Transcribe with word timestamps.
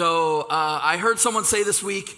So 0.00 0.46
uh, 0.48 0.80
I 0.82 0.96
heard 0.96 1.18
someone 1.18 1.44
say 1.44 1.62
this 1.62 1.82
week 1.82 2.16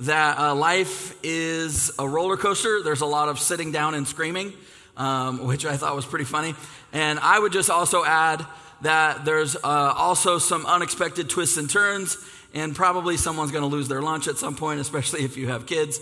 that 0.00 0.36
uh, 0.36 0.52
life 0.52 1.16
is 1.22 1.92
a 1.96 2.08
roller 2.08 2.36
coaster. 2.36 2.82
There's 2.82 3.02
a 3.02 3.06
lot 3.06 3.28
of 3.28 3.38
sitting 3.38 3.70
down 3.70 3.94
and 3.94 4.04
screaming, 4.04 4.52
um, 4.96 5.46
which 5.46 5.64
I 5.64 5.76
thought 5.76 5.94
was 5.94 6.04
pretty 6.04 6.24
funny. 6.24 6.56
And 6.92 7.20
I 7.20 7.38
would 7.38 7.52
just 7.52 7.70
also 7.70 8.04
add 8.04 8.44
that 8.80 9.24
there's 9.24 9.54
uh, 9.54 9.60
also 9.62 10.38
some 10.38 10.66
unexpected 10.66 11.30
twists 11.30 11.56
and 11.56 11.70
turns, 11.70 12.16
and 12.52 12.74
probably 12.74 13.16
someone's 13.16 13.52
going 13.52 13.62
to 13.62 13.70
lose 13.70 13.86
their 13.86 14.02
lunch 14.02 14.26
at 14.26 14.36
some 14.36 14.56
point, 14.56 14.80
especially 14.86 15.22
if 15.22 15.36
you 15.36 15.46
have 15.46 15.66
kids. 15.66 16.00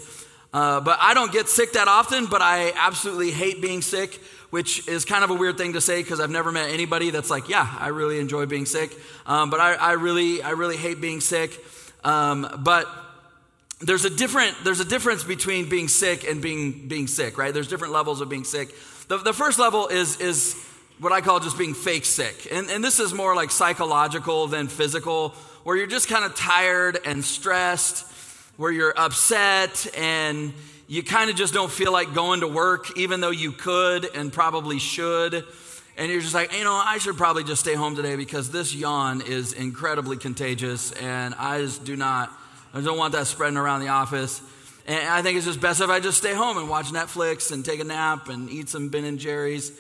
Uh, 0.55 0.81
but 0.81 0.99
I 0.99 1.13
don't 1.13 1.31
get 1.31 1.51
sick 1.51 1.75
that 1.75 1.89
often, 1.89 2.25
but 2.25 2.41
I 2.41 2.73
absolutely 2.75 3.33
hate 3.33 3.61
being 3.61 3.83
sick, 3.83 4.19
which 4.51 4.89
is 4.89 5.05
kind 5.05 5.25
of 5.25 5.31
a 5.31 5.35
weird 5.35 5.59
thing 5.59 5.75
to 5.75 5.81
say 5.81 6.03
because 6.03 6.21
I've 6.21 6.31
never 6.31 6.51
met 6.51 6.71
anybody 6.71 7.11
that's 7.11 7.31
like, 7.31 7.49
yeah, 7.49 7.77
I 7.79 7.89
really 7.89 8.19
enjoy 8.19 8.47
being 8.47 8.67
sick. 8.67 8.97
Um, 9.27 9.51
but 9.51 9.61
I, 9.61 9.75
I, 9.75 9.93
really, 9.93 10.43
I 10.43 10.51
really 10.51 10.77
hate 10.77 11.01
being 11.01 11.21
sick. 11.21 11.53
Um, 12.05 12.61
but 12.61 12.89
there's 13.81 14.05
a 14.05 14.11
different 14.11 14.57
there's 14.65 14.81
a 14.81 14.85
difference 14.85 15.23
between 15.23 15.69
being 15.69 15.89
sick 15.89 16.29
and 16.29 16.43
being 16.43 16.89
being 16.89 17.07
sick, 17.07 17.39
right? 17.39 17.55
There's 17.55 17.69
different 17.69 17.93
levels 17.93 18.21
of 18.21 18.29
being 18.29 18.45
sick. 18.45 18.75
The, 19.09 19.19
the 19.19 19.33
first 19.33 19.59
level 19.59 19.87
is 19.89 20.21
is 20.21 20.55
what 20.99 21.13
I 21.13 21.21
call 21.21 21.41
just 21.41 21.57
being 21.57 21.75
fake 21.75 22.05
sick. 22.05 22.49
And, 22.51 22.69
and 22.71 22.83
this 22.83 22.99
is 22.99 23.15
more 23.15 23.37
like 23.37 23.51
psychological 23.51 24.49
than 24.49 24.67
physical, 24.67 25.31
where 25.63 25.77
you're 25.77 25.87
just 25.87 26.09
kind 26.09 26.25
of 26.25 26.35
tired 26.35 26.99
and 27.05 27.25
stressed, 27.25 28.05
where 28.57 28.73
you're 28.73 28.95
upset 28.97 29.87
and 29.97 30.53
you 30.89 31.03
kind 31.03 31.31
of 31.31 31.37
just 31.37 31.55
don't 31.55 31.71
feel 31.71 31.93
like 31.93 32.15
going 32.15 32.41
to 32.41 32.49
work, 32.49 32.99
even 32.99 33.21
though 33.21 33.31
you 33.31 33.53
could 33.53 34.09
and 34.17 34.33
probably 34.33 34.79
should. 34.79 35.45
And 35.99 36.11
you're 36.11 36.21
just 36.21 36.35
like, 36.35 36.57
you 36.57 36.65
know, 36.65 36.73
I 36.73 36.99
should 36.99 37.17
probably 37.17 37.45
just 37.45 37.61
stay 37.61 37.75
home 37.75 37.95
today 37.95 38.17
because 38.17 38.51
this 38.51 38.75
yawn 38.75 39.21
is 39.21 39.53
incredibly 39.53 40.17
contagious 40.17 40.93
and 40.93 41.35
I 41.35 41.61
just 41.61 41.85
do 41.85 41.95
not 41.95 42.33
I 42.73 42.81
don't 42.83 42.99
want 42.99 43.13
that 43.15 43.27
spreading 43.27 43.57
around 43.57 43.81
the 43.81 43.89
office. 43.89 44.43
And 44.87 45.09
I 45.09 45.23
think 45.23 45.37
it's 45.37 45.47
just 45.47 45.61
best 45.61 45.81
if 45.81 45.91
I 45.91 46.01
just 46.01 46.19
stay 46.19 46.35
home 46.35 46.59
and 46.59 46.69
watch 46.69 46.87
Netflix 46.87 47.51
and 47.51 47.65
take 47.65 47.81
a 47.81 47.85
nap 47.85 48.29
and 48.29 48.49
eat 48.51 48.69
some 48.69 48.89
Ben 48.89 49.05
and 49.05 49.19
Jerry's 49.19 49.73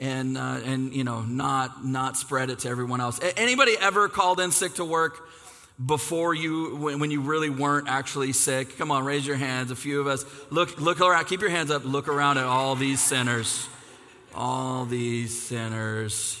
and, 0.00 0.36
uh, 0.36 0.60
and 0.64 0.94
you 0.94 1.04
know, 1.04 1.22
not, 1.22 1.84
not 1.84 2.16
spread 2.16 2.50
it 2.50 2.60
to 2.60 2.68
everyone 2.68 3.00
else. 3.00 3.18
Anybody 3.36 3.76
ever 3.80 4.08
called 4.08 4.40
in 4.40 4.50
sick 4.50 4.74
to 4.74 4.84
work 4.84 5.28
before 5.84 6.34
you, 6.34 6.76
when, 6.76 7.00
when 7.00 7.10
you 7.10 7.20
really 7.20 7.50
weren't 7.50 7.88
actually 7.88 8.32
sick? 8.32 8.78
Come 8.78 8.90
on, 8.90 9.04
raise 9.04 9.26
your 9.26 9.36
hands. 9.36 9.70
A 9.70 9.76
few 9.76 10.00
of 10.00 10.06
us. 10.06 10.24
Look, 10.50 10.80
look 10.80 11.00
around. 11.00 11.24
Keep 11.24 11.40
your 11.40 11.50
hands 11.50 11.70
up. 11.70 11.84
Look 11.84 12.08
around 12.08 12.38
at 12.38 12.44
all 12.44 12.74
these 12.76 13.00
sinners. 13.00 13.68
All 14.34 14.84
these 14.84 15.40
sinners. 15.40 16.40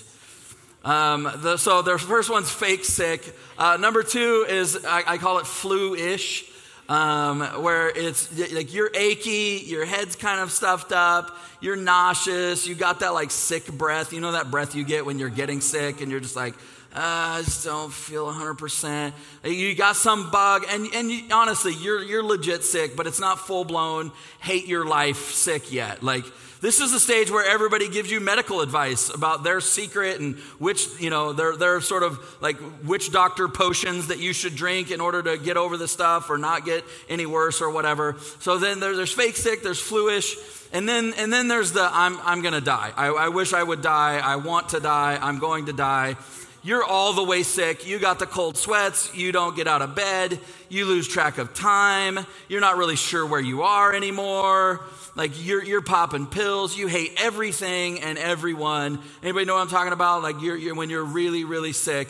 Um, 0.84 1.30
the, 1.36 1.56
so 1.56 1.80
the 1.80 1.98
first 1.98 2.30
one's 2.30 2.50
fake 2.50 2.84
sick. 2.84 3.34
Uh, 3.56 3.78
number 3.78 4.02
two 4.02 4.44
is 4.48 4.84
I, 4.84 5.02
I 5.06 5.18
call 5.18 5.38
it 5.38 5.46
flu-ish, 5.46 6.44
um, 6.90 7.40
where 7.62 7.88
it's 7.88 8.30
like 8.52 8.74
you're 8.74 8.90
achy, 8.94 9.64
your 9.64 9.86
head's 9.86 10.14
kind 10.14 10.40
of 10.40 10.52
stuffed 10.52 10.92
up, 10.92 11.34
you're 11.60 11.76
nauseous, 11.76 12.66
you 12.66 12.74
got 12.74 13.00
that 13.00 13.14
like 13.14 13.30
sick 13.30 13.66
breath. 13.72 14.12
You 14.12 14.20
know 14.20 14.32
that 14.32 14.50
breath 14.50 14.74
you 14.74 14.84
get 14.84 15.06
when 15.06 15.18
you're 15.18 15.30
getting 15.30 15.62
sick, 15.62 16.02
and 16.02 16.10
you're 16.10 16.20
just 16.20 16.36
like, 16.36 16.54
I 16.94 17.42
just 17.44 17.64
don't 17.64 17.92
feel 17.92 18.26
100%. 18.26 19.12
You 19.44 19.74
got 19.74 19.96
some 19.96 20.30
bug, 20.30 20.64
and, 20.68 20.86
and 20.94 21.10
you, 21.10 21.24
honestly, 21.32 21.74
you're, 21.74 22.02
you're 22.02 22.22
legit 22.22 22.62
sick, 22.62 22.94
but 22.96 23.06
it's 23.06 23.20
not 23.20 23.40
full 23.40 23.64
blown 23.64 24.12
hate 24.38 24.66
your 24.66 24.84
life 24.84 25.32
sick 25.32 25.72
yet. 25.72 26.02
Like, 26.02 26.24
this 26.60 26.80
is 26.80 26.92
the 26.92 27.00
stage 27.00 27.30
where 27.30 27.46
everybody 27.46 27.90
gives 27.90 28.10
you 28.10 28.20
medical 28.20 28.62
advice 28.62 29.12
about 29.12 29.44
their 29.44 29.60
secret 29.60 30.20
and 30.20 30.36
which, 30.58 30.88
you 30.98 31.10
know, 31.10 31.34
their, 31.34 31.56
their 31.56 31.80
sort 31.82 32.02
of 32.02 32.18
like 32.40 32.56
witch 32.84 33.12
doctor 33.12 33.48
potions 33.48 34.06
that 34.06 34.18
you 34.18 34.32
should 34.32 34.54
drink 34.54 34.90
in 34.90 34.98
order 34.98 35.22
to 35.22 35.36
get 35.36 35.58
over 35.58 35.76
the 35.76 35.88
stuff 35.88 36.30
or 36.30 36.38
not 36.38 36.64
get 36.64 36.82
any 37.08 37.26
worse 37.26 37.60
or 37.60 37.70
whatever. 37.70 38.16
So 38.40 38.56
then 38.56 38.80
there, 38.80 38.96
there's 38.96 39.12
fake 39.12 39.36
sick, 39.36 39.62
there's 39.62 39.80
fluish, 39.80 40.36
and 40.72 40.88
then, 40.88 41.12
and 41.18 41.30
then 41.30 41.48
there's 41.48 41.72
the 41.72 41.86
I'm, 41.92 42.18
I'm 42.22 42.40
going 42.40 42.54
to 42.54 42.62
die. 42.62 42.92
I, 42.96 43.08
I 43.08 43.28
wish 43.28 43.52
I 43.52 43.62
would 43.62 43.82
die. 43.82 44.20
I 44.24 44.36
want 44.36 44.70
to 44.70 44.80
die. 44.80 45.18
I'm 45.20 45.40
going 45.40 45.66
to 45.66 45.74
die 45.74 46.16
you're 46.64 46.82
all 46.82 47.12
the 47.12 47.22
way 47.22 47.42
sick. 47.42 47.86
You 47.86 47.98
got 47.98 48.18
the 48.18 48.26
cold 48.26 48.56
sweats. 48.56 49.14
You 49.14 49.32
don't 49.32 49.54
get 49.54 49.68
out 49.68 49.82
of 49.82 49.94
bed. 49.94 50.40
You 50.70 50.86
lose 50.86 51.06
track 51.06 51.36
of 51.36 51.52
time. 51.52 52.18
You're 52.48 52.62
not 52.62 52.78
really 52.78 52.96
sure 52.96 53.26
where 53.26 53.40
you 53.40 53.62
are 53.62 53.94
anymore. 53.94 54.80
Like 55.14 55.32
you're, 55.44 55.62
you're 55.62 55.82
popping 55.82 56.26
pills. 56.26 56.74
You 56.74 56.86
hate 56.86 57.12
everything 57.18 58.00
and 58.00 58.16
everyone. 58.16 58.98
Anybody 59.22 59.44
know 59.44 59.54
what 59.54 59.60
I'm 59.60 59.68
talking 59.68 59.92
about? 59.92 60.22
Like 60.22 60.40
you're, 60.40 60.56
you're, 60.56 60.74
when 60.74 60.88
you're 60.88 61.04
really, 61.04 61.44
really 61.44 61.72
sick. 61.72 62.08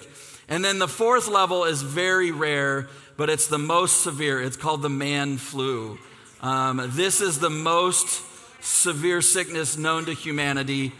And 0.48 0.64
then 0.64 0.78
the 0.78 0.88
fourth 0.88 1.26
level 1.26 1.64
is 1.64 1.82
very 1.82 2.30
rare, 2.30 2.88
but 3.16 3.28
it's 3.28 3.48
the 3.48 3.58
most 3.58 4.02
severe. 4.02 4.40
It's 4.40 4.56
called 4.56 4.82
the 4.82 4.88
man 4.88 5.36
flu. 5.36 5.98
Um, 6.42 6.80
this 6.92 7.20
is 7.20 7.40
the 7.40 7.50
most 7.50 8.22
severe 8.62 9.20
sickness 9.20 9.76
known 9.76 10.04
to 10.04 10.14
humanity. 10.14 10.92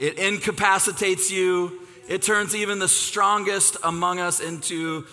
It 0.00 0.18
incapacitates 0.18 1.30
you. 1.30 1.81
It 2.08 2.22
turns 2.22 2.54
even 2.54 2.78
the 2.78 2.88
strongest 2.88 3.76
among 3.84 4.18
us 4.18 4.40
into 4.40 5.06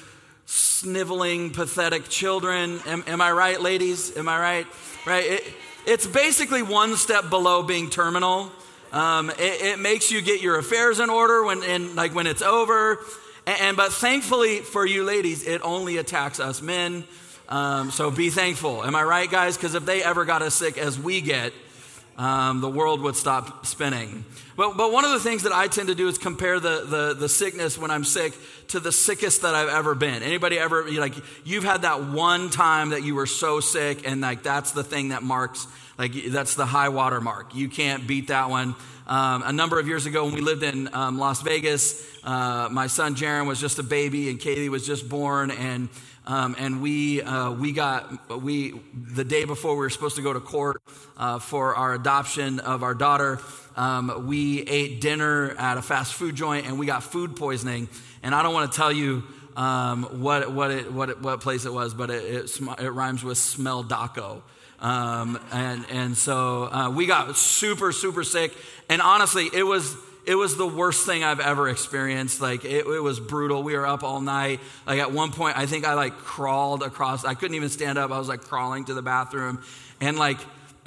sniveling, 0.45 1.51
pathetic 1.51 2.09
children. 2.09 2.79
Am, 2.87 3.03
am 3.05 3.21
I 3.21 3.31
right, 3.31 3.61
ladies? 3.61 4.17
Am 4.17 4.27
I 4.27 4.39
right? 4.39 4.67
Right? 5.05 5.25
It, 5.25 5.53
it's 5.85 6.07
basically 6.07 6.63
one 6.63 6.95
step 6.95 7.29
below 7.29 7.61
being 7.61 7.89
terminal. 7.89 8.51
Um, 8.91 9.29
it, 9.29 9.61
it, 9.61 9.79
makes 9.79 10.11
you 10.11 10.21
get 10.21 10.41
your 10.41 10.57
affairs 10.57 10.99
in 10.99 11.11
order 11.11 11.43
when, 11.43 11.95
like 11.95 12.15
when 12.15 12.25
it's 12.25 12.41
over. 12.41 12.97
And, 13.45 13.61
and, 13.61 13.77
but 13.77 13.93
thankfully 13.93 14.61
for 14.61 14.83
you 14.83 15.03
ladies, 15.03 15.45
it 15.45 15.61
only 15.63 15.97
attacks 15.97 16.39
us 16.39 16.59
men. 16.59 17.03
Um, 17.49 17.91
so 17.91 18.09
be 18.09 18.31
thankful. 18.31 18.83
Am 18.83 18.95
I 18.95 19.03
right, 19.03 19.29
guys? 19.29 19.57
Because 19.57 19.75
if 19.75 19.85
they 19.85 20.03
ever 20.03 20.25
got 20.25 20.41
as 20.41 20.55
sick 20.55 20.79
as 20.79 20.97
we 20.97 21.21
get, 21.21 21.53
um, 22.19 22.59
the 22.59 22.69
world 22.69 23.01
would 23.01 23.15
stop 23.15 23.65
spinning. 23.65 24.25
But, 24.57 24.75
but 24.75 24.91
one 24.91 25.05
of 25.05 25.11
the 25.11 25.21
things 25.21 25.43
that 25.43 25.53
I 25.53 25.67
tend 25.67 25.87
to 25.87 25.95
do 25.95 26.09
is 26.09 26.17
compare 26.17 26.59
the, 26.59 26.83
the, 26.85 27.15
the 27.17 27.29
sickness 27.29 27.77
when 27.77 27.91
I'm 27.91 28.03
sick 28.03 28.33
to 28.67 28.81
the 28.81 28.91
sickest 28.91 29.43
that 29.43 29.55
I've 29.55 29.69
ever 29.69 29.95
been. 29.95 30.21
Anybody 30.21 30.59
ever, 30.59 30.91
like, 30.91 31.13
you've 31.45 31.63
had 31.63 31.83
that 31.83 32.03
one 32.03 32.49
time 32.49 32.89
that 32.89 33.03
you 33.03 33.15
were 33.15 33.25
so 33.25 33.61
sick, 33.61 34.05
and 34.05 34.19
like 34.19 34.43
that's 34.43 34.73
the 34.73 34.83
thing 34.83 35.09
that 35.09 35.23
marks, 35.23 35.65
like, 35.97 36.11
that's 36.27 36.55
the 36.55 36.65
high 36.65 36.89
water 36.89 37.21
mark. 37.21 37.55
You 37.55 37.69
can't 37.69 38.05
beat 38.05 38.27
that 38.27 38.49
one. 38.49 38.75
Um, 39.07 39.43
a 39.45 39.53
number 39.53 39.79
of 39.79 39.87
years 39.87 40.05
ago, 40.05 40.25
when 40.25 40.33
we 40.33 40.41
lived 40.41 40.63
in 40.63 40.93
um, 40.93 41.17
Las 41.17 41.41
Vegas, 41.41 42.05
uh, 42.25 42.67
my 42.69 42.87
son 42.87 43.15
Jaron 43.15 43.47
was 43.47 43.61
just 43.61 43.79
a 43.79 43.83
baby, 43.83 44.29
and 44.29 44.39
Kaylee 44.39 44.69
was 44.69 44.85
just 44.85 45.07
born, 45.07 45.51
and 45.51 45.87
um, 46.29 46.55
and 46.59 46.79
we, 46.79 47.23
uh, 47.23 47.51
we 47.51 47.71
got, 47.71 48.39
we, 48.43 48.79
the 48.93 49.23
day 49.23 49.45
before 49.45 49.71
we 49.71 49.79
were 49.79 49.89
supposed 49.89 50.15
to 50.17 50.21
go 50.21 50.31
to 50.31 50.39
court 50.39 50.79
uh, 51.17 51.39
for 51.39 51.73
our 51.73 51.95
adoption 51.95 52.59
of 52.59 52.83
our 52.83 52.93
daughter, 52.93 53.39
um, 53.75 54.27
we 54.27 54.61
ate 54.61 55.01
dinner 55.01 55.55
at 55.57 55.79
a 55.79 55.81
fast 55.81 56.13
food 56.13 56.35
joint 56.35 56.67
and 56.67 56.77
we 56.77 56.85
got 56.85 57.01
food 57.01 57.35
poisoning. 57.35 57.89
And 58.21 58.35
I 58.35 58.43
don't 58.43 58.53
want 58.53 58.71
to 58.71 58.77
tell 58.77 58.91
you 58.91 59.23
um, 59.57 60.21
what, 60.21 60.51
what, 60.51 60.69
it, 60.69 60.93
what, 60.93 61.09
it, 61.09 61.19
what 61.19 61.41
place 61.41 61.65
it 61.65 61.73
was, 61.73 61.95
but 61.95 62.11
it, 62.11 62.23
it, 62.23 62.61
it 62.79 62.89
rhymes 62.91 63.23
with 63.23 63.39
smell 63.39 63.83
daco. 63.83 64.43
Um, 64.79 65.39
and, 65.51 65.83
and 65.89 66.15
so 66.15 66.65
uh, 66.65 66.91
we 66.91 67.07
got 67.07 67.37
super, 67.37 67.91
super 67.91 68.23
sick. 68.23 68.53
And 68.87 69.01
honestly, 69.01 69.49
it 69.51 69.63
was, 69.63 69.95
it 70.29 70.35
was 70.35 70.55
the 70.55 70.67
worst 70.67 71.07
thing 71.07 71.23
I've 71.23 71.39
ever 71.39 71.67
experienced. 71.69 72.39
Like 72.39 72.63
it, 72.63 72.85
it, 72.85 73.01
was 73.01 73.19
brutal. 73.19 73.63
We 73.63 73.75
were 73.75 73.87
up 73.87 74.03
all 74.03 74.21
night. 74.21 74.59
Like 74.85 74.99
at 74.99 75.11
one 75.11 75.31
point, 75.31 75.57
I 75.57 75.65
think 75.65 75.87
I 75.87 75.95
like 75.95 76.17
crawled 76.17 76.83
across. 76.83 77.25
I 77.25 77.33
couldn't 77.33 77.55
even 77.55 77.69
stand 77.69 77.97
up. 77.97 78.11
I 78.11 78.19
was 78.19 78.27
like 78.27 78.41
crawling 78.41 78.85
to 78.85 78.93
the 78.93 79.01
bathroom, 79.01 79.63
and 79.99 80.19
like 80.19 80.37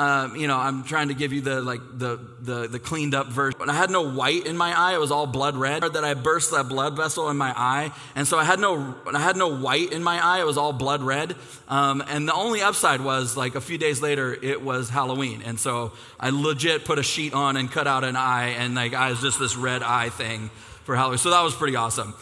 um, 0.03 0.35
you 0.35 0.49
know, 0.49 0.57
I'm 0.59 0.83
trying 0.83 1.09
to 1.09 1.15
give 1.15 1.33
you 1.33 1.43
the 1.43 1.63
like 1.63 1.81
the, 1.97 2.19
the 2.41 2.67
the 2.67 2.81
cleaned 2.81 3.15
up 3.15 3.29
version. 3.29 3.61
I 3.69 3.73
had 3.73 3.89
no 3.89 4.11
white 4.11 4.47
in 4.47 4.57
my 4.57 4.77
eye; 4.77 4.95
it 4.95 5.01
was 5.01 5.13
all 5.13 5.29
blood 5.29 5.55
red. 5.57 5.83
That 5.83 6.03
I 6.03 6.15
burst 6.15 6.51
that 6.51 6.69
blood 6.69 6.97
vessel 6.97 7.31
in 7.31 7.37
my 7.37 7.53
eye, 7.57 7.93
and 8.17 8.27
so 8.27 8.37
I 8.37 8.43
had 8.43 8.59
no 8.59 8.97
I 9.15 9.21
had 9.21 9.37
no 9.37 9.49
white 9.57 9.93
in 9.93 10.03
my 10.03 10.19
eye. 10.19 10.41
It 10.41 10.47
was 10.47 10.59
all 10.59 10.73
blood 10.73 11.03
red. 11.03 11.37
Um, 11.69 12.03
and 12.09 12.27
the 12.27 12.35
only 12.35 12.63
upside 12.63 13.01
was 13.01 13.37
like 13.37 13.55
a 13.55 13.61
few 13.61 13.79
days 13.79 14.03
later, 14.03 14.37
it 14.43 14.61
was 14.61 14.89
Halloween, 14.89 15.43
and 15.45 15.59
so 15.61 15.93
I 16.19 16.31
legit 16.31 16.85
put 16.85 16.99
a 16.99 17.05
sheet 17.05 17.33
on 17.33 17.57
and 17.57 17.71
cut 17.71 17.87
out 17.87 18.03
an 18.03 18.17
eye, 18.17 18.57
and 18.59 18.75
like 18.75 18.95
I 18.95 19.11
was 19.11 19.21
just 19.21 19.39
this 19.39 19.57
red 19.57 19.85
eye 19.85 20.09
thing 20.09 20.51
for 20.83 20.97
Halloween. 20.97 21.19
So 21.19 21.31
that 21.31 21.43
was 21.43 21.55
pretty 21.55 21.77
awesome. 21.77 22.15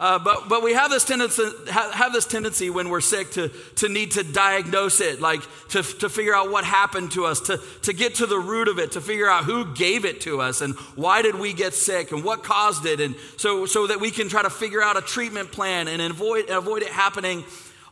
Uh, 0.00 0.18
but, 0.18 0.48
but 0.48 0.62
we 0.62 0.72
have 0.72 0.90
this, 0.90 1.04
tendency, 1.04 1.44
have 1.68 2.10
this 2.14 2.24
tendency 2.24 2.70
when 2.70 2.88
we're 2.88 3.02
sick 3.02 3.30
to, 3.32 3.50
to 3.76 3.86
need 3.86 4.12
to 4.12 4.22
diagnose 4.22 4.98
it, 5.02 5.20
like 5.20 5.42
to, 5.68 5.82
to 5.82 6.08
figure 6.08 6.34
out 6.34 6.50
what 6.50 6.64
happened 6.64 7.12
to 7.12 7.26
us, 7.26 7.38
to, 7.38 7.60
to 7.82 7.92
get 7.92 8.14
to 8.14 8.24
the 8.24 8.38
root 8.38 8.68
of 8.68 8.78
it, 8.78 8.92
to 8.92 9.00
figure 9.02 9.28
out 9.28 9.44
who 9.44 9.74
gave 9.74 10.06
it 10.06 10.22
to 10.22 10.40
us 10.40 10.62
and 10.62 10.74
why 10.96 11.20
did 11.20 11.34
we 11.34 11.52
get 11.52 11.74
sick 11.74 12.12
and 12.12 12.24
what 12.24 12.42
caused 12.42 12.86
it. 12.86 12.98
And 12.98 13.14
so, 13.36 13.66
so 13.66 13.88
that 13.88 14.00
we 14.00 14.10
can 14.10 14.30
try 14.30 14.42
to 14.42 14.48
figure 14.48 14.82
out 14.82 14.96
a 14.96 15.02
treatment 15.02 15.52
plan 15.52 15.86
and 15.86 16.00
avoid, 16.00 16.48
avoid 16.48 16.82
it 16.82 16.88
happening 16.88 17.44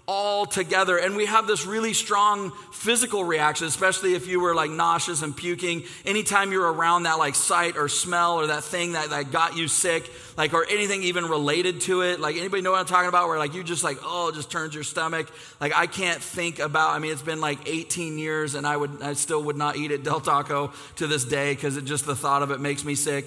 all 0.09 0.47
together. 0.47 0.97
And 0.97 1.15
we 1.17 1.27
have 1.27 1.47
this 1.47 1.67
really 1.67 1.93
strong 1.93 2.51
physical 2.73 3.25
reaction, 3.25 3.67
especially 3.67 4.15
if 4.15 4.27
you 4.27 4.41
were 4.41 4.55
like 4.55 4.71
nauseous 4.71 5.21
and 5.21 5.37
puking. 5.37 5.85
Anytime 6.07 6.51
you're 6.51 6.73
around 6.73 7.03
that 7.03 7.19
like 7.19 7.35
sight 7.35 7.77
or 7.77 7.89
smell 7.91 8.41
or 8.41 8.47
that 8.47 8.65
thing 8.65 8.93
that, 8.93 9.11
that 9.11 9.31
got 9.31 9.55
you 9.55 9.69
sick, 9.69 10.11
like, 10.39 10.55
or 10.55 10.65
anything 10.71 11.03
even 11.03 11.27
related 11.27 11.83
to 11.83 12.01
it. 12.01 12.21
Like, 12.21 12.37
anybody 12.37 12.63
know 12.63 12.71
what 12.71 12.81
I'm 12.81 12.87
talking 12.87 13.11
about? 13.11 13.29
Where 13.29 13.39
like 13.39 13.53
you 13.53 13.63
just 13.63 13.85
like, 13.85 13.99
oh, 14.03 14.31
it 14.31 14.35
just 14.35 14.51
turns 14.51 14.75
your 14.75 14.83
stomach. 14.83 15.31
Like, 15.61 15.75
I 15.77 15.87
can't 15.87 16.23
think 16.23 16.59
about, 16.59 16.97
I 16.97 17.01
mean, 17.01 17.13
it's 17.13 17.21
been 17.21 17.43
like 17.43 17.69
18 17.69 18.17
years 18.17 18.55
and 18.55 18.67
I 18.67 18.79
would, 18.79 19.03
I 19.03 19.13
still 19.13 19.45
would 19.45 19.57
not 19.57 19.77
eat 19.77 19.91
at 19.91 20.05
Del 20.05 20.21
Taco 20.21 20.73
to 20.97 21.07
this 21.07 21.27
day 21.27 21.55
because 21.55 21.77
it 21.77 21.85
just 21.85 22.07
the 22.07 22.17
thought 22.17 22.43
of 22.43 22.51
it 22.51 22.61
makes 22.61 22.83
me 22.83 22.95
sick. 22.95 23.27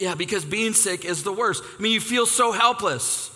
Yeah, 0.00 0.16
because 0.16 0.44
being 0.44 0.72
sick 0.72 1.04
is 1.04 1.22
the 1.22 1.32
worst. 1.32 1.62
I 1.78 1.82
mean, 1.82 1.92
you 1.92 2.00
feel 2.00 2.26
so 2.26 2.50
helpless. 2.50 3.30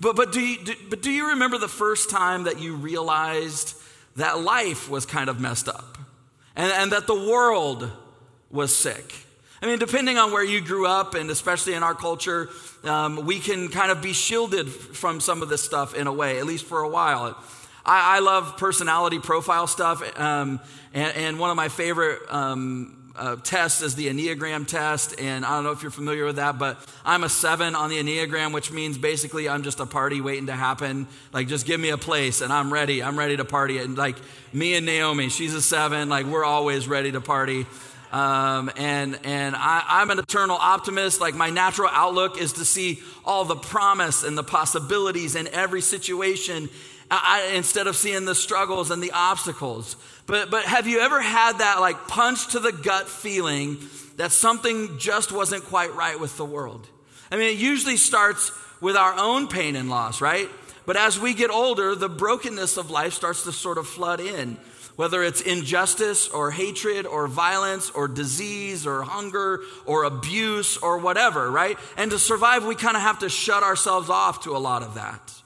But, 0.00 0.16
but, 0.16 0.32
do 0.32 0.40
you, 0.40 0.64
do, 0.64 0.74
but 0.88 1.02
do 1.02 1.10
you 1.10 1.30
remember 1.30 1.58
the 1.58 1.68
first 1.68 2.10
time 2.10 2.44
that 2.44 2.60
you 2.60 2.76
realized 2.76 3.74
that 4.16 4.40
life 4.40 4.88
was 4.88 5.06
kind 5.06 5.28
of 5.28 5.40
messed 5.40 5.68
up 5.68 5.98
and, 6.54 6.72
and 6.72 6.92
that 6.92 7.06
the 7.06 7.14
world 7.14 7.90
was 8.50 8.74
sick? 8.74 9.14
I 9.60 9.66
mean, 9.66 9.80
depending 9.80 10.18
on 10.18 10.30
where 10.30 10.44
you 10.44 10.60
grew 10.60 10.86
up, 10.86 11.14
and 11.14 11.30
especially 11.30 11.74
in 11.74 11.82
our 11.82 11.94
culture, 11.94 12.48
um, 12.84 13.26
we 13.26 13.40
can 13.40 13.68
kind 13.68 13.90
of 13.90 14.00
be 14.00 14.12
shielded 14.12 14.68
from 14.68 15.20
some 15.20 15.42
of 15.42 15.48
this 15.48 15.62
stuff 15.62 15.94
in 15.96 16.06
a 16.06 16.12
way, 16.12 16.38
at 16.38 16.46
least 16.46 16.64
for 16.64 16.82
a 16.82 16.88
while. 16.88 17.36
I, 17.84 18.16
I 18.16 18.18
love 18.20 18.56
personality 18.56 19.18
profile 19.18 19.66
stuff, 19.66 20.00
um, 20.18 20.60
and, 20.94 21.16
and, 21.16 21.38
one 21.40 21.50
of 21.50 21.56
my 21.56 21.68
favorite 21.68 22.20
um, 22.28 22.97
uh, 23.18 23.36
test 23.36 23.82
is 23.82 23.94
the 23.94 24.06
Enneagram 24.06 24.66
test. 24.66 25.18
And 25.20 25.44
I 25.44 25.50
don't 25.50 25.64
know 25.64 25.72
if 25.72 25.82
you're 25.82 25.90
familiar 25.90 26.24
with 26.24 26.36
that, 26.36 26.58
but 26.58 26.78
I'm 27.04 27.24
a 27.24 27.28
seven 27.28 27.74
on 27.74 27.90
the 27.90 27.96
Enneagram, 27.96 28.52
which 28.52 28.70
means 28.70 28.96
basically 28.96 29.48
I'm 29.48 29.62
just 29.62 29.80
a 29.80 29.86
party 29.86 30.20
waiting 30.20 30.46
to 30.46 30.52
happen. 30.52 31.06
Like, 31.32 31.48
just 31.48 31.66
give 31.66 31.80
me 31.80 31.90
a 31.90 31.98
place 31.98 32.40
and 32.40 32.52
I'm 32.52 32.72
ready. 32.72 33.02
I'm 33.02 33.18
ready 33.18 33.36
to 33.36 33.44
party. 33.44 33.78
And 33.78 33.96
like 33.96 34.16
me 34.52 34.74
and 34.74 34.86
Naomi, 34.86 35.28
she's 35.28 35.54
a 35.54 35.62
seven. 35.62 36.08
Like, 36.08 36.26
we're 36.26 36.44
always 36.44 36.88
ready 36.88 37.12
to 37.12 37.20
party. 37.20 37.66
Um, 38.12 38.70
and 38.76 39.18
and 39.24 39.54
I, 39.54 40.00
am 40.00 40.10
an 40.10 40.18
eternal 40.18 40.56
optimist. 40.56 41.20
Like 41.20 41.34
my 41.34 41.50
natural 41.50 41.90
outlook 41.92 42.40
is 42.40 42.54
to 42.54 42.64
see 42.64 43.02
all 43.24 43.44
the 43.44 43.56
promise 43.56 44.24
and 44.24 44.36
the 44.36 44.42
possibilities 44.42 45.34
in 45.34 45.46
every 45.48 45.82
situation 45.82 46.70
I, 47.10 47.52
instead 47.54 47.86
of 47.86 47.96
seeing 47.96 48.24
the 48.24 48.34
struggles 48.34 48.90
and 48.90 49.02
the 49.02 49.12
obstacles. 49.12 49.96
But, 50.26 50.50
but 50.50 50.64
have 50.64 50.86
you 50.86 51.00
ever 51.00 51.20
had 51.20 51.58
that 51.58 51.80
like 51.80 52.08
punch 52.08 52.48
to 52.48 52.60
the 52.60 52.72
gut 52.72 53.08
feeling 53.08 53.78
that 54.16 54.32
something 54.32 54.98
just 54.98 55.32
wasn't 55.32 55.64
quite 55.64 55.94
right 55.94 56.20
with 56.20 56.36
the 56.36 56.44
world? 56.44 56.86
I 57.30 57.36
mean, 57.36 57.48
it 57.48 57.58
usually 57.58 57.96
starts 57.96 58.52
with 58.80 58.96
our 58.96 59.14
own 59.16 59.48
pain 59.48 59.74
and 59.76 59.88
loss, 59.88 60.20
right? 60.20 60.48
But 60.86 60.96
as 60.96 61.18
we 61.18 61.34
get 61.34 61.50
older, 61.50 61.94
the 61.94 62.08
brokenness 62.08 62.76
of 62.76 62.90
life 62.90 63.12
starts 63.12 63.44
to 63.44 63.52
sort 63.52 63.78
of 63.78 63.86
flood 63.86 64.20
in. 64.20 64.58
Whether 64.96 65.22
it's 65.22 65.40
injustice 65.40 66.28
or 66.28 66.50
hatred 66.50 67.06
or 67.06 67.28
violence 67.28 67.88
or 67.90 68.08
disease 68.08 68.84
or 68.84 69.02
hunger 69.02 69.60
or 69.86 70.02
abuse 70.02 70.76
or 70.76 70.98
whatever, 70.98 71.48
right? 71.52 71.78
And 71.96 72.10
to 72.10 72.18
survive, 72.18 72.66
we 72.66 72.74
kind 72.74 72.96
of 72.96 73.02
have 73.02 73.20
to 73.20 73.28
shut 73.28 73.62
ourselves 73.62 74.10
off 74.10 74.42
to 74.42 74.56
a 74.56 74.58
lot 74.58 74.82
of 74.82 74.94
that 74.94 75.38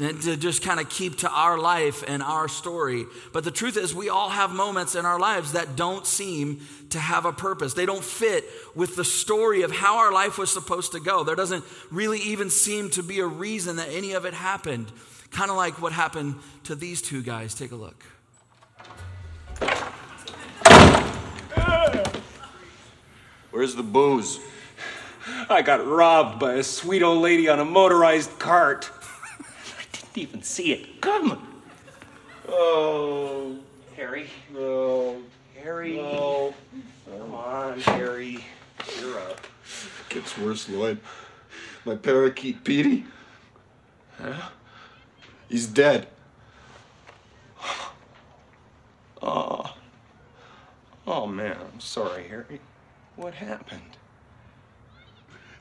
and 0.00 0.20
to 0.22 0.36
just 0.36 0.62
kind 0.62 0.78
of 0.78 0.88
keep 0.88 1.18
to 1.18 1.30
our 1.30 1.58
life 1.58 2.04
and 2.06 2.22
our 2.22 2.48
story. 2.48 3.04
But 3.32 3.44
the 3.44 3.50
truth 3.50 3.76
is, 3.76 3.94
we 3.94 4.08
all 4.08 4.28
have 4.28 4.52
moments 4.52 4.94
in 4.94 5.04
our 5.04 5.18
lives 5.18 5.52
that 5.52 5.74
don't 5.74 6.06
seem 6.06 6.60
to 6.90 6.98
have 7.00 7.24
a 7.24 7.32
purpose. 7.32 7.74
They 7.74 7.86
don't 7.86 8.04
fit 8.04 8.44
with 8.74 8.94
the 8.94 9.04
story 9.04 9.62
of 9.62 9.72
how 9.72 9.98
our 9.98 10.12
life 10.12 10.38
was 10.38 10.52
supposed 10.52 10.92
to 10.92 11.00
go. 11.00 11.24
There 11.24 11.34
doesn't 11.34 11.64
really 11.90 12.20
even 12.20 12.48
seem 12.48 12.90
to 12.90 13.02
be 13.02 13.18
a 13.18 13.26
reason 13.26 13.76
that 13.76 13.88
any 13.90 14.12
of 14.12 14.24
it 14.24 14.34
happened. 14.34 14.92
Kind 15.30 15.50
of 15.50 15.56
like 15.56 15.82
what 15.82 15.92
happened 15.92 16.36
to 16.64 16.74
these 16.74 17.02
two 17.02 17.22
guys. 17.22 17.54
Take 17.54 17.72
a 17.72 17.76
look. 17.76 18.02
Where's 23.50 23.74
the 23.74 23.82
booze? 23.82 24.38
I 25.50 25.62
got 25.62 25.84
robbed 25.84 26.38
by 26.38 26.54
a 26.54 26.62
sweet 26.62 27.02
old 27.02 27.20
lady 27.22 27.48
on 27.48 27.58
a 27.58 27.64
motorized 27.64 28.38
cart 28.38 28.90
even 30.18 30.42
see 30.42 30.72
it. 30.72 31.00
Come. 31.00 31.62
Oh, 32.48 33.56
Harry. 33.96 34.26
No. 34.52 35.22
Harry. 35.62 35.96
No. 35.96 36.54
Come 37.06 37.34
on, 37.34 37.80
Harry. 37.80 38.44
You're 39.00 39.18
up. 39.18 39.46
Gets 40.08 40.36
worse, 40.38 40.68
Lloyd. 40.68 40.98
My 41.84 41.94
parakeet, 41.94 42.64
Petey. 42.64 43.04
Huh? 44.20 44.48
He's 45.48 45.66
dead. 45.66 46.08
Oh. 49.22 49.74
Oh, 51.06 51.26
man. 51.26 51.56
I'm 51.72 51.80
sorry, 51.80 52.28
Harry. 52.28 52.60
What 53.16 53.34
happened? 53.34 53.96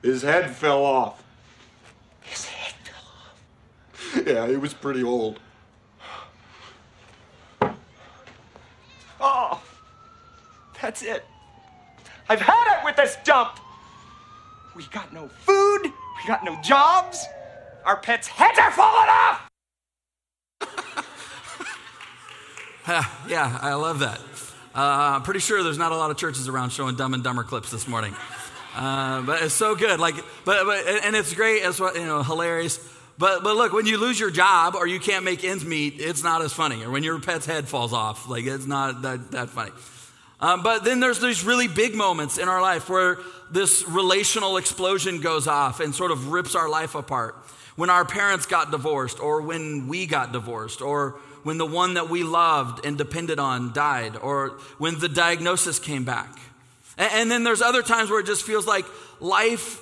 His 0.02 0.22
head 0.22 0.56
fell 0.56 0.86
off. 0.86 1.24
His 4.18 4.26
head 4.28 4.36
yeah, 4.36 4.46
it 4.48 4.60
was 4.60 4.74
pretty 4.74 5.04
old. 5.04 5.40
Oh, 9.20 9.62
that's 10.82 11.02
it. 11.02 11.26
I've 12.30 12.42
had 12.42 12.78
it 12.78 12.86
with 12.86 12.96
this 12.96 13.18
dump. 13.24 13.60
We 14.76 14.84
got 14.92 15.12
no 15.14 15.28
food, 15.28 15.84
we 15.84 16.28
got 16.28 16.44
no 16.44 16.56
jobs, 16.62 17.26
our 17.84 17.98
pets' 17.98 18.28
heads 18.28 18.60
are 18.60 18.72
falling 18.72 19.10
off. 19.10 19.50
yeah, 23.28 23.58
I 23.62 23.74
love 23.74 24.00
that. 24.00 24.20
Uh, 24.76 25.16
I'm 25.16 25.24
pretty 25.24 25.40
sure 25.40 25.64
there's 25.64 25.80
not 25.80 25.92
a 25.92 25.98
lot 25.98 26.12
of 26.12 26.18
churches 26.18 26.48
around 26.48 26.70
showing 26.70 26.96
Dumb 26.96 27.16
and 27.16 27.24
Dumber 27.24 27.44
clips 27.44 27.72
this 27.72 27.88
morning. 27.88 28.16
Uh, 28.76 29.24
but 29.24 29.42
it's 29.42 29.56
so 29.56 29.76
good. 29.76 30.00
Like, 30.00 30.16
but, 30.46 30.66
but 30.66 30.86
and 31.04 31.16
it's 31.16 31.34
great. 31.34 31.64
It's 31.64 31.80
you 31.80 32.06
know 32.06 32.22
hilarious. 32.22 32.80
But, 33.18 33.44
but 33.44 33.56
look, 33.56 33.74
when 33.74 33.88
you 33.88 33.98
lose 33.98 34.20
your 34.20 34.30
job 34.30 34.76
or 34.76 34.86
you 34.86 35.00
can't 35.00 35.26
make 35.26 35.44
ends 35.44 35.66
meet, 35.66 35.96
it's 36.00 36.24
not 36.24 36.44
as 36.44 36.54
funny. 36.54 36.84
Or 36.84 36.92
when 36.92 37.04
your 37.04 37.20
pet's 37.20 37.48
head 37.48 37.68
falls 37.68 37.92
off, 37.92 38.30
like 38.30 38.46
it's 38.46 38.68
not 38.68 39.02
that, 39.02 39.32
that 39.32 39.50
funny. 39.50 39.72
Um, 40.40 40.62
but 40.62 40.84
then 40.84 41.00
there's 41.00 41.20
these 41.20 41.44
really 41.44 41.68
big 41.68 41.96
moments 41.96 42.38
in 42.38 42.48
our 42.48 42.62
life 42.62 42.90
where 42.90 43.18
this 43.52 43.88
relational 43.88 44.58
explosion 44.58 45.20
goes 45.20 45.48
off 45.48 45.80
and 45.80 45.96
sort 45.96 46.12
of 46.12 46.32
rips 46.32 46.54
our 46.54 46.70
life 46.70 46.94
apart. 46.94 47.36
When 47.76 47.90
our 47.90 48.06
parents 48.06 48.46
got 48.46 48.72
divorced, 48.72 49.20
or 49.20 49.42
when 49.42 49.88
we 49.88 50.06
got 50.06 50.32
divorced, 50.32 50.82
or 50.82 51.20
when 51.44 51.58
the 51.58 51.66
one 51.66 51.96
that 51.96 52.10
we 52.10 52.24
loved 52.24 52.86
and 52.86 52.98
depended 52.98 53.40
on 53.40 53.74
died, 53.74 54.16
or 54.16 54.60
when 54.78 55.00
the 55.00 55.10
diagnosis 55.10 55.80
came 55.80 56.04
back. 56.04 56.38
And, 56.98 57.12
and 57.14 57.32
then 57.32 57.44
there's 57.44 57.62
other 57.62 57.82
times 57.82 58.10
where 58.10 58.20
it 58.20 58.26
just 58.26 58.44
feels 58.44 58.68
like 58.68 58.86
life 59.20 59.80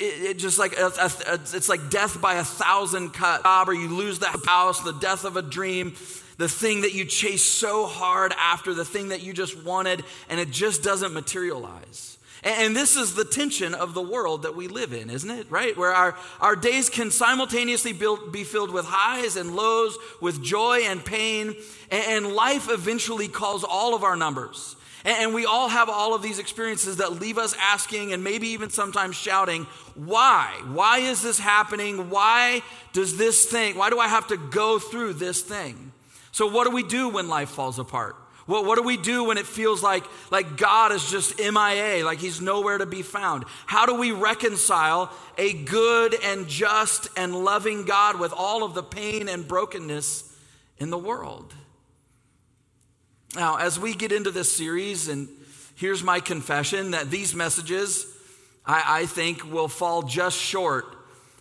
it, 0.00 0.30
it 0.30 0.38
just 0.38 0.58
like 0.58 0.76
a, 0.78 0.86
a, 0.86 1.10
a, 1.28 1.34
it's 1.34 1.68
like 1.68 1.90
death 1.90 2.20
by 2.20 2.34
a 2.34 2.44
thousand 2.44 3.10
cuts. 3.10 3.42
Or 3.68 3.74
you 3.74 3.88
lose 3.88 4.18
the 4.18 4.26
house 4.46 4.80
the 4.80 4.92
death 4.92 5.24
of 5.24 5.36
a 5.36 5.42
dream 5.42 5.94
the 6.40 6.48
thing 6.48 6.80
that 6.80 6.94
you 6.94 7.04
chase 7.04 7.44
so 7.44 7.84
hard 7.86 8.32
after 8.38 8.72
the 8.72 8.84
thing 8.84 9.10
that 9.10 9.22
you 9.22 9.34
just 9.34 9.62
wanted 9.62 10.02
and 10.30 10.40
it 10.40 10.50
just 10.50 10.82
doesn't 10.82 11.12
materialize. 11.12 12.16
And, 12.42 12.74
this 12.74 12.96
is 12.96 13.14
the 13.14 13.26
tension 13.26 13.74
of 13.74 13.92
the 13.92 14.00
world 14.00 14.44
that 14.44 14.56
we 14.56 14.66
live 14.66 14.94
in 14.94 15.10
isn't 15.10 15.30
it? 15.30 15.50
Right? 15.50 15.76
Where 15.76 15.92
our, 15.92 16.16
our 16.40 16.56
days 16.56 16.88
can 16.88 17.10
simultaneously 17.10 17.92
build, 17.92 18.32
be 18.32 18.44
filled 18.44 18.70
with 18.70 18.86
highs 18.86 19.36
and 19.36 19.54
lows 19.54 19.98
with 20.22 20.42
joy 20.42 20.80
and 20.84 21.04
pain 21.04 21.54
and 21.90 22.32
life 22.32 22.68
eventually 22.70 23.28
calls 23.28 23.62
all 23.62 23.94
of 23.94 24.02
our 24.02 24.16
numbers 24.16 24.76
and 25.04 25.34
we 25.34 25.46
all 25.46 25.68
have 25.68 25.88
all 25.88 26.14
of 26.14 26.22
these 26.22 26.38
experiences 26.38 26.98
that 26.98 27.20
leave 27.20 27.38
us 27.38 27.54
asking 27.60 28.12
and 28.12 28.22
maybe 28.22 28.48
even 28.48 28.70
sometimes 28.70 29.16
shouting, 29.16 29.66
why? 29.94 30.60
Why 30.72 30.98
is 30.98 31.22
this 31.22 31.38
happening? 31.38 32.10
Why 32.10 32.62
does 32.92 33.16
this 33.16 33.46
thing, 33.46 33.76
why 33.76 33.90
do 33.90 33.98
I 33.98 34.08
have 34.08 34.26
to 34.28 34.36
go 34.36 34.78
through 34.78 35.14
this 35.14 35.42
thing? 35.42 35.92
So, 36.32 36.46
what 36.46 36.64
do 36.64 36.70
we 36.70 36.82
do 36.82 37.08
when 37.08 37.28
life 37.28 37.50
falls 37.50 37.78
apart? 37.78 38.16
What, 38.46 38.64
what 38.64 38.76
do 38.76 38.82
we 38.82 38.96
do 38.96 39.24
when 39.24 39.38
it 39.38 39.46
feels 39.46 39.82
like, 39.82 40.04
like 40.30 40.56
God 40.56 40.92
is 40.92 41.08
just 41.08 41.38
MIA, 41.38 42.04
like 42.04 42.18
he's 42.18 42.40
nowhere 42.40 42.78
to 42.78 42.86
be 42.86 43.02
found? 43.02 43.44
How 43.66 43.86
do 43.86 43.94
we 43.94 44.12
reconcile 44.12 45.12
a 45.38 45.52
good 45.52 46.16
and 46.24 46.48
just 46.48 47.08
and 47.16 47.44
loving 47.44 47.84
God 47.84 48.18
with 48.18 48.32
all 48.32 48.64
of 48.64 48.74
the 48.74 48.82
pain 48.82 49.28
and 49.28 49.46
brokenness 49.46 50.36
in 50.78 50.90
the 50.90 50.98
world? 50.98 51.54
Now, 53.36 53.56
as 53.56 53.78
we 53.78 53.94
get 53.94 54.10
into 54.10 54.32
this 54.32 54.50
series, 54.50 55.08
and 55.08 55.28
here's 55.76 56.02
my 56.02 56.18
confession 56.18 56.90
that 56.92 57.10
these 57.10 57.32
messages, 57.32 58.06
I, 58.66 59.02
I, 59.02 59.06
think, 59.06 59.50
will 59.50 59.68
fall 59.68 60.02
just 60.02 60.36
short 60.36 60.84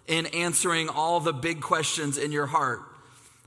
in 0.06 0.28
answering 0.28 0.90
all 0.90 1.20
the 1.20 1.34
big 1.34 1.62
questions 1.62 2.20
in 2.20 2.32
your 2.32 2.46
heart 2.46 2.82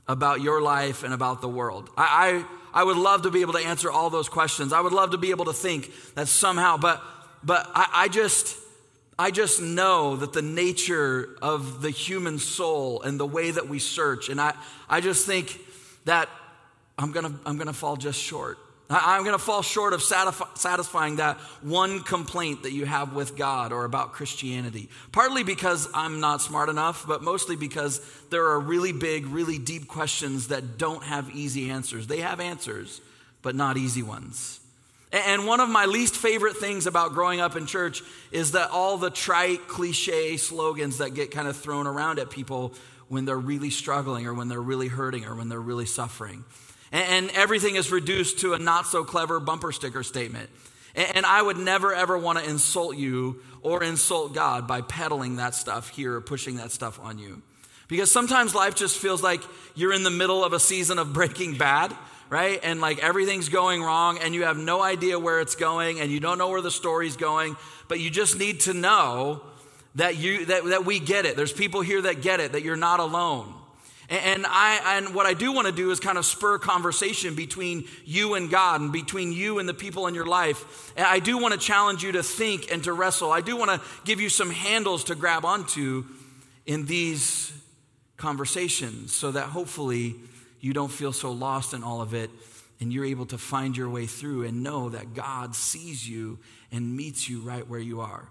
about 0.09 0.41
your 0.41 0.61
life 0.61 1.03
and 1.03 1.13
about 1.13 1.39
the 1.39 1.47
world. 1.47 1.89
I, 1.95 2.45
I, 2.73 2.81
I 2.81 2.83
would 2.83 2.97
love 2.97 3.21
to 3.21 3.31
be 3.31 3.41
able 3.41 3.53
to 3.53 3.65
answer 3.65 3.89
all 3.89 4.09
those 4.09 4.27
questions. 4.27 4.73
I 4.73 4.81
would 4.81 4.93
love 4.93 5.11
to 5.11 5.17
be 5.17 5.29
able 5.29 5.45
to 5.45 5.53
think 5.53 5.91
that 6.15 6.27
somehow, 6.27 6.75
but, 6.75 7.01
but 7.43 7.69
I, 7.73 7.87
I 7.93 8.07
just, 8.09 8.57
I 9.17 9.31
just 9.31 9.61
know 9.61 10.17
that 10.17 10.33
the 10.33 10.41
nature 10.41 11.37
of 11.41 11.81
the 11.81 11.91
human 11.91 12.39
soul 12.39 13.01
and 13.03 13.17
the 13.17 13.25
way 13.25 13.51
that 13.51 13.69
we 13.69 13.79
search, 13.79 14.27
and 14.27 14.41
I, 14.41 14.53
I 14.89 14.99
just 14.99 15.25
think 15.25 15.61
that 16.03 16.27
I'm 16.97 17.11
gonna, 17.11 17.33
I'm 17.45 17.57
gonna 17.57 17.73
fall 17.73 17.95
just 17.95 18.19
short. 18.19 18.57
I'm 18.89 19.23
gonna 19.23 19.39
fall 19.39 19.61
short 19.61 19.93
of 19.93 20.01
satisf- 20.01 20.57
satisfying 20.57 21.15
that 21.15 21.37
one 21.61 22.01
complaint 22.01 22.63
that 22.63 22.73
you 22.73 22.85
have 22.85 23.13
with 23.13 23.35
God 23.35 23.71
or 23.71 23.85
about 23.85 24.11
Christianity. 24.11 24.89
Partly 25.11 25.43
because 25.43 25.87
I'm 25.93 26.19
not 26.19 26.41
smart 26.41 26.69
enough, 26.69 27.05
but 27.07 27.23
mostly 27.23 27.55
because 27.55 28.01
there 28.29 28.45
are 28.47 28.59
really 28.59 28.91
big, 28.91 29.25
really 29.27 29.57
deep 29.57 29.87
questions 29.87 30.49
that 30.49 30.77
don't 30.77 31.03
have 31.03 31.31
easy 31.31 31.71
answers. 31.71 32.07
They 32.07 32.19
have 32.19 32.39
answers, 32.39 33.01
but 33.41 33.55
not 33.55 33.77
easy 33.77 34.03
ones. 34.03 34.59
And 35.11 35.45
one 35.45 35.59
of 35.59 35.69
my 35.69 35.85
least 35.85 36.15
favorite 36.15 36.57
things 36.57 36.87
about 36.87 37.13
growing 37.13 37.39
up 37.39 37.55
in 37.55 37.67
church 37.67 38.01
is 38.31 38.53
that 38.53 38.71
all 38.71 38.97
the 38.97 39.11
trite, 39.11 39.67
cliche 39.67 40.37
slogans 40.37 40.97
that 40.97 41.13
get 41.13 41.29
kind 41.29 41.47
of 41.47 41.55
thrown 41.55 41.85
around 41.85 42.17
at 42.17 42.31
people 42.31 42.73
when 43.09 43.25
they're 43.25 43.37
really 43.37 43.69
struggling 43.69 44.25
or 44.25 44.33
when 44.33 44.47
they're 44.47 44.59
really 44.59 44.87
hurting 44.87 45.25
or 45.25 45.35
when 45.35 45.49
they're 45.49 45.59
really 45.61 45.85
suffering. 45.85 46.43
And 46.93 47.29
everything 47.31 47.75
is 47.75 47.91
reduced 47.91 48.39
to 48.39 48.53
a 48.53 48.59
not 48.59 48.85
so 48.85 49.03
clever 49.03 49.41
bumper 49.41 49.73
sticker 49.73 50.03
statement. 50.03 50.49
And 50.95 51.25
I 51.25 51.41
would 51.41 51.57
never 51.57 51.93
ever 51.93 52.17
want 52.17 52.39
to 52.39 52.49
insult 52.49 52.95
you 52.95 53.41
or 53.61 53.83
insult 53.83 54.33
God 54.33 54.67
by 54.67 54.81
peddling 54.81 55.37
that 55.37 55.55
stuff 55.55 55.89
here 55.89 56.13
or 56.13 56.21
pushing 56.21 56.57
that 56.57 56.71
stuff 56.71 56.99
on 57.01 57.19
you. 57.19 57.41
Because 57.89 58.11
sometimes 58.11 58.55
life 58.55 58.75
just 58.75 58.97
feels 58.97 59.21
like 59.21 59.41
you're 59.75 59.93
in 59.93 60.03
the 60.03 60.11
middle 60.11 60.45
of 60.45 60.53
a 60.53 60.59
season 60.59 60.99
of 60.99 61.11
Breaking 61.11 61.57
Bad 61.57 61.93
right? 62.33 62.61
And 62.63 62.81
like 62.81 62.97
everything's 62.97 63.49
going 63.49 63.83
wrong 63.83 64.17
and 64.17 64.33
you 64.33 64.45
have 64.45 64.57
no 64.57 64.81
idea 64.81 65.19
where 65.19 65.39
it's 65.39 65.53
going 65.53 65.99
and 65.99 66.09
you 66.09 66.19
don't 66.19 66.39
know 66.39 66.49
where 66.49 66.61
the 66.61 66.71
story's 66.71 67.15
going, 67.15 67.55
but 67.87 67.99
you 67.99 68.09
just 68.09 68.39
need 68.39 68.61
to 68.61 68.73
know 68.73 69.43
that 69.95 70.17
you 70.17 70.45
that, 70.45 70.65
that 70.65 70.83
we 70.83 70.99
get 70.99 71.27
it. 71.27 71.35
There's 71.35 71.53
people 71.53 71.81
here 71.81 72.01
that 72.01 72.23
get 72.23 72.39
it, 72.39 72.53
that 72.53 72.63
you're 72.63 72.75
not 72.75 72.99
alone. 72.99 73.53
And 74.13 74.45
I 74.47 74.97
and 74.97 75.15
what 75.15 75.25
I 75.25 75.33
do 75.33 75.51
want 75.51 75.65
to 75.65 75.73
do 75.73 75.89
is 75.89 75.99
kind 75.99 76.19
of 76.19 76.25
spur 76.25 76.59
conversation 76.59 77.33
between 77.33 77.85
you 78.05 78.35
and 78.35 78.47
God 78.47 78.79
and 78.79 78.91
between 78.91 79.33
you 79.33 79.57
and 79.57 79.67
the 79.67 79.73
people 79.73 80.05
in 80.05 80.13
your 80.13 80.27
life. 80.27 80.93
And 80.95 81.03
I 81.03 81.17
do 81.17 81.39
want 81.39 81.55
to 81.55 81.59
challenge 81.59 82.03
you 82.03 82.11
to 82.11 82.21
think 82.21 82.71
and 82.71 82.83
to 82.83 82.93
wrestle. 82.93 83.31
I 83.31 83.41
do 83.41 83.57
want 83.57 83.71
to 83.71 83.81
give 84.05 84.21
you 84.21 84.29
some 84.29 84.51
handles 84.51 85.05
to 85.05 85.15
grab 85.15 85.45
onto 85.45 86.05
in 86.67 86.85
these 86.85 87.51
conversations 88.15 89.15
so 89.15 89.31
that 89.31 89.45
hopefully 89.45 90.15
you 90.59 90.73
don't 90.73 90.91
feel 90.91 91.11
so 91.11 91.31
lost 91.31 91.73
in 91.73 91.83
all 91.83 91.99
of 91.99 92.13
it 92.13 92.29
and 92.79 92.93
you're 92.93 93.05
able 93.05 93.25
to 93.25 93.39
find 93.39 93.75
your 93.75 93.89
way 93.89 94.05
through 94.05 94.43
and 94.43 94.61
know 94.61 94.89
that 94.89 95.15
God 95.15 95.55
sees 95.55 96.07
you 96.07 96.37
and 96.71 96.95
meets 96.95 97.27
you 97.27 97.41
right 97.41 97.67
where 97.67 97.79
you 97.79 98.01
are. 98.01 98.29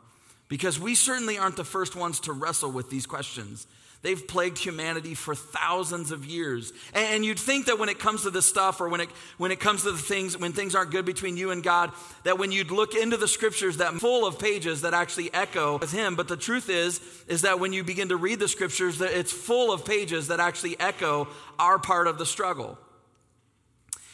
Because 0.49 0.79
we 0.79 0.95
certainly 0.95 1.39
aren't 1.39 1.57
the 1.57 1.65
first 1.65 1.97
ones 1.97 2.21
to 2.21 2.33
wrestle 2.33 2.71
with 2.71 2.89
these 2.89 3.07
questions. 3.07 3.67
They've 4.03 4.27
plagued 4.27 4.59
humanity 4.59 5.15
for 5.15 5.35
thousands 5.35 6.11
of 6.11 6.27
years. 6.27 6.73
And 6.93 7.25
you'd 7.25 7.39
think 7.39 7.67
that 7.67 7.79
when 7.79 7.89
it 7.89 8.01
comes 8.01 8.23
to 8.23 8.31
this 8.31 8.47
stuff, 8.47 8.81
or 8.81 8.89
when 8.89 9.01
it, 9.01 9.09
when 9.39 9.53
it 9.53 9.61
comes 9.61 9.85
to 9.85 9.93
the 9.93 9.99
things, 9.99 10.37
when 10.37 10.53
things 10.53 10.75
aren't 10.75 10.91
good 10.91 11.05
between 11.05 11.37
you 11.37 11.53
and 11.53 11.63
God, 11.63 11.93
that 12.25 12.37
when 12.37 12.51
you'd 12.51 12.73
look 12.73 12.97
into 12.97 13.17
the 13.17 13.29
scriptures 13.29 13.77
that 13.77 13.95
full 13.95 14.27
of 14.27 14.41
pages 14.41 14.83
that 14.83 14.93
actually 14.93 15.33
echo 15.33 15.79
with 15.79 15.93
Him. 15.93 16.17
But 16.17 16.27
the 16.27 16.37
truth 16.37 16.69
is, 16.69 17.01
is 17.29 17.43
that 17.43 17.61
when 17.61 17.73
you 17.73 17.85
begin 17.85 18.09
to 18.09 18.17
read 18.17 18.41
the 18.41 18.49
scriptures, 18.49 18.99
that 18.99 19.13
it's 19.13 19.33
full 19.33 19.73
of 19.73 19.85
pages 19.85 20.29
that 20.29 20.41
actually 20.41 20.79
echo 20.81 21.29
our 21.61 21.79
part 21.79 22.09
of 22.09 22.19
the 22.19 22.27
struggle. 22.27 22.79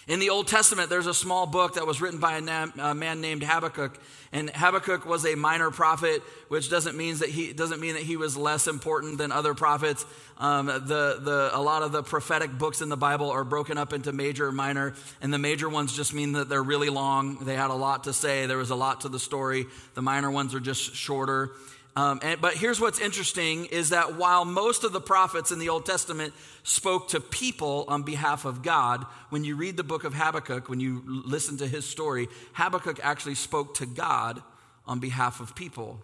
In 0.09 0.21
the 0.21 0.31
Old 0.31 0.49
Testament, 0.49 0.88
there's 0.88 1.07
a 1.07 1.12
small 1.12 1.45
book 1.45 1.75
that 1.75 1.87
was 1.87 2.00
written 2.00 2.19
by 2.19 2.38
a, 2.38 2.95
man 2.95 3.21
named 3.21 3.43
Habakkuk, 3.43 3.93
and 4.33 4.49
Habakkuk 4.49 5.05
was 5.05 5.27
a 5.27 5.35
minor 5.35 5.71
prophet, 5.71 6.23
which 6.49 6.71
doesn't 6.71 6.97
mean 6.97 7.19
that 7.19 7.29
he 7.29 7.53
doesn't 7.53 7.79
mean 7.79 7.93
that 7.93 8.05
he 8.05 8.17
was 8.17 8.35
less 8.35 8.69
important 8.69 9.19
than 9.19 9.33
other 9.33 9.53
prophets. 9.53 10.07
Um, 10.38 10.65
the, 10.65 11.21
the, 11.21 11.50
a 11.53 11.61
lot 11.61 11.83
of 11.83 11.93
the 11.93 12.03
prophetic 12.03 12.57
books 12.57 12.81
in 12.81 12.88
the 12.88 12.97
Bible 12.97 13.31
are 13.31 13.45
broken 13.45 13.77
up 13.77 13.93
into 13.93 14.11
major 14.12 14.49
and 14.49 14.57
minor, 14.57 14.95
and 15.21 15.31
the 15.31 15.38
major 15.38 15.69
ones 15.69 15.95
just 15.95 16.15
mean 16.15 16.33
that 16.33 16.49
they're 16.49 16.62
really 16.62 16.88
long. 16.88 17.45
They 17.45 17.55
had 17.55 17.71
a 17.71 17.75
lot 17.75 18.05
to 18.05 18.15
say. 18.15 18.47
There 18.47 18.57
was 18.57 18.71
a 18.71 18.77
lot 18.77 19.03
to 19.03 19.11
the 19.11 19.19
story. 19.19 19.67
The 19.93 20.03
minor 20.03 20.31
ones 20.31 20.55
are 20.55 20.61
just 20.61 20.95
shorter. 20.95 21.50
Um, 21.99 22.21
and, 22.23 22.40
but 22.40 22.55
here's 22.55 22.81
what's 22.81 23.00
interesting 23.00 23.64
is 23.64 23.90
that 23.90 24.14
while 24.14 24.45
most 24.45 24.85
of 24.85 24.93
the 24.93 25.00
prophets 25.00 25.50
in 25.50 25.59
the 25.59 25.69
Old 25.69 25.85
Testament 25.85 26.33
spoke 26.62 27.09
to 27.09 27.21
people 27.21 27.87
on 27.88 28.05
behalf 28.05 28.45
of 28.45 28.62
God, 28.62 29.05
when 29.31 29.43
you 29.43 29.57
read 29.57 29.76
the 29.76 29.83
book 29.83 30.05
of 30.05 30.14
Habakkuk, 30.14 30.69
when 30.69 30.78
you 30.78 31.02
listen 31.05 31.57
to 31.57 31.67
his 31.67 31.85
story, 31.85 32.28
Habakkuk 32.52 33.00
actually 33.02 33.35
spoke 33.35 33.75
to 33.78 33.87
God 33.87 34.40
on 34.87 35.00
behalf 35.00 35.40
of 35.40 35.57
people. 35.57 35.99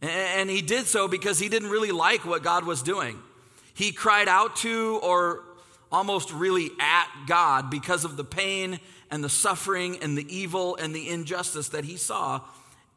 And, 0.00 0.10
and 0.10 0.48
he 0.48 0.62
did 0.62 0.86
so 0.86 1.06
because 1.06 1.38
he 1.38 1.50
didn't 1.50 1.68
really 1.68 1.92
like 1.92 2.24
what 2.24 2.42
God 2.42 2.64
was 2.64 2.80
doing. 2.80 3.18
He 3.74 3.92
cried 3.92 4.26
out 4.26 4.56
to 4.56 5.00
or 5.02 5.44
almost 5.92 6.32
really 6.32 6.70
at 6.80 7.08
God 7.26 7.68
because 7.68 8.06
of 8.06 8.16
the 8.16 8.24
pain 8.24 8.80
and 9.10 9.22
the 9.22 9.28
suffering 9.28 9.98
and 10.00 10.16
the 10.16 10.34
evil 10.34 10.76
and 10.76 10.94
the 10.94 11.10
injustice 11.10 11.68
that 11.68 11.84
he 11.84 11.98
saw 11.98 12.40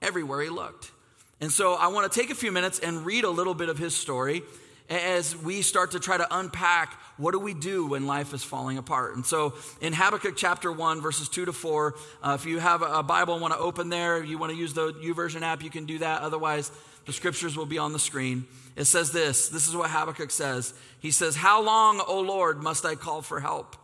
everywhere 0.02 0.42
he 0.42 0.48
looked. 0.48 0.94
And 1.42 1.52
so 1.52 1.74
I 1.74 1.88
want 1.88 2.12
to 2.12 2.20
take 2.20 2.30
a 2.30 2.36
few 2.36 2.52
minutes 2.52 2.80
and 2.80 3.06
read 3.06 3.24
a 3.24 3.30
little 3.30 3.54
bit 3.54 3.70
of 3.70 3.78
his 3.78 3.96
story 3.96 4.44
as 4.90 5.36
we 5.36 5.62
start 5.62 5.92
to 5.92 6.00
try 6.00 6.18
to 6.18 6.28
unpack 6.32 7.00
what 7.18 7.32
do 7.32 7.40
we 7.40 7.54
do 7.54 7.88
when 7.88 8.06
life 8.06 8.34
is 8.34 8.44
falling 8.44 8.78
apart. 8.78 9.16
And 9.16 9.26
so 9.26 9.54
in 9.82 9.94
Habakkuk 9.94 10.36
chapter 10.36 10.72
1, 10.72 11.02
verses 11.02 11.30
2 11.30 11.46
to 11.46 11.54
4, 11.54 11.96
uh, 12.22 12.38
if 12.40 12.46
you 12.46 12.60
have 12.60 12.82
a 12.82 13.04
Bible 13.04 13.34
and 13.34 13.42
want 13.42 13.54
to 13.54 13.60
open 13.60 13.90
there, 13.90 14.24
you 14.24 14.38
want 14.38 14.52
to 14.52 14.58
use 14.58 14.74
the 14.74 14.94
YouVersion 14.94 15.42
app, 15.42 15.64
you 15.64 15.70
can 15.70 15.86
do 15.86 16.00
that. 16.00 16.22
Otherwise, 16.22 16.72
the 17.06 17.14
scriptures 17.14 17.56
will 17.56 17.66
be 17.66 17.78
on 17.78 17.94
the 17.94 18.00
screen. 18.00 18.46
It 18.76 18.86
says 18.86 19.12
this 19.12 19.50
this 19.50 19.68
is 19.68 19.76
what 19.76 19.90
Habakkuk 19.90 20.32
says. 20.32 20.74
He 21.00 21.12
says, 21.12 21.36
How 21.36 21.62
long, 21.62 22.02
O 22.08 22.20
Lord, 22.22 22.62
must 22.62 22.86
I 22.86 22.96
call 22.96 23.22
for 23.22 23.40
help? 23.40 23.76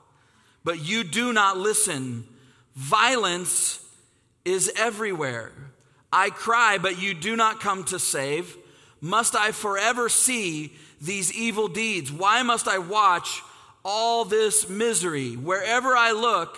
But 0.64 0.80
you 0.80 1.04
do 1.04 1.34
not 1.34 1.58
listen. 1.58 2.26
Violence 2.76 3.86
is 4.46 4.72
everywhere. 4.78 5.52
I 6.12 6.30
cry, 6.30 6.78
but 6.78 7.02
you 7.02 7.14
do 7.14 7.36
not 7.36 7.60
come 7.60 7.84
to 7.86 8.00
save. 8.00 8.58
Must 9.02 9.36
I 9.36 9.52
forever 9.52 10.10
see 10.10 10.74
these 11.02 11.34
evil 11.34 11.68
deeds? 11.68 12.12
Why 12.12 12.44
must 12.44 12.68
I 12.68 12.80
watch 12.80 13.42
all 13.86 14.26
this 14.26 14.70
misery? 14.70 15.36
Wherever 15.36 15.96
I 15.96 16.12
look, 16.12 16.58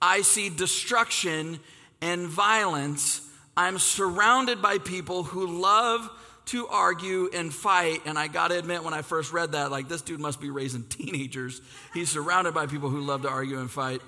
I 0.00 0.22
see 0.22 0.48
destruction 0.48 1.60
and 2.00 2.26
violence. 2.28 3.20
I'm 3.56 3.78
surrounded 3.78 4.62
by 4.62 4.78
people 4.78 5.24
who 5.24 5.60
love 5.60 6.08
to 6.46 6.66
argue 6.68 7.28
and 7.34 7.52
fight. 7.52 8.00
And 8.06 8.18
I 8.18 8.28
got 8.28 8.48
to 8.48 8.58
admit, 8.58 8.82
when 8.82 8.94
I 8.94 9.02
first 9.02 9.32
read 9.32 9.52
that, 9.52 9.70
like, 9.70 9.88
this 9.88 10.00
dude 10.00 10.20
must 10.20 10.40
be 10.40 10.50
raising 10.50 10.82
teenagers. 10.88 11.60
He's 11.92 12.08
surrounded 12.10 12.54
by 12.54 12.66
people 12.66 12.88
who 12.88 13.00
love 13.00 13.22
to 13.22 13.28
argue 13.28 13.58
and 13.58 13.70
fight. 13.70 14.00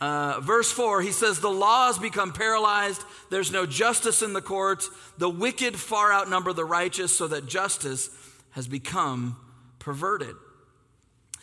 Uh, 0.00 0.40
verse 0.40 0.72
4, 0.72 1.02
he 1.02 1.12
says, 1.12 1.40
The 1.40 1.50
laws 1.50 1.98
become 1.98 2.32
paralyzed. 2.32 3.04
There's 3.28 3.52
no 3.52 3.66
justice 3.66 4.22
in 4.22 4.32
the 4.32 4.40
courts. 4.40 4.88
The 5.18 5.28
wicked 5.28 5.76
far 5.76 6.12
outnumber 6.12 6.52
the 6.52 6.64
righteous, 6.64 7.14
so 7.14 7.28
that 7.28 7.46
justice 7.46 8.08
has 8.52 8.66
become 8.66 9.36
perverted. 9.78 10.34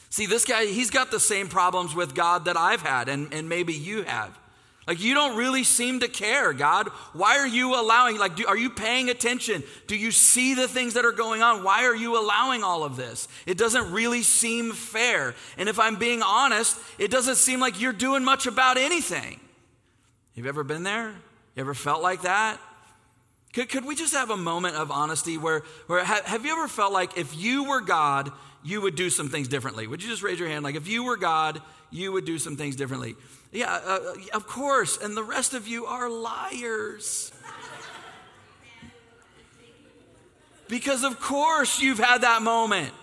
See, 0.09 0.25
this 0.25 0.45
guy, 0.45 0.65
he's 0.65 0.89
got 0.89 1.11
the 1.11 1.19
same 1.19 1.47
problems 1.47 1.93
with 1.93 2.15
God 2.15 2.45
that 2.45 2.57
I've 2.57 2.81
had, 2.81 3.09
and, 3.09 3.31
and 3.33 3.47
maybe 3.47 3.73
you 3.73 4.03
have. 4.03 4.37
Like, 4.87 5.01
you 5.01 5.13
don't 5.13 5.35
really 5.35 5.65
seem 5.65 5.99
to 5.99 6.07
care, 6.07 6.53
God. 6.53 6.87
Why 7.11 7.39
are 7.39 7.47
you 7.47 7.77
allowing, 7.77 8.17
like, 8.17 8.37
do, 8.37 8.47
are 8.47 8.57
you 8.57 8.69
paying 8.69 9.09
attention? 9.09 9.63
Do 9.85 9.97
you 9.97 10.11
see 10.11 10.53
the 10.53 10.67
things 10.67 10.93
that 10.93 11.03
are 11.03 11.11
going 11.11 11.41
on? 11.41 11.61
Why 11.61 11.83
are 11.83 11.95
you 11.95 12.17
allowing 12.17 12.63
all 12.63 12.85
of 12.85 12.95
this? 12.95 13.27
It 13.45 13.57
doesn't 13.57 13.91
really 13.91 14.23
seem 14.23 14.71
fair. 14.71 15.35
And 15.57 15.67
if 15.67 15.77
I'm 15.77 15.97
being 15.97 16.21
honest, 16.21 16.79
it 16.97 17.11
doesn't 17.11 17.35
seem 17.35 17.59
like 17.59 17.81
you're 17.81 17.91
doing 17.91 18.23
much 18.23 18.47
about 18.47 18.77
anything. 18.77 19.41
You've 20.33 20.45
you 20.45 20.49
ever 20.49 20.63
been 20.63 20.83
there? 20.83 21.09
You 21.55 21.61
ever 21.61 21.73
felt 21.73 22.01
like 22.01 22.21
that? 22.21 22.57
Could, 23.53 23.69
could 23.69 23.85
we 23.85 23.95
just 23.95 24.13
have 24.13 24.29
a 24.29 24.37
moment 24.37 24.75
of 24.75 24.91
honesty 24.91 25.37
where, 25.37 25.63
where 25.87 26.03
have 26.03 26.45
you 26.45 26.51
ever 26.53 26.67
felt 26.67 26.93
like 26.93 27.17
if 27.17 27.35
you 27.35 27.65
were 27.65 27.81
God, 27.81 28.31
you 28.63 28.81
would 28.81 28.95
do 28.95 29.09
some 29.09 29.29
things 29.29 29.47
differently? 29.47 29.87
Would 29.87 30.03
you 30.03 30.09
just 30.09 30.23
raise 30.23 30.39
your 30.39 30.49
hand? 30.49 30.63
Like, 30.63 30.75
if 30.75 30.87
you 30.87 31.03
were 31.03 31.17
God, 31.17 31.61
you 31.91 32.11
would 32.11 32.25
do 32.25 32.37
some 32.37 32.57
things 32.57 32.75
differently. 32.75 33.15
Yeah, 33.51 33.73
uh, 33.73 34.13
of 34.33 34.47
course. 34.47 34.97
And 34.97 35.15
the 35.15 35.23
rest 35.23 35.53
of 35.53 35.67
you 35.67 35.85
are 35.85 36.09
liars. 36.09 37.31
Because, 40.67 41.03
of 41.03 41.19
course, 41.19 41.79
you've 41.79 41.99
had 41.99 42.21
that 42.21 42.41
moment, 42.41 42.93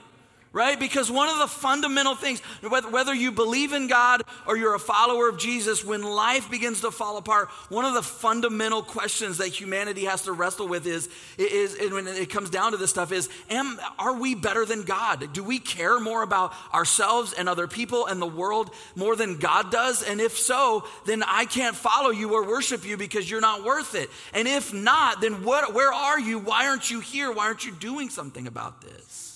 right? 0.55 0.79
Because 0.79 1.11
one 1.11 1.29
of 1.29 1.39
the 1.39 1.49
fundamental 1.49 2.15
things, 2.15 2.41
whether 2.63 3.13
you 3.13 3.33
believe 3.33 3.73
in 3.73 3.89
God 3.89 4.23
or 4.47 4.57
you're 4.57 4.77
a 4.77 4.79
follower 4.79 5.29
of 5.29 5.37
Jesus, 5.37 5.85
when 5.85 6.03
life 6.03 6.49
begins 6.49 6.81
to 6.83 6.93
fall 6.93 7.19
apart, 7.19 7.49
one 7.69 7.85
of 7.85 7.93
the 7.93 8.03
fundamental 8.03 8.81
questions 8.81 9.39
that 9.39 9.49
humanity 9.49 10.05
has 10.05 10.23
to 10.23 10.33
wrestle 10.33 10.69
with 10.69 10.87
is, 10.87 11.09
is 11.39 11.75
and 11.75 11.93
when 11.93 12.07
it 12.07 12.31
comes 12.31 12.51
down 12.51 12.71
to 12.71 12.79
this 12.79 12.91
stuff, 12.91 13.11
is 13.11 13.29
am, 13.51 13.79
are 13.99 14.15
we 14.15 14.37
better 14.37 14.65
than 14.65 14.85
God? 14.85 15.33
Do 15.33 15.43
we 15.43 15.59
care 15.59 15.99
more 15.99 16.23
about 16.23 16.55
ourselves 16.73 17.33
and 17.33 17.49
other 17.49 17.67
people 17.67 18.07
and 18.07 18.23
the 18.23 18.27
world 18.27 18.71
more 18.95 19.17
than 19.17 19.39
God 19.39 19.73
does? 19.73 20.05
And 20.05 20.21
if 20.21 20.39
so, 20.39 20.87
then 21.05 21.25
I 21.27 21.47
can't 21.47 21.75
follow 21.75 22.11
you 22.11 22.33
or 22.33 22.47
worship 22.47 22.87
you 22.87 22.97
because 22.97 23.29
you're 23.29 23.41
not 23.41 23.65
worth 23.65 23.97
it. 23.97 24.09
And 24.33 24.47
if 24.47 24.73
not, 24.73 25.21
then 25.21 25.43
what, 25.43 25.75
where 25.75 25.93
are 25.93 26.21
you? 26.21 26.39
Why 26.39 26.69
aren't 26.69 26.93
you 26.93 27.01
here? 27.01 27.33
Why 27.33 27.47
aren't 27.47 27.67
you 27.67 27.73
doing 27.73 28.09
something 28.09 28.47
about 28.47 28.81
this? 28.81 29.34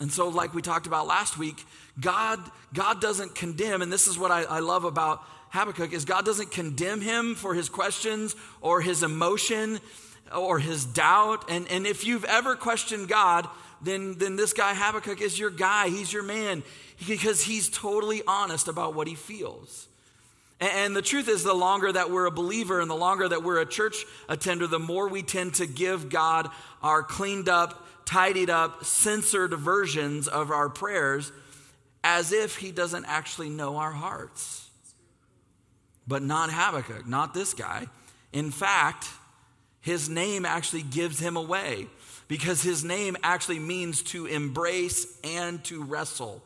And 0.00 0.10
so, 0.10 0.28
like 0.28 0.54
we 0.54 0.62
talked 0.62 0.86
about 0.86 1.06
last 1.06 1.38
week, 1.38 1.64
God, 2.00 2.40
God 2.72 3.00
doesn't 3.00 3.34
condemn, 3.34 3.82
and 3.82 3.92
this 3.92 4.06
is 4.08 4.18
what 4.18 4.30
I, 4.30 4.44
I 4.44 4.60
love 4.60 4.84
about 4.84 5.22
Habakkuk, 5.50 5.92
is 5.92 6.06
God 6.06 6.24
doesn't 6.24 6.50
condemn 6.50 7.02
him 7.02 7.34
for 7.34 7.54
his 7.54 7.68
questions 7.68 8.34
or 8.62 8.80
his 8.80 9.02
emotion 9.02 9.78
or 10.34 10.58
his 10.58 10.86
doubt. 10.86 11.50
And, 11.50 11.68
and 11.70 11.86
if 11.86 12.04
you've 12.04 12.24
ever 12.24 12.56
questioned 12.56 13.08
God, 13.08 13.46
then, 13.82 14.14
then 14.18 14.36
this 14.36 14.52
guy 14.52 14.74
Habakkuk 14.74 15.20
is 15.20 15.38
your 15.38 15.50
guy. 15.50 15.88
He's 15.88 16.12
your 16.12 16.22
man 16.22 16.62
because 17.06 17.42
he's 17.42 17.68
totally 17.68 18.22
honest 18.26 18.68
about 18.68 18.94
what 18.94 19.06
he 19.06 19.14
feels. 19.14 19.88
And, 20.60 20.94
the 20.94 21.00
truth 21.00 21.28
is, 21.28 21.42
the 21.42 21.54
longer 21.54 21.90
that 21.90 22.10
we're 22.10 22.26
a 22.26 22.30
believer 22.30 22.80
and 22.80 22.90
the 22.90 22.94
longer 22.94 23.26
that 23.26 23.42
we're 23.42 23.60
a 23.60 23.66
church 23.66 24.04
attender, 24.28 24.66
the 24.66 24.78
more 24.78 25.08
we 25.08 25.22
tend 25.22 25.54
to 25.54 25.66
give 25.66 26.10
God 26.10 26.48
our 26.82 27.02
cleaned 27.02 27.48
up, 27.48 27.86
tidied 28.04 28.50
up, 28.50 28.84
censored 28.84 29.54
versions 29.54 30.28
of 30.28 30.50
our 30.50 30.68
prayers 30.68 31.32
as 32.04 32.32
if 32.32 32.56
he 32.56 32.72
doesn't 32.72 33.06
actually 33.06 33.48
know 33.48 33.76
our 33.76 33.92
hearts. 33.92 34.68
But 36.06 36.22
not 36.22 36.50
Habakkuk, 36.50 37.06
not 37.06 37.32
this 37.32 37.54
guy. 37.54 37.86
In 38.32 38.50
fact, 38.50 39.06
his 39.80 40.08
name 40.08 40.44
actually 40.44 40.82
gives 40.82 41.18
him 41.18 41.36
away 41.36 41.86
because 42.28 42.62
his 42.62 42.84
name 42.84 43.16
actually 43.22 43.58
means 43.58 44.02
to 44.02 44.26
embrace 44.26 45.06
and 45.24 45.62
to 45.64 45.82
wrestle. 45.82 46.42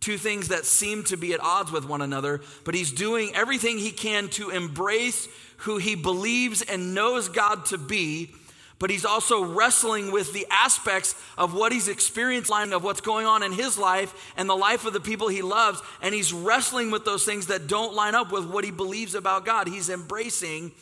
Two 0.00 0.16
things 0.16 0.48
that 0.48 0.64
seem 0.64 1.02
to 1.04 1.16
be 1.16 1.32
at 1.32 1.40
odds 1.40 1.72
with 1.72 1.84
one 1.84 2.02
another, 2.02 2.40
but 2.64 2.74
he's 2.74 2.92
doing 2.92 3.34
everything 3.34 3.78
he 3.78 3.90
can 3.90 4.28
to 4.30 4.50
embrace 4.50 5.28
who 5.58 5.78
he 5.78 5.96
believes 5.96 6.62
and 6.62 6.94
knows 6.94 7.28
God 7.28 7.66
to 7.66 7.78
be 7.78 8.32
but 8.78 8.90
he's 8.90 9.04
also 9.04 9.44
wrestling 9.44 10.12
with 10.12 10.32
the 10.32 10.46
aspects 10.50 11.16
of 11.36 11.52
what 11.52 11.72
he's 11.72 11.88
experienced, 11.88 12.52
of 12.52 12.84
what's 12.84 13.00
going 13.00 13.26
on 13.26 13.42
in 13.42 13.52
his 13.52 13.76
life 13.76 14.32
and 14.36 14.48
the 14.48 14.56
life 14.56 14.84
of 14.84 14.92
the 14.92 15.00
people 15.00 15.28
he 15.28 15.42
loves. 15.42 15.80
And 16.00 16.14
he's 16.14 16.32
wrestling 16.32 16.90
with 16.90 17.04
those 17.04 17.24
things 17.24 17.48
that 17.48 17.66
don't 17.66 17.94
line 17.94 18.14
up 18.14 18.30
with 18.30 18.46
what 18.46 18.64
he 18.64 18.70
believes 18.70 19.14
about 19.14 19.44
God. 19.44 19.66
He's 19.66 19.88
embracing, 19.88 20.72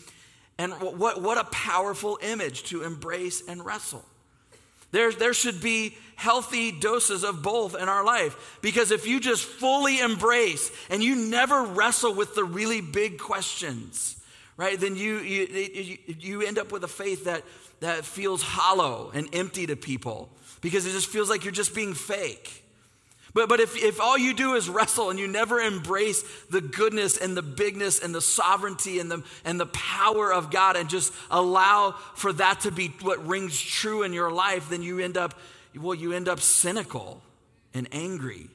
and 0.59 0.75
what, 0.75 1.23
what 1.23 1.39
a 1.39 1.45
powerful 1.45 2.19
image 2.23 2.65
to 2.65 2.83
embrace 2.83 3.43
and 3.49 3.65
wrestle. 3.65 4.05
There, 4.97 5.13
there 5.13 5.35
should 5.35 5.61
be 5.61 5.95
healthy 6.15 6.73
doses 6.73 7.23
of 7.23 7.43
both 7.43 7.77
in 7.77 7.87
our 7.87 8.03
life. 8.03 8.59
Because 8.63 8.91
if 8.91 9.07
you 9.07 9.21
just 9.21 9.45
fully 9.45 10.01
embrace 10.01 10.71
and 10.89 11.05
you 11.05 11.15
never 11.15 11.65
wrestle 11.65 12.15
with 12.15 12.35
the 12.35 12.45
really 12.45 12.81
big 12.81 13.19
questions, 13.19 14.17
right, 14.57 14.81
then 14.81 14.97
you, 14.97 15.19
you, 15.19 15.99
you, 16.19 16.41
end 16.41 16.59
up 16.59 16.73
with 16.73 16.83
a 16.83 16.89
faith 16.89 17.27
that 17.27 17.43
that 17.81 18.07
feels 18.07 18.41
hollow 18.41 19.11
and 19.13 19.29
empty 19.35 19.67
to 19.67 19.77
people 19.77 20.31
because 20.63 20.87
it 20.87 20.93
just 20.93 21.09
feels 21.09 21.29
like 21.29 21.45
you're 21.45 21.53
just 21.53 21.75
being 21.75 21.93
fake. 21.93 22.65
But, 23.37 23.51
but 23.51 23.61
if, 23.61 23.77
if 23.77 24.01
all 24.01 24.17
you 24.17 24.33
do 24.33 24.55
is 24.55 24.67
wrestle 24.71 25.11
and 25.11 25.19
you 25.19 25.29
never 25.29 25.61
embrace 25.61 26.25
the 26.49 26.63
goodness 26.63 27.19
and 27.19 27.37
the 27.37 27.43
bigness 27.43 27.99
and 27.99 28.15
the 28.15 28.23
sovereignty 28.23 28.99
and 28.99 29.11
the, 29.11 29.23
and 29.45 29.61
the 29.61 29.67
power 29.67 30.33
of 30.33 30.51
God 30.51 30.75
and 30.75 30.89
just 30.89 31.13
allow 31.31 31.93
for 32.15 32.33
that 32.33 32.61
to 32.61 32.71
be 32.71 32.95
what 33.03 33.27
rings 33.27 33.61
true 33.61 34.05
in 34.05 34.15
your 34.15 34.33
life, 34.33 34.71
then 34.71 34.81
you 34.81 35.01
end 35.01 35.19
up, 35.19 35.35
well, 35.79 35.95
you 35.95 36.15
end 36.15 36.31
up 36.31 36.41
cynical 36.41 37.21
and 37.75 37.87
angry 37.93 38.49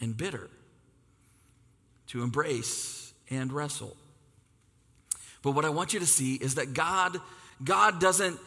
and 0.00 0.16
bitter 0.16 0.48
to 2.06 2.22
embrace 2.22 3.12
and 3.30 3.52
wrestle. 3.52 3.96
But 5.42 5.56
what 5.56 5.64
I 5.64 5.70
want 5.70 5.92
you 5.92 5.98
to 5.98 6.06
see 6.06 6.36
is 6.36 6.54
that 6.54 6.72
God 6.72 7.20
God 7.64 8.00
doesn't, 8.00 8.38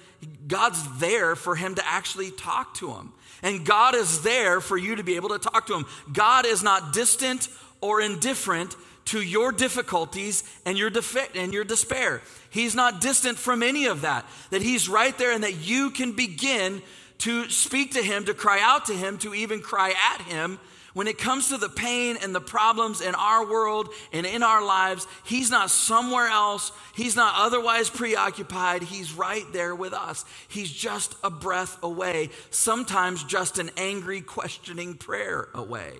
God's 0.47 0.99
there 0.99 1.35
for 1.35 1.55
him 1.55 1.75
to 1.75 1.87
actually 1.87 2.31
talk 2.31 2.75
to 2.75 2.91
him. 2.91 3.13
And 3.41 3.65
God 3.65 3.95
is 3.95 4.21
there 4.21 4.61
for 4.61 4.77
you 4.77 4.95
to 4.95 5.03
be 5.03 5.15
able 5.15 5.29
to 5.29 5.39
talk 5.39 5.67
to 5.67 5.75
him. 5.75 5.85
God 6.11 6.45
is 6.45 6.61
not 6.61 6.93
distant 6.93 7.47
or 7.79 8.01
indifferent 8.01 8.75
to 9.05 9.21
your 9.21 9.51
difficulties 9.51 10.43
and 10.65 10.77
your, 10.77 10.89
defi- 10.89 11.37
and 11.39 11.53
your 11.53 11.63
despair. 11.63 12.21
He's 12.49 12.75
not 12.75 13.01
distant 13.01 13.37
from 13.37 13.63
any 13.63 13.85
of 13.85 14.01
that. 14.01 14.25
That 14.51 14.61
He's 14.61 14.87
right 14.87 15.17
there 15.17 15.31
and 15.31 15.43
that 15.43 15.65
you 15.67 15.89
can 15.89 16.13
begin 16.13 16.81
to 17.19 17.49
speak 17.49 17.93
to 17.93 18.01
Him, 18.01 18.25
to 18.25 18.33
cry 18.33 18.59
out 18.61 18.85
to 18.85 18.93
Him, 18.93 19.17
to 19.19 19.33
even 19.33 19.61
cry 19.61 19.93
at 20.13 20.21
Him 20.21 20.59
when 20.93 21.07
it 21.07 21.17
comes 21.17 21.49
to 21.49 21.57
the 21.57 21.69
pain 21.69 22.17
and 22.21 22.35
the 22.35 22.41
problems 22.41 23.01
in 23.01 23.15
our 23.15 23.49
world 23.49 23.89
and 24.11 24.25
in 24.25 24.43
our 24.43 24.63
lives, 24.63 25.07
He's 25.23 25.49
not 25.49 25.69
somewhere 25.69 26.27
else. 26.27 26.71
He's 26.95 27.15
not 27.15 27.35
otherwise 27.37 27.89
preoccupied. 27.89 28.83
He's 28.83 29.13
right 29.13 29.45
there 29.53 29.73
with 29.73 29.93
us. 29.93 30.25
He's 30.47 30.71
just 30.71 31.15
a 31.23 31.29
breath 31.29 31.81
away, 31.81 32.29
sometimes 32.49 33.23
just 33.23 33.57
an 33.57 33.71
angry, 33.77 34.21
questioning 34.21 34.95
prayer 34.95 35.47
away. 35.53 35.93